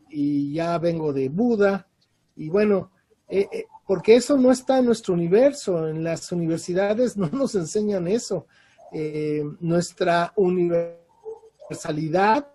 [0.10, 1.88] y ya vengo de Buda,
[2.36, 2.92] y bueno,
[3.30, 8.08] eh, eh, porque eso no está en nuestro universo, en las universidades no nos enseñan
[8.08, 8.48] eso.
[8.94, 12.51] Eh, nuestra universalidad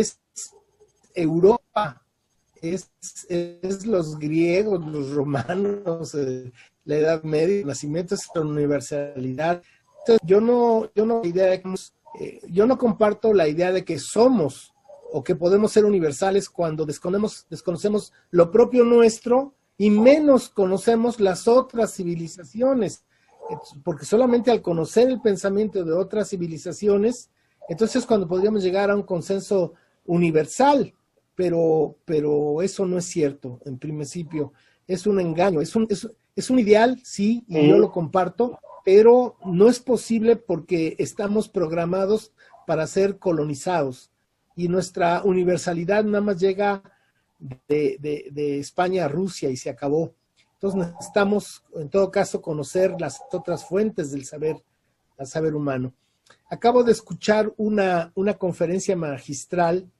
[0.00, 0.18] es
[1.14, 2.02] Europa,
[2.60, 2.90] es,
[3.28, 6.52] es los griegos, los romanos, eh,
[6.84, 9.62] la Edad Media, el nacimiento es la universalidad.
[10.00, 11.74] Entonces, yo no, yo no, idea de que,
[12.20, 14.74] eh, yo no comparto la idea de que somos
[15.12, 21.48] o que podemos ser universales cuando desconocemos, desconocemos lo propio nuestro y menos conocemos las
[21.48, 23.04] otras civilizaciones,
[23.84, 27.30] porque solamente al conocer el pensamiento de otras civilizaciones,
[27.68, 29.74] entonces cuando podríamos llegar a un consenso
[30.06, 30.94] universal,
[31.34, 34.52] pero, pero eso no es cierto en principio,
[34.86, 37.68] es un engaño, es un, es, es un ideal, sí, y Sí.
[37.68, 42.32] yo lo comparto, pero no es posible porque estamos programados
[42.66, 44.10] para ser colonizados
[44.56, 46.82] y nuestra universalidad nada más llega
[47.68, 50.14] de, de- de España a Rusia y se acabó.
[50.54, 54.62] Entonces necesitamos, en todo caso, conocer las otras fuentes del saber,
[55.18, 55.92] del saber humano.
[56.48, 59.90] Acabo de escuchar una, una conferencia magistral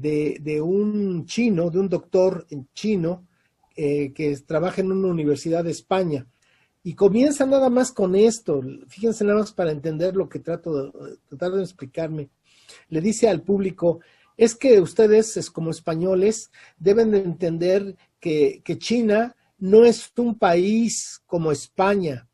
[0.00, 3.26] de, un chino, de un doctor en chino,
[3.74, 6.26] eh, que trabaja en una universidad de España.
[6.82, 8.62] Y comienza nada más con esto.
[8.88, 12.30] Fíjense nada más para entender lo que trato de, tratar de explicarme.
[12.88, 14.00] Le dice al público,
[14.36, 21.22] es que ustedes, es como españoles, deben de entender que China no es un país
[21.26, 22.28] como España.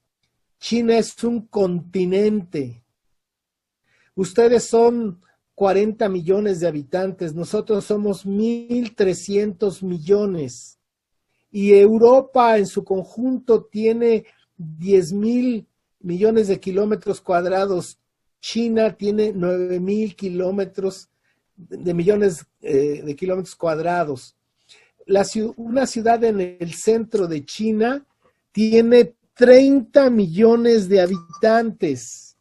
[0.59, 2.83] China es un continente.
[4.15, 5.21] Ustedes son
[5.55, 10.79] 40 millones de habitantes, nosotros somos 1.300 millones.
[11.51, 14.25] Y Europa en su conjunto tiene
[14.57, 15.67] 10 mil
[16.01, 17.99] millones de kilómetros cuadrados.
[18.41, 21.09] China tiene 9 mil kilómetros
[21.55, 24.35] de millones eh, de kilómetros cuadrados.
[25.07, 25.27] La,
[25.57, 28.07] una ciudad en el centro de China
[28.53, 32.37] tiene 30 millones de habitantes.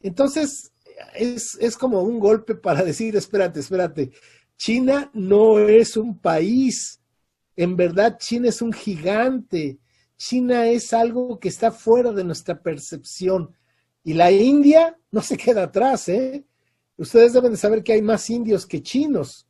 [0.00, 0.72] Entonces,
[1.14, 4.12] es, es como un golpe para decir, espérate, espérate,
[4.56, 7.00] China no es un país.
[7.56, 9.78] En verdad, China es un gigante.
[10.16, 13.54] China es algo que está fuera de nuestra percepción.
[14.02, 16.44] Y la India no se queda atrás, ¿eh?
[16.96, 19.48] Ustedes deben de saber que hay más indios que chinos.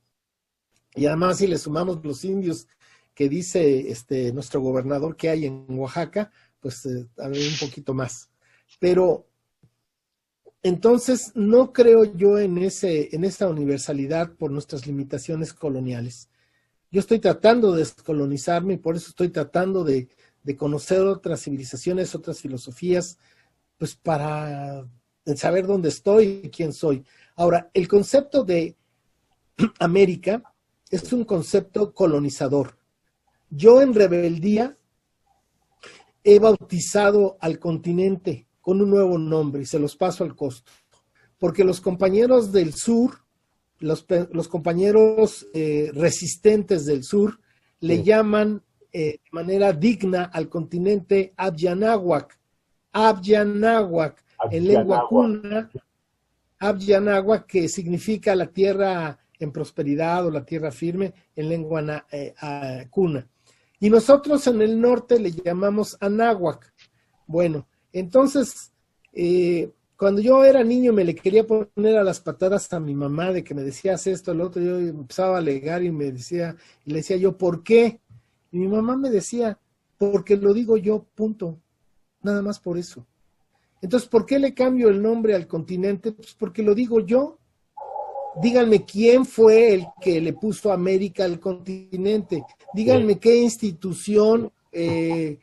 [0.95, 2.67] Y además, si le sumamos los indios
[3.15, 6.31] que dice este, nuestro gobernador que hay en Oaxaca,
[6.61, 8.31] pues eh, un poquito más.
[8.79, 9.29] Pero
[10.65, 16.31] entonces, no creo yo en, ese, en esa universalidad por nuestras limitaciones coloniales.
[16.91, 20.09] Yo estoy tratando de descolonizarme y por eso estoy tratando de,
[20.43, 23.19] de conocer otras civilizaciones, otras filosofías,
[23.77, 24.89] pues para
[25.37, 27.05] saber dónde estoy y quién soy.
[27.37, 28.75] Ahora, el concepto de
[29.81, 30.55] América
[30.91, 32.79] es un concepto colonizador.
[33.51, 34.75] Yo en rebeldía
[36.23, 40.73] he bautizado al continente con un nuevo nombre y se los paso al costo.
[41.39, 43.19] Porque los compañeros del sur,
[43.79, 44.07] los,
[44.49, 47.39] compañeros eh, resistentes del sur,
[47.81, 52.39] le llaman eh, de manera digna al continente Abyanáhuac.
[52.91, 55.71] Abyanáhuac, en lengua cuna,
[56.59, 62.33] Abyanáhuac, que significa la tierra en prosperidad o la tierra firme, en lengua eh,
[62.89, 63.29] cuna.
[63.79, 66.73] Y nosotros en el norte le llamamos Anáhuac.
[67.27, 68.73] Bueno, entonces,
[69.13, 73.31] eh, cuando yo era niño me le quería poner a las patadas a mi mamá
[73.31, 76.91] de que me decías esto, el otro, yo empezaba a alegar y me decía, y
[76.91, 78.01] le decía yo, ¿por qué?
[78.51, 79.59] Y mi mamá me decía,
[79.97, 81.61] porque lo digo yo, punto.
[82.23, 83.07] Nada más por eso.
[83.81, 86.11] Entonces, ¿por qué le cambio el nombre al continente?
[86.11, 87.39] Pues porque lo digo yo.
[88.43, 92.43] Díganme quién fue el que le puso América al continente.
[92.73, 95.39] Díganme qué institución eh,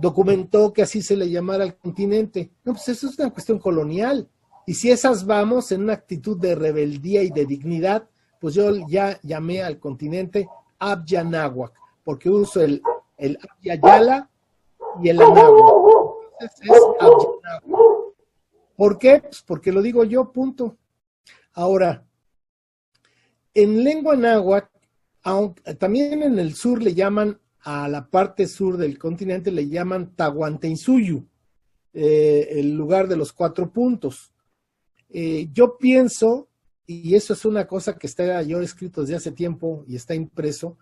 [0.00, 2.50] documentó que así se le llamara al continente.
[2.64, 4.28] No, pues eso es una cuestión colonial.
[4.66, 8.08] Y si esas vamos en una actitud de rebeldía y de dignidad,
[8.40, 10.48] pues yo ya llamé al continente
[10.78, 11.72] Abyanáhuac,
[12.04, 12.82] porque uso el,
[13.18, 14.30] el Abyayala
[15.02, 15.74] y el Anáhuac.
[16.40, 18.00] Entonces es Abyanáhuac.
[18.76, 19.20] ¿Por qué?
[19.20, 20.76] Pues porque lo digo yo, punto.
[21.52, 22.02] Ahora,
[23.52, 24.68] en lengua náhuatl,
[25.78, 31.26] también en el sur le llaman a la parte sur del continente le llaman Tahuantinsuyu,
[31.92, 34.32] eh, el lugar de los cuatro puntos.
[35.08, 36.48] Eh, yo pienso,
[36.86, 40.78] y eso es una cosa que está yo escrito desde hace tiempo y está impreso,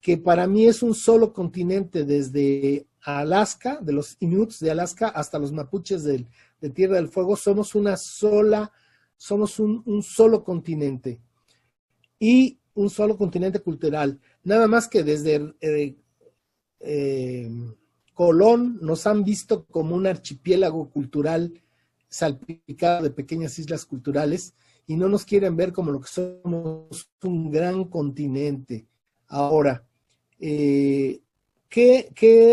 [0.00, 5.38] que para mí es un solo continente desde Alaska, de los Inuits de Alaska hasta
[5.38, 6.26] los mapuches de
[6.74, 8.70] Tierra del Fuego, somos una sola,
[9.16, 11.20] somos un, un solo continente
[12.18, 14.20] y un solo continente cultural.
[14.42, 15.96] Nada más que desde eh,
[16.80, 17.50] eh,
[18.14, 21.52] Colón nos han visto como un archipiélago cultural
[22.08, 24.54] salpicado de pequeñas islas culturales
[24.86, 28.86] y no nos quieren ver como lo que somos un gran continente.
[29.26, 29.84] Ahora,
[30.38, 31.20] eh,
[31.68, 32.12] ¿qué,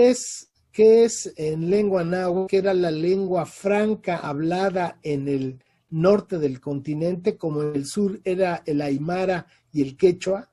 [0.10, 6.40] es, ¿qué es en lengua náhuatl, que era la lengua franca hablada en el norte
[6.40, 10.50] del continente, como en el sur era el aymara y el quechua?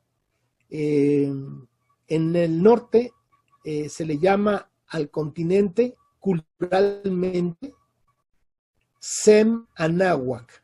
[0.68, 1.32] Eh,
[2.08, 3.12] en el norte
[3.64, 7.74] eh, se le llama al continente culturalmente
[8.98, 10.62] Sem Anáhuac.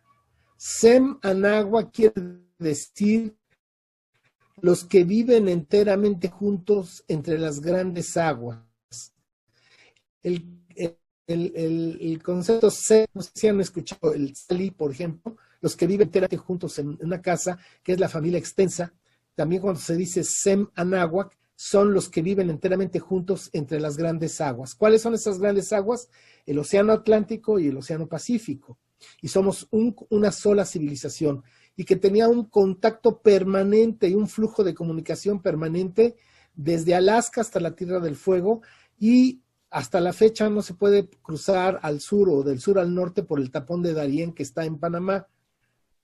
[0.57, 3.37] Sem Anáhuac quiere decir
[4.61, 8.61] los que viven enteramente juntos entre las grandes aguas.
[10.23, 10.63] El,
[12.23, 16.37] concepto Sem, no sé si han escuchado el Sali, por ejemplo, los que viven enteramente
[16.37, 18.93] juntos en una casa, que es la familia extensa.
[19.35, 24.41] También cuando se dice Sem Anáhuac, son los que viven enteramente juntos entre las grandes
[24.41, 24.75] aguas.
[24.75, 26.09] ¿Cuáles son esas grandes aguas?
[26.47, 28.79] El Océano Atlántico y el Océano Pacífico.
[29.21, 31.45] Y somos una sola civilización
[31.77, 36.17] y que tenía un contacto permanente y un flujo de comunicación permanente
[36.55, 38.63] desde Alaska hasta la Tierra del Fuego
[38.99, 43.25] y hasta la fecha no se puede cruzar al sur o del sur al norte
[43.25, 45.27] por el tapón de Darién que está en Panamá,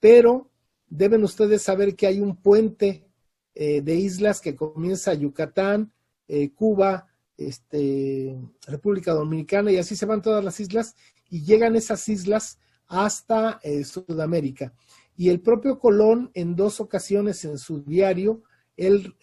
[0.01, 0.51] pero
[0.89, 3.07] deben ustedes saber que hay un puente
[3.55, 5.93] eh, de islas que comienza Yucatán,
[6.29, 10.95] eh, Cuba, este, República Dominicana y así se van todas las islas
[11.31, 14.73] y llegan esas islas hasta eh, Sudamérica.
[15.17, 18.43] Y el propio Colón en dos ocasiones en su diario,
[18.77, 19.15] él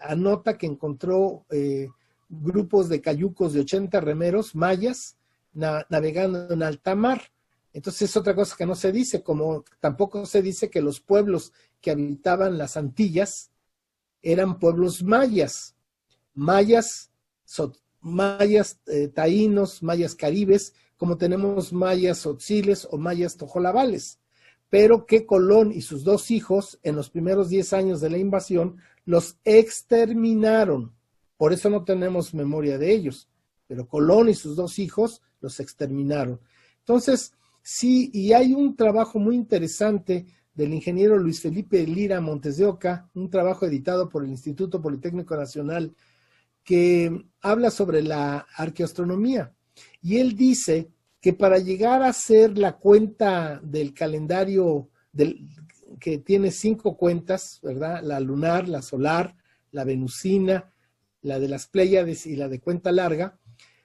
[0.00, 1.46] anota que encontró
[2.28, 5.16] grupos de cayucos de 80 remeros mayas
[5.52, 7.22] navegando en alta mar.
[7.72, 11.52] Entonces es otra cosa que no se dice, como tampoco se dice que los pueblos
[11.80, 13.52] que habitaban las Antillas
[14.22, 15.74] eran pueblos mayas,
[16.34, 17.10] mayas,
[18.00, 24.18] mayas eh, taínos, mayas caribes, como tenemos mayas otziles o mayas tojolabales,
[24.68, 28.76] pero que Colón y sus dos hijos, en los primeros diez años de la invasión,
[29.04, 30.92] los exterminaron.
[31.36, 33.28] Por eso no tenemos memoria de ellos,
[33.66, 36.40] pero Colón y sus dos hijos los exterminaron.
[36.80, 37.32] Entonces,
[37.62, 40.26] sí, y hay un trabajo muy interesante
[40.58, 45.36] del ingeniero Luis Felipe Lira Montes de Oca, un trabajo editado por el Instituto Politécnico
[45.36, 45.94] Nacional
[46.64, 49.54] que habla sobre la arqueoastronomía.
[50.02, 50.90] Y él dice
[51.20, 54.88] que para llegar a ser la cuenta del calendario
[56.00, 58.02] que tiene cinco cuentas, ¿verdad?
[58.02, 59.36] La lunar, la solar,
[59.70, 60.72] la venusina,
[61.22, 63.38] la de las Pléyades y la de cuenta larga,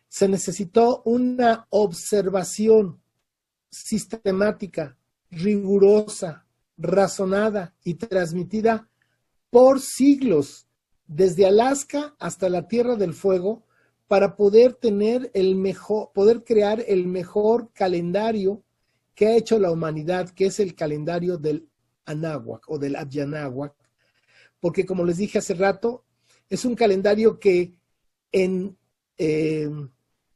[0.08, 3.00] se necesitó una observación
[3.70, 4.98] sistemática,
[5.30, 6.43] rigurosa,
[6.78, 8.90] razonada y transmitida
[9.50, 10.68] por siglos,
[11.06, 13.66] desde Alaska hasta la Tierra del Fuego,
[14.08, 18.64] para poder tener el mejor, poder crear el mejor calendario
[19.16, 21.68] que ha hecho la humanidad, que es el calendario del
[22.06, 23.74] Anáhuac o del Adyanáhuac,
[24.60, 26.06] porque como les dije hace rato,
[26.50, 27.76] es un calendario que
[28.32, 28.78] en
[29.18, 29.70] eh,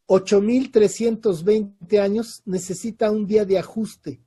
[0.08, 4.22] 8.320 años necesita un día de ajuste.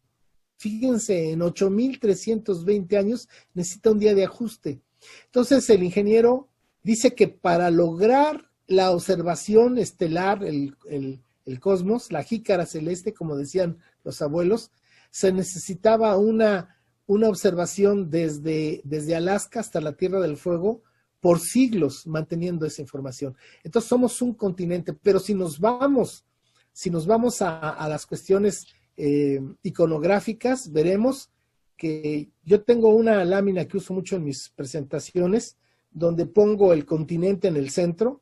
[0.60, 4.80] Fíjense, en 8.320 años necesita un día de ajuste.
[5.24, 6.48] Entonces el ingeniero
[6.82, 13.78] dice que para lograr la observación estelar, el, el cosmos, la jícara celeste, como decían
[14.04, 14.70] los abuelos,
[15.10, 16.76] se necesitaba una
[17.10, 20.84] una observación desde, desde Alaska hasta la Tierra del Fuego
[21.18, 23.36] por siglos manteniendo esa información.
[23.64, 26.24] Entonces somos un continente, pero si nos vamos,
[26.72, 28.64] si nos vamos a, las cuestiones
[29.02, 31.30] eh, iconográficas, veremos
[31.76, 35.56] que yo tengo una lámina que uso mucho en mis presentaciones,
[35.90, 38.20] donde pongo el continente en el centro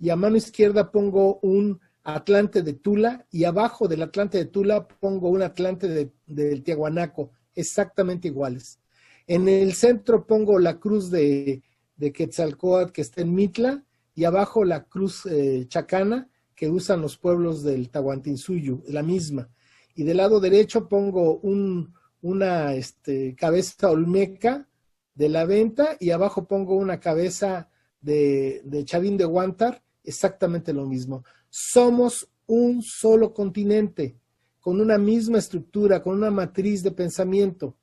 [0.00, 4.88] y a mano izquierda pongo un Atlante de Tula y abajo del Atlante de Tula
[4.88, 8.80] pongo un Atlante del de Tiahuanaco exactamente iguales.
[9.26, 11.62] En el centro pongo la cruz de,
[11.96, 13.84] de que está en Mitla
[14.14, 19.48] y abajo la cruz eh, chacana que usan los pueblos del Tahuantinsuyo, la misma.
[19.96, 21.92] Y del lado derecho pongo un,
[22.22, 24.68] una este, cabeza olmeca
[25.14, 27.70] de la venta y abajo pongo una cabeza
[28.00, 31.24] de, de Chavín de Guantar, exactamente lo mismo.
[31.48, 34.16] Somos un solo continente
[34.60, 37.76] con una misma estructura, con una matriz de pensamiento.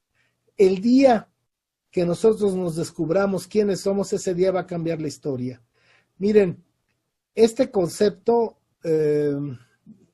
[0.55, 1.29] El día
[1.89, 5.61] que nosotros nos descubramos quiénes somos, ese día va a cambiar la historia.
[6.17, 6.63] Miren,
[7.35, 9.35] este concepto, eh,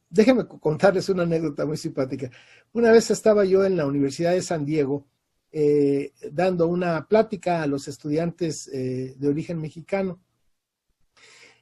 [0.09, 2.29] déjenme contarles una anécdota muy simpática.
[2.73, 5.05] Una vez estaba yo en la Universidad de San Diego
[5.51, 10.19] eh, dando una plática a los estudiantes eh, de origen mexicano.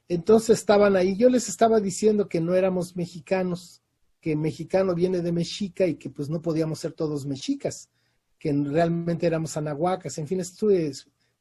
[0.10, 3.82] Entonces estaban ahí, yo les estaba diciendo que no éramos mexicanos,
[4.22, 7.90] que mexicano viene de mexica y que pues no podíamos ser todos mexicas,
[8.40, 10.92] que realmente éramos anahuacas, en fin, estuve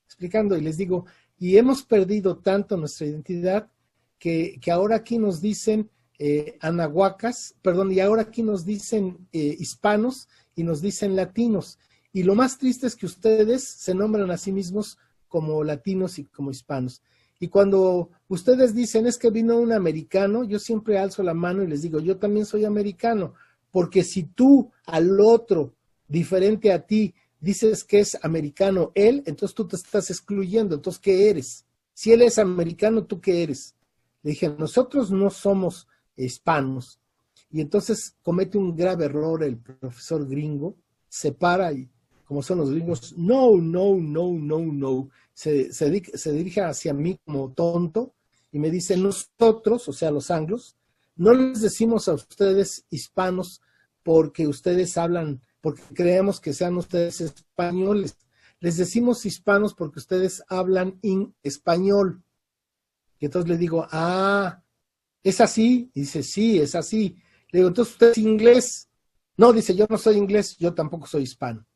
[0.05, 1.07] explicando y les digo,
[1.39, 3.71] y hemos perdido tanto nuestra identidad
[4.19, 9.57] que, que ahora aquí nos dicen eh, anahuacas, perdón, y ahora aquí nos dicen eh,
[9.59, 11.79] hispanos y nos dicen latinos.
[12.13, 14.99] Y lo más triste es que ustedes se nombran a sí mismos
[15.29, 17.03] como latinos y como hispanos.
[17.39, 21.67] Y cuando ustedes dicen es que vino un americano, yo siempre alzo la mano y
[21.67, 23.35] les digo, yo también soy americano,
[23.71, 25.75] porque si tú al otro,
[26.09, 31.29] diferente a ti, dices que es americano él, entonces tú te estás excluyendo, entonces ¿qué
[31.29, 31.67] eres?
[31.93, 33.75] Si él es americano, ¿tú qué eres?
[34.23, 35.87] Le dije, nosotros no somos
[36.17, 36.99] hispanos.
[37.51, 40.77] Y entonces comete un grave error el profesor gringo,
[41.09, 41.89] se para y
[42.25, 47.53] como son los gringos, no, no, no, no, no se, se, dirige hacia mí como
[47.53, 48.15] tonto
[48.51, 50.77] y me dice, nosotros, o sea, los anglos,
[51.15, 53.61] no les decimos a ustedes hispanos
[54.03, 58.17] porque ustedes hablan, porque creemos que sean ustedes españoles.
[58.61, 62.23] Les decimos hispanos porque ustedes hablan en español.
[63.21, 64.63] Y entonces le digo, ah,
[65.29, 65.91] ¿es así?
[65.93, 67.17] Dice, sí, es así.
[67.51, 68.89] Le digo, entonces usted es inglés.
[69.37, 71.67] No, dice, yo no soy inglés, yo tampoco soy hispano.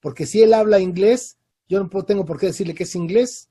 [0.00, 1.36] Porque si él habla inglés,
[1.68, 3.50] yo no tengo por qué decirle que es inglés.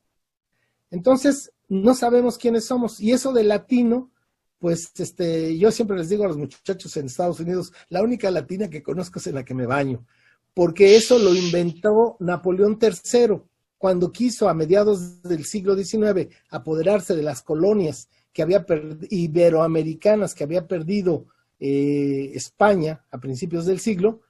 [0.91, 3.01] Entonces, no sabemos quiénes somos.
[3.01, 4.11] Y eso de latino,
[4.59, 8.69] pues este, yo siempre les digo a los muchachos en Estados Unidos, la única latina
[8.69, 10.05] que conozco es en la que me baño,
[10.53, 13.41] porque eso lo inventó Napoleón III
[13.77, 18.65] cuando quiso a mediados del siglo XIX apoderarse de las colonias que había
[19.09, 21.27] iberoamericanas que había perdido
[21.59, 24.21] eh, España a principios del siglo,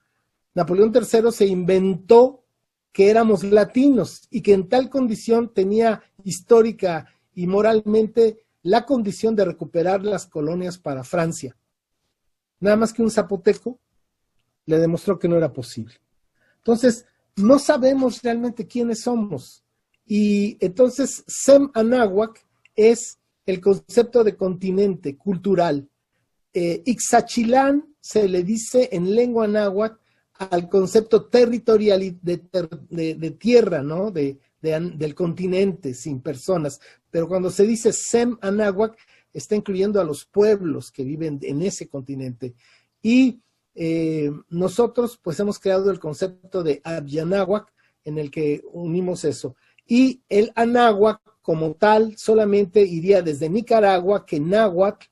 [0.54, 2.44] Napoleón III se inventó
[2.92, 9.46] que éramos latinos y que en tal condición tenía histórica y moralmente la condición de
[9.46, 11.58] recuperar las colonias para Francia.
[12.60, 13.80] Nada más que un zapoteco
[14.66, 15.96] le demostró que no era posible.
[16.58, 17.06] Entonces,
[17.36, 19.64] no sabemos realmente quiénes somos.
[20.06, 25.88] Y entonces, Sem Anáhuac es el concepto de continente cultural.
[26.54, 30.04] Eh, Ixachilán se le dice en lengua náhuatl
[30.34, 34.12] al concepto territorial de, tierra, ¿no?
[34.12, 36.80] De, del continente sin personas.
[37.12, 38.98] Pero cuando se dice Sem Anáhuac,
[39.34, 42.56] está incluyendo a los pueblos que viven en ese continente.
[43.02, 43.42] Y
[43.76, 47.72] eh, nosotros pues hemos creado el concepto de Abyanáhuac
[48.06, 49.56] en el que unimos eso.
[49.86, 55.06] Y el Anáhuac como tal solamente iría desde Nicaragua, que náhuatl,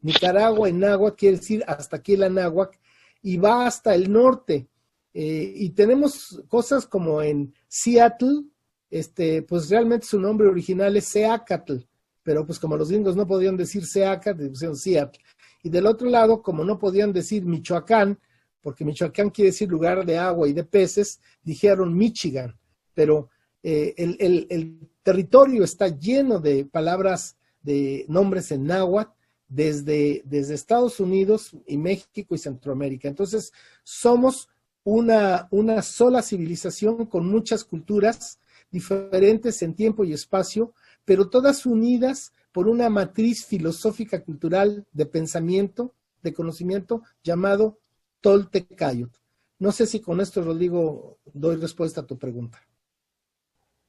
[0.00, 2.78] Nicaragua en náhuatl quiere decir hasta aquí el Anáhuac,
[3.22, 4.66] y va hasta el norte.
[5.12, 8.44] Eh, y tenemos cosas como en Seattle,
[8.90, 11.76] este, pues realmente su nombre original es Seacatl,
[12.22, 15.22] pero pues como los gringos no podían decir Seacatl, pusieron Seattle.
[15.62, 18.18] Y del otro lado, como no podían decir Michoacán,
[18.60, 22.58] porque Michoacán quiere decir lugar de agua y de peces, dijeron Michigan.
[22.94, 23.28] Pero
[23.64, 29.10] eh, el, territorio está lleno de palabras, de nombres en náhuatl,
[29.48, 33.08] desde, desde Estados Unidos y México y Centroamérica.
[33.08, 34.48] Entonces, somos
[34.82, 38.38] una, una sola civilización con muchas culturas
[38.70, 40.74] diferentes en tiempo y espacio,
[41.04, 47.78] pero todas unidas por una matriz filosófica cultural de pensamiento, de conocimiento, llamado
[48.20, 49.10] Toltecayot.
[49.58, 52.60] No sé si con esto, Rodrigo, doy respuesta a tu pregunta.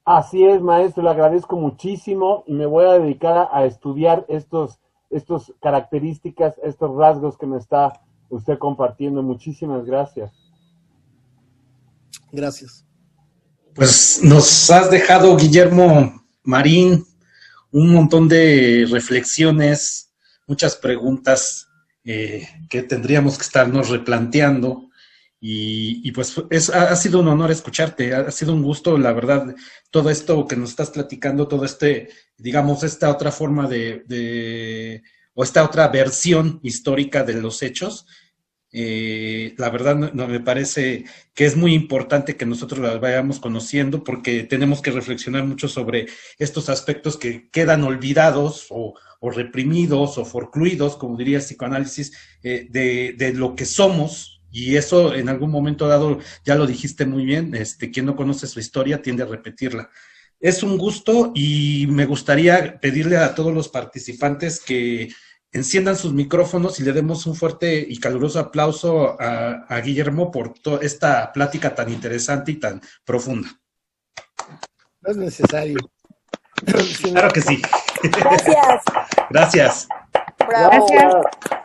[0.06, 4.80] Así es, maestro, le agradezco muchísimo y me voy a dedicar a estudiar estos,
[5.10, 7.92] estos características, estos rasgos que me está
[8.30, 9.24] usted compartiendo.
[9.24, 10.32] Muchísimas gracias.
[12.32, 12.86] Gracias.
[13.74, 17.04] Pues nos has dejado, Guillermo Marín,
[17.72, 20.14] un montón de reflexiones,
[20.48, 21.68] muchas preguntas
[22.04, 24.85] eh, que tendríamos que estarnos replanteando.
[25.48, 29.56] Y, pues es, ha, sido un honor escucharte, ha, sido un gusto, la verdad,
[29.92, 35.04] todo esto que nos estás platicando, todo este, digamos, esta otra forma de, de
[35.36, 38.08] o esta otra versión histórica de los hechos,
[38.78, 44.04] eh, la verdad no, me parece que es muy importante que nosotros las vayamos conociendo
[44.04, 46.08] porque tenemos que reflexionar mucho sobre
[46.40, 52.12] estos aspectos que quedan olvidados o, reprimidos o forcluidos, como diría el psicoanálisis,
[52.44, 54.35] eh, de, lo que somos.
[54.56, 58.48] Y eso en algún momento dado, ya lo dijiste muy bien, este, quien no conoce
[58.48, 59.90] su historia tiende a repetirla.
[60.40, 65.10] Es un gusto y me gustaría pedirle a todos los participantes que
[65.52, 70.80] enciendan sus micrófonos y le demos un fuerte y caluroso aplauso a, Guillermo por toda
[70.84, 73.50] esta plática tan interesante y tan profunda.
[75.02, 75.80] No es necesario.
[77.12, 77.62] claro que sí.
[78.04, 78.84] Gracias.
[79.30, 79.88] Gracias.
[80.40, 81.65] Gracias.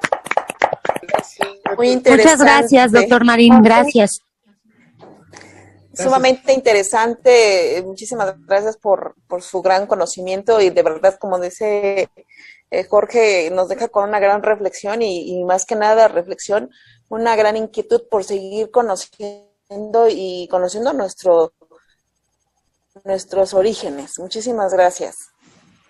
[1.76, 2.22] Muy interesante.
[2.24, 3.62] Muchas gracias, doctor Marín.
[3.62, 4.20] Gracias.
[5.92, 7.82] Sumamente interesante.
[7.84, 12.08] Muchísimas gracias por, por su gran conocimiento y de verdad, como dice
[12.70, 16.70] eh, Jorge nos deja con una gran reflexión y, más que nada reflexión,
[17.08, 21.52] una gran inquietud por seguir conociendo y conociendo nuestro,
[23.04, 24.18] nuestros orígenes.
[24.18, 25.16] Muchísimas gracias.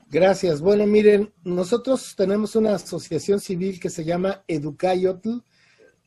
[0.09, 0.61] Gracias.
[0.63, 5.43] Bueno, miren, nosotros tenemos una asociación civil que se llama Educayotl.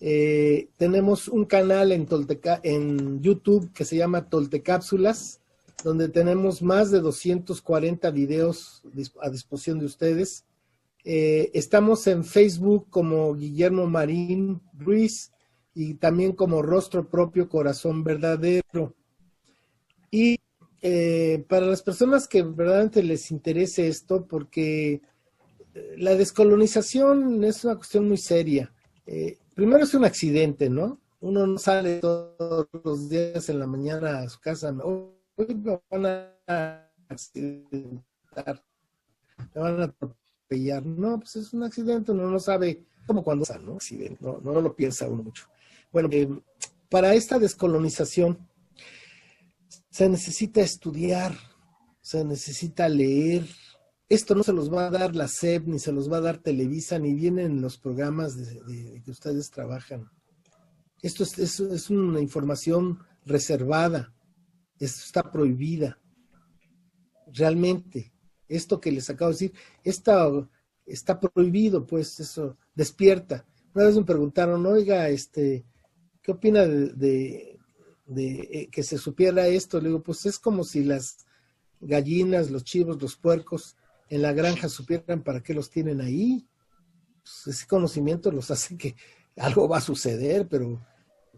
[0.00, 5.40] Eh, tenemos un canal en, Tolteca, en YouTube que se llama Toltecápsulas,
[5.84, 8.82] donde tenemos más de 240 videos
[9.22, 10.44] a disposición de ustedes.
[11.06, 15.32] Eh, estamos en Facebook como Guillermo Marín Ruiz
[15.74, 18.94] y también como Rostro Propio Corazón Verdadero.
[20.10, 20.38] Y
[20.80, 25.02] eh, para las personas que verdaderamente les interese esto, porque
[25.74, 28.72] eh, la descolonización es una cuestión muy seria.
[29.54, 30.98] Primero es un accidente, ¿no?
[31.20, 36.06] Uno no sale todos los días en la mañana a su casa, hoy me van
[36.46, 38.64] a accidentar,
[39.54, 39.94] me van a
[40.44, 40.84] atropellar.
[40.84, 43.78] No, pues es un accidente, uno no sabe cómo cuando sale, ¿no?
[44.40, 45.48] No, lo piensa uno mucho.
[45.92, 46.08] Bueno,
[46.88, 48.38] para esta descolonización,
[49.90, 51.36] se necesita estudiar,
[52.00, 53.46] se necesita leer.
[54.08, 56.38] Esto no se los va a dar la SEP, ni se los va a dar
[56.38, 60.10] Televisa, ni vienen los programas de, que ustedes trabajan.
[61.00, 64.14] Esto es, es, una información reservada,
[64.78, 66.00] esto está prohibida.
[67.32, 68.13] Realmente,
[68.48, 69.52] esto que les acabo de decir,
[69.82, 70.28] está,
[70.86, 73.46] está prohibido, pues eso despierta.
[73.74, 75.64] Una vez me preguntaron, oiga, este,
[76.22, 77.54] ¿qué opina de
[78.06, 81.24] de eh, que se supiera esto, le digo, pues es como si las
[81.80, 83.76] gallinas, los chivos, los puercos
[84.08, 86.46] en la granja supieran para qué los tienen ahí.
[87.22, 88.94] Pues ese conocimiento los hace que
[89.36, 90.84] algo va a suceder, pero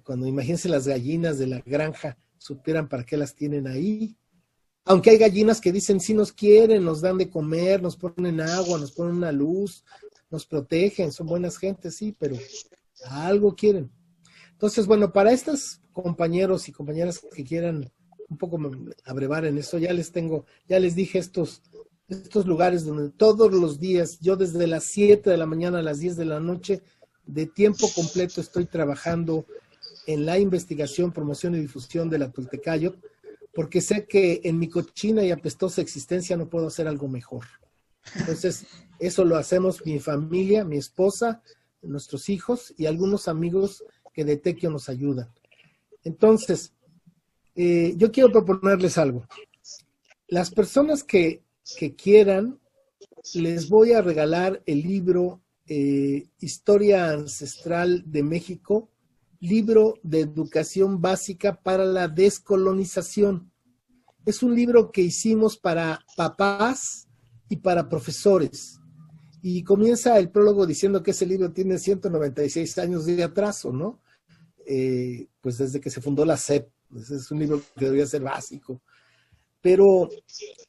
[0.02, 4.16] cuando imagínense las gallinas de la granja supieran para qué las tienen ahí,
[4.86, 8.78] aunque hay gallinas que dicen sí nos quieren, nos dan de comer, nos ponen agua,
[8.78, 9.84] nos ponen una luz,
[10.30, 12.36] nos protegen, son buenas gentes, sí, pero
[13.10, 13.90] algo quieren.
[14.52, 17.90] Entonces, bueno, para estos compañeros y compañeras que quieran
[18.28, 18.58] un poco
[19.04, 21.62] abrevar en eso, ya les tengo, ya les dije estos,
[22.08, 25.98] estos lugares donde todos los días, yo desde las 7 de la mañana a las
[25.98, 26.82] 10 de la noche,
[27.26, 29.46] de tiempo completo estoy trabajando
[30.06, 32.94] en la investigación, promoción y difusión de la Toltecayo,
[33.56, 37.46] porque sé que en mi cochina y apestosa existencia no puedo hacer algo mejor.
[38.14, 38.66] Entonces,
[38.98, 41.42] eso lo hacemos mi familia, mi esposa,
[41.80, 45.32] nuestros hijos y algunos amigos que de Tequio nos ayudan.
[46.04, 46.74] Entonces,
[47.54, 49.26] eh, yo quiero proponerles algo.
[50.28, 51.42] Las personas que,
[51.96, 52.60] quieran,
[53.32, 58.90] les voy a regalar el libro eh, Historia Ancestral de México,
[59.47, 63.52] libro de educación básica para la descolonización.
[64.24, 67.09] Es un libro que hicimos para papás
[67.48, 68.81] y para profesores.
[69.43, 74.01] Y comienza el prólogo diciendo que ese libro tiene 196 años de atraso, ¿no?
[74.66, 76.68] Eh, pues desde que se fundó la SEP.
[76.97, 78.82] Es un libro que debería ser básico.
[79.60, 80.09] Pero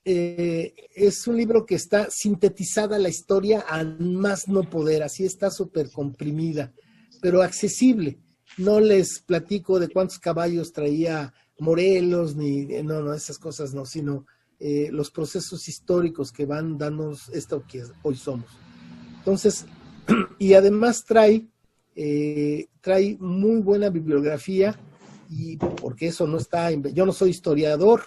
[0.05, 5.51] eh, es un libro que está sintetizada la historia a más no poder, así está
[5.51, 6.73] súper comprimida,
[7.21, 8.19] pero accesible
[8.57, 14.25] no les platico de cuántos caballos traía Morelos, ni, no, no, esas cosas no, sino
[14.59, 18.49] eh, los procesos históricos que van dándonos esto que hoy somos.
[19.17, 19.65] Entonces,
[20.39, 21.47] y además trae,
[21.95, 24.79] eh, trae muy buena bibliografía,
[25.29, 28.03] y porque eso no está, yo no soy historiador,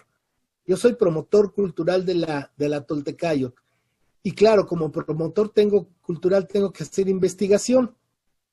[0.67, 3.55] yo soy promotor cultural de la, de la Toltecayo.
[4.23, 7.95] Y claro, como promotor tengo, cultural tengo que hacer investigación.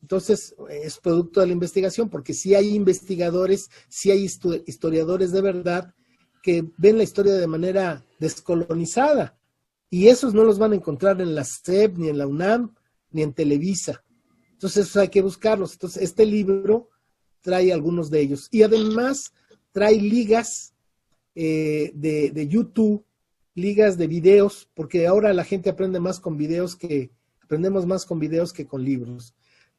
[0.02, 4.30] Entonces, es producto de la investigación, porque si hay investigadores, si hay
[4.66, 5.94] historiadores de verdad
[6.44, 9.38] que ven la historia de manera descolonizada.
[9.90, 12.76] Y esos no los van a encontrar en la SEP, ni en la UNAM,
[13.12, 14.04] ni en Televisa.
[14.54, 15.74] Entonces, hay que buscarlos.
[15.74, 16.90] Entonces, este libro
[17.42, 18.48] trae algunos de ellos.
[18.52, 19.34] Y además,
[19.72, 20.74] trae ligas
[21.36, 23.06] eh, de, de YouTube,
[23.56, 27.12] ligas de videos, porque ahora la gente aprende más con videos que,
[27.42, 29.34] aprendemos más con videos que con libros.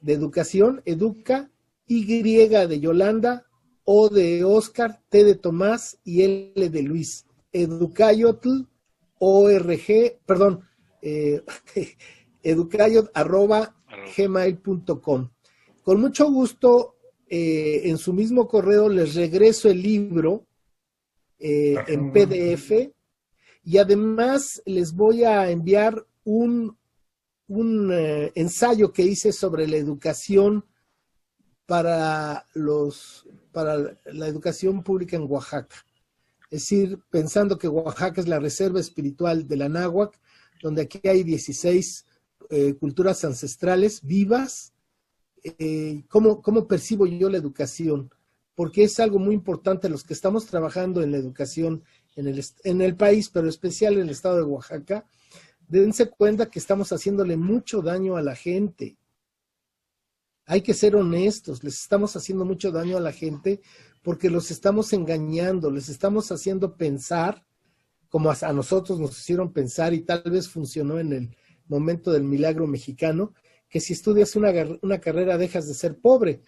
[0.00, 1.50] de educación, educa,
[1.88, 3.48] Y de Yolanda,
[3.82, 7.26] O de Oscar, T de Tomás y L de Luis.
[7.50, 8.68] Educayotl,
[9.18, 10.60] ORG, perdón,
[11.02, 11.42] eh,
[12.44, 13.74] educayot, arroba
[14.16, 15.30] gmail.com.
[15.82, 16.96] Con mucho gusto,
[17.28, 20.46] eh, en su mismo correo les regreso el libro
[21.38, 22.92] eh, en PDF
[23.62, 26.76] y además les voy a enviar un,
[27.48, 30.64] un eh, ensayo que hice sobre la educación
[31.66, 35.76] para los para la educación pública en Oaxaca.
[36.50, 40.18] Es decir, pensando que Oaxaca es la reserva espiritual de la náhuac,
[40.62, 42.06] donde aquí hay 16
[42.50, 44.72] eh, culturas ancestrales vivas,
[45.42, 48.12] eh, ¿cómo, percibo yo la educación,
[48.54, 51.84] porque es algo muy importante los que estamos trabajando en la educación
[52.16, 55.06] en el, en el país, pero especial en el estado de Oaxaca,
[55.68, 58.98] dense cuenta que estamos haciéndole mucho daño a la gente.
[60.44, 63.60] Hay que ser honestos, les estamos haciendo mucho daño a la gente
[64.02, 67.46] porque los estamos engañando, les estamos haciendo pensar
[68.08, 71.36] como a nosotros nos hicieron pensar y tal vez funcionó en el
[71.70, 73.32] momento del milagro mexicano,
[73.68, 74.52] que si estudias una,
[74.82, 76.42] una carrera dejas de ser pobre.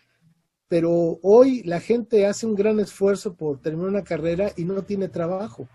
[0.68, 5.08] Pero hoy la gente hace un gran esfuerzo por terminar una carrera y no tiene
[5.08, 5.68] trabajo.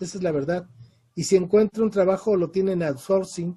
[0.00, 0.68] Esa es la verdad.
[1.14, 3.56] Y si encuentra un trabajo, lo tienen outsourcing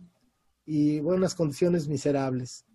[0.65, 2.65] y buenas condiciones miserables.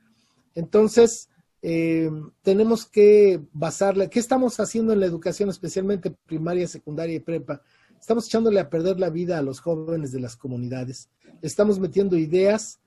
[0.55, 1.29] Entonces,
[1.63, 2.11] eh,
[2.43, 4.09] tenemos que basarla.
[4.09, 7.63] ¿Qué estamos haciendo en la educación, especialmente primaria, secundaria y prepa?
[8.01, 11.10] Estamos echándole a perder la vida a los jóvenes de las comunidades.
[11.43, 12.81] estamos metiendo ideas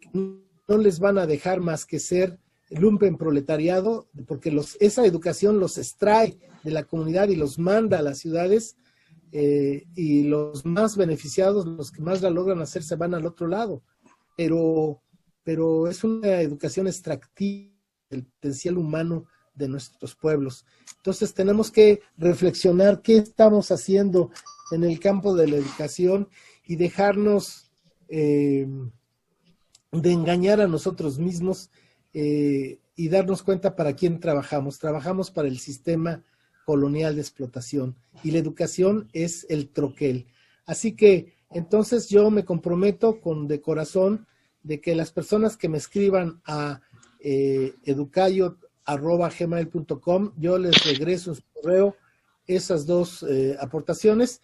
[0.00, 5.60] que no les van a dejar más que ser lumpen proletariado, porque los, esa educación
[5.60, 8.76] los extrae de la comunidad y los manda a las ciudades
[9.30, 13.46] eh, y los más beneficiados, los que más la logran hacer, se van al otro
[13.46, 13.82] lado.
[14.36, 15.00] Pero,
[15.44, 17.72] pero es una educación extractiva
[18.10, 19.26] del potencial humano
[19.56, 20.64] de nuestros pueblos.
[20.98, 24.30] Entonces tenemos que reflexionar qué estamos haciendo
[24.70, 26.28] en el campo de la educación
[26.64, 27.70] y dejarnos
[28.08, 28.66] eh,
[29.92, 31.70] de engañar a nosotros mismos
[32.12, 34.78] eh, y darnos cuenta para quién trabajamos.
[34.78, 36.22] Trabajamos para el sistema
[36.64, 40.26] colonial de explotación y la educación es el troquel.
[40.66, 44.26] Así que entonces yo me comprometo con de corazón
[44.62, 46.80] de que las personas que me escriban a
[47.20, 47.74] eh,
[48.86, 51.96] educayo.gmail.com, yo les regreso en su correo
[52.46, 54.40] esas dos eh, aportaciones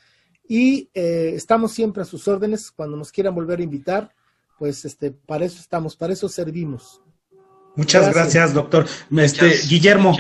[0.48, 4.14] y eh, estamos siempre a sus órdenes cuando nos quieran volver a invitar,
[4.58, 7.00] pues este, para eso estamos, para eso servimos.
[7.76, 8.86] Muchas gracias, doctor.
[9.16, 10.16] Este, Guillermo.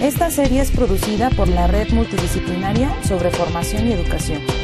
[0.00, 4.59] Esta serie es producida por la Red Multidisciplinaria sobre Formación y Educación.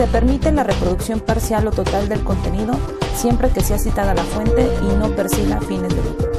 [0.00, 2.72] Se permite la reproducción parcial o total del contenido
[3.14, 6.29] siempre que sea citada la fuente y no persiga fines de lucro.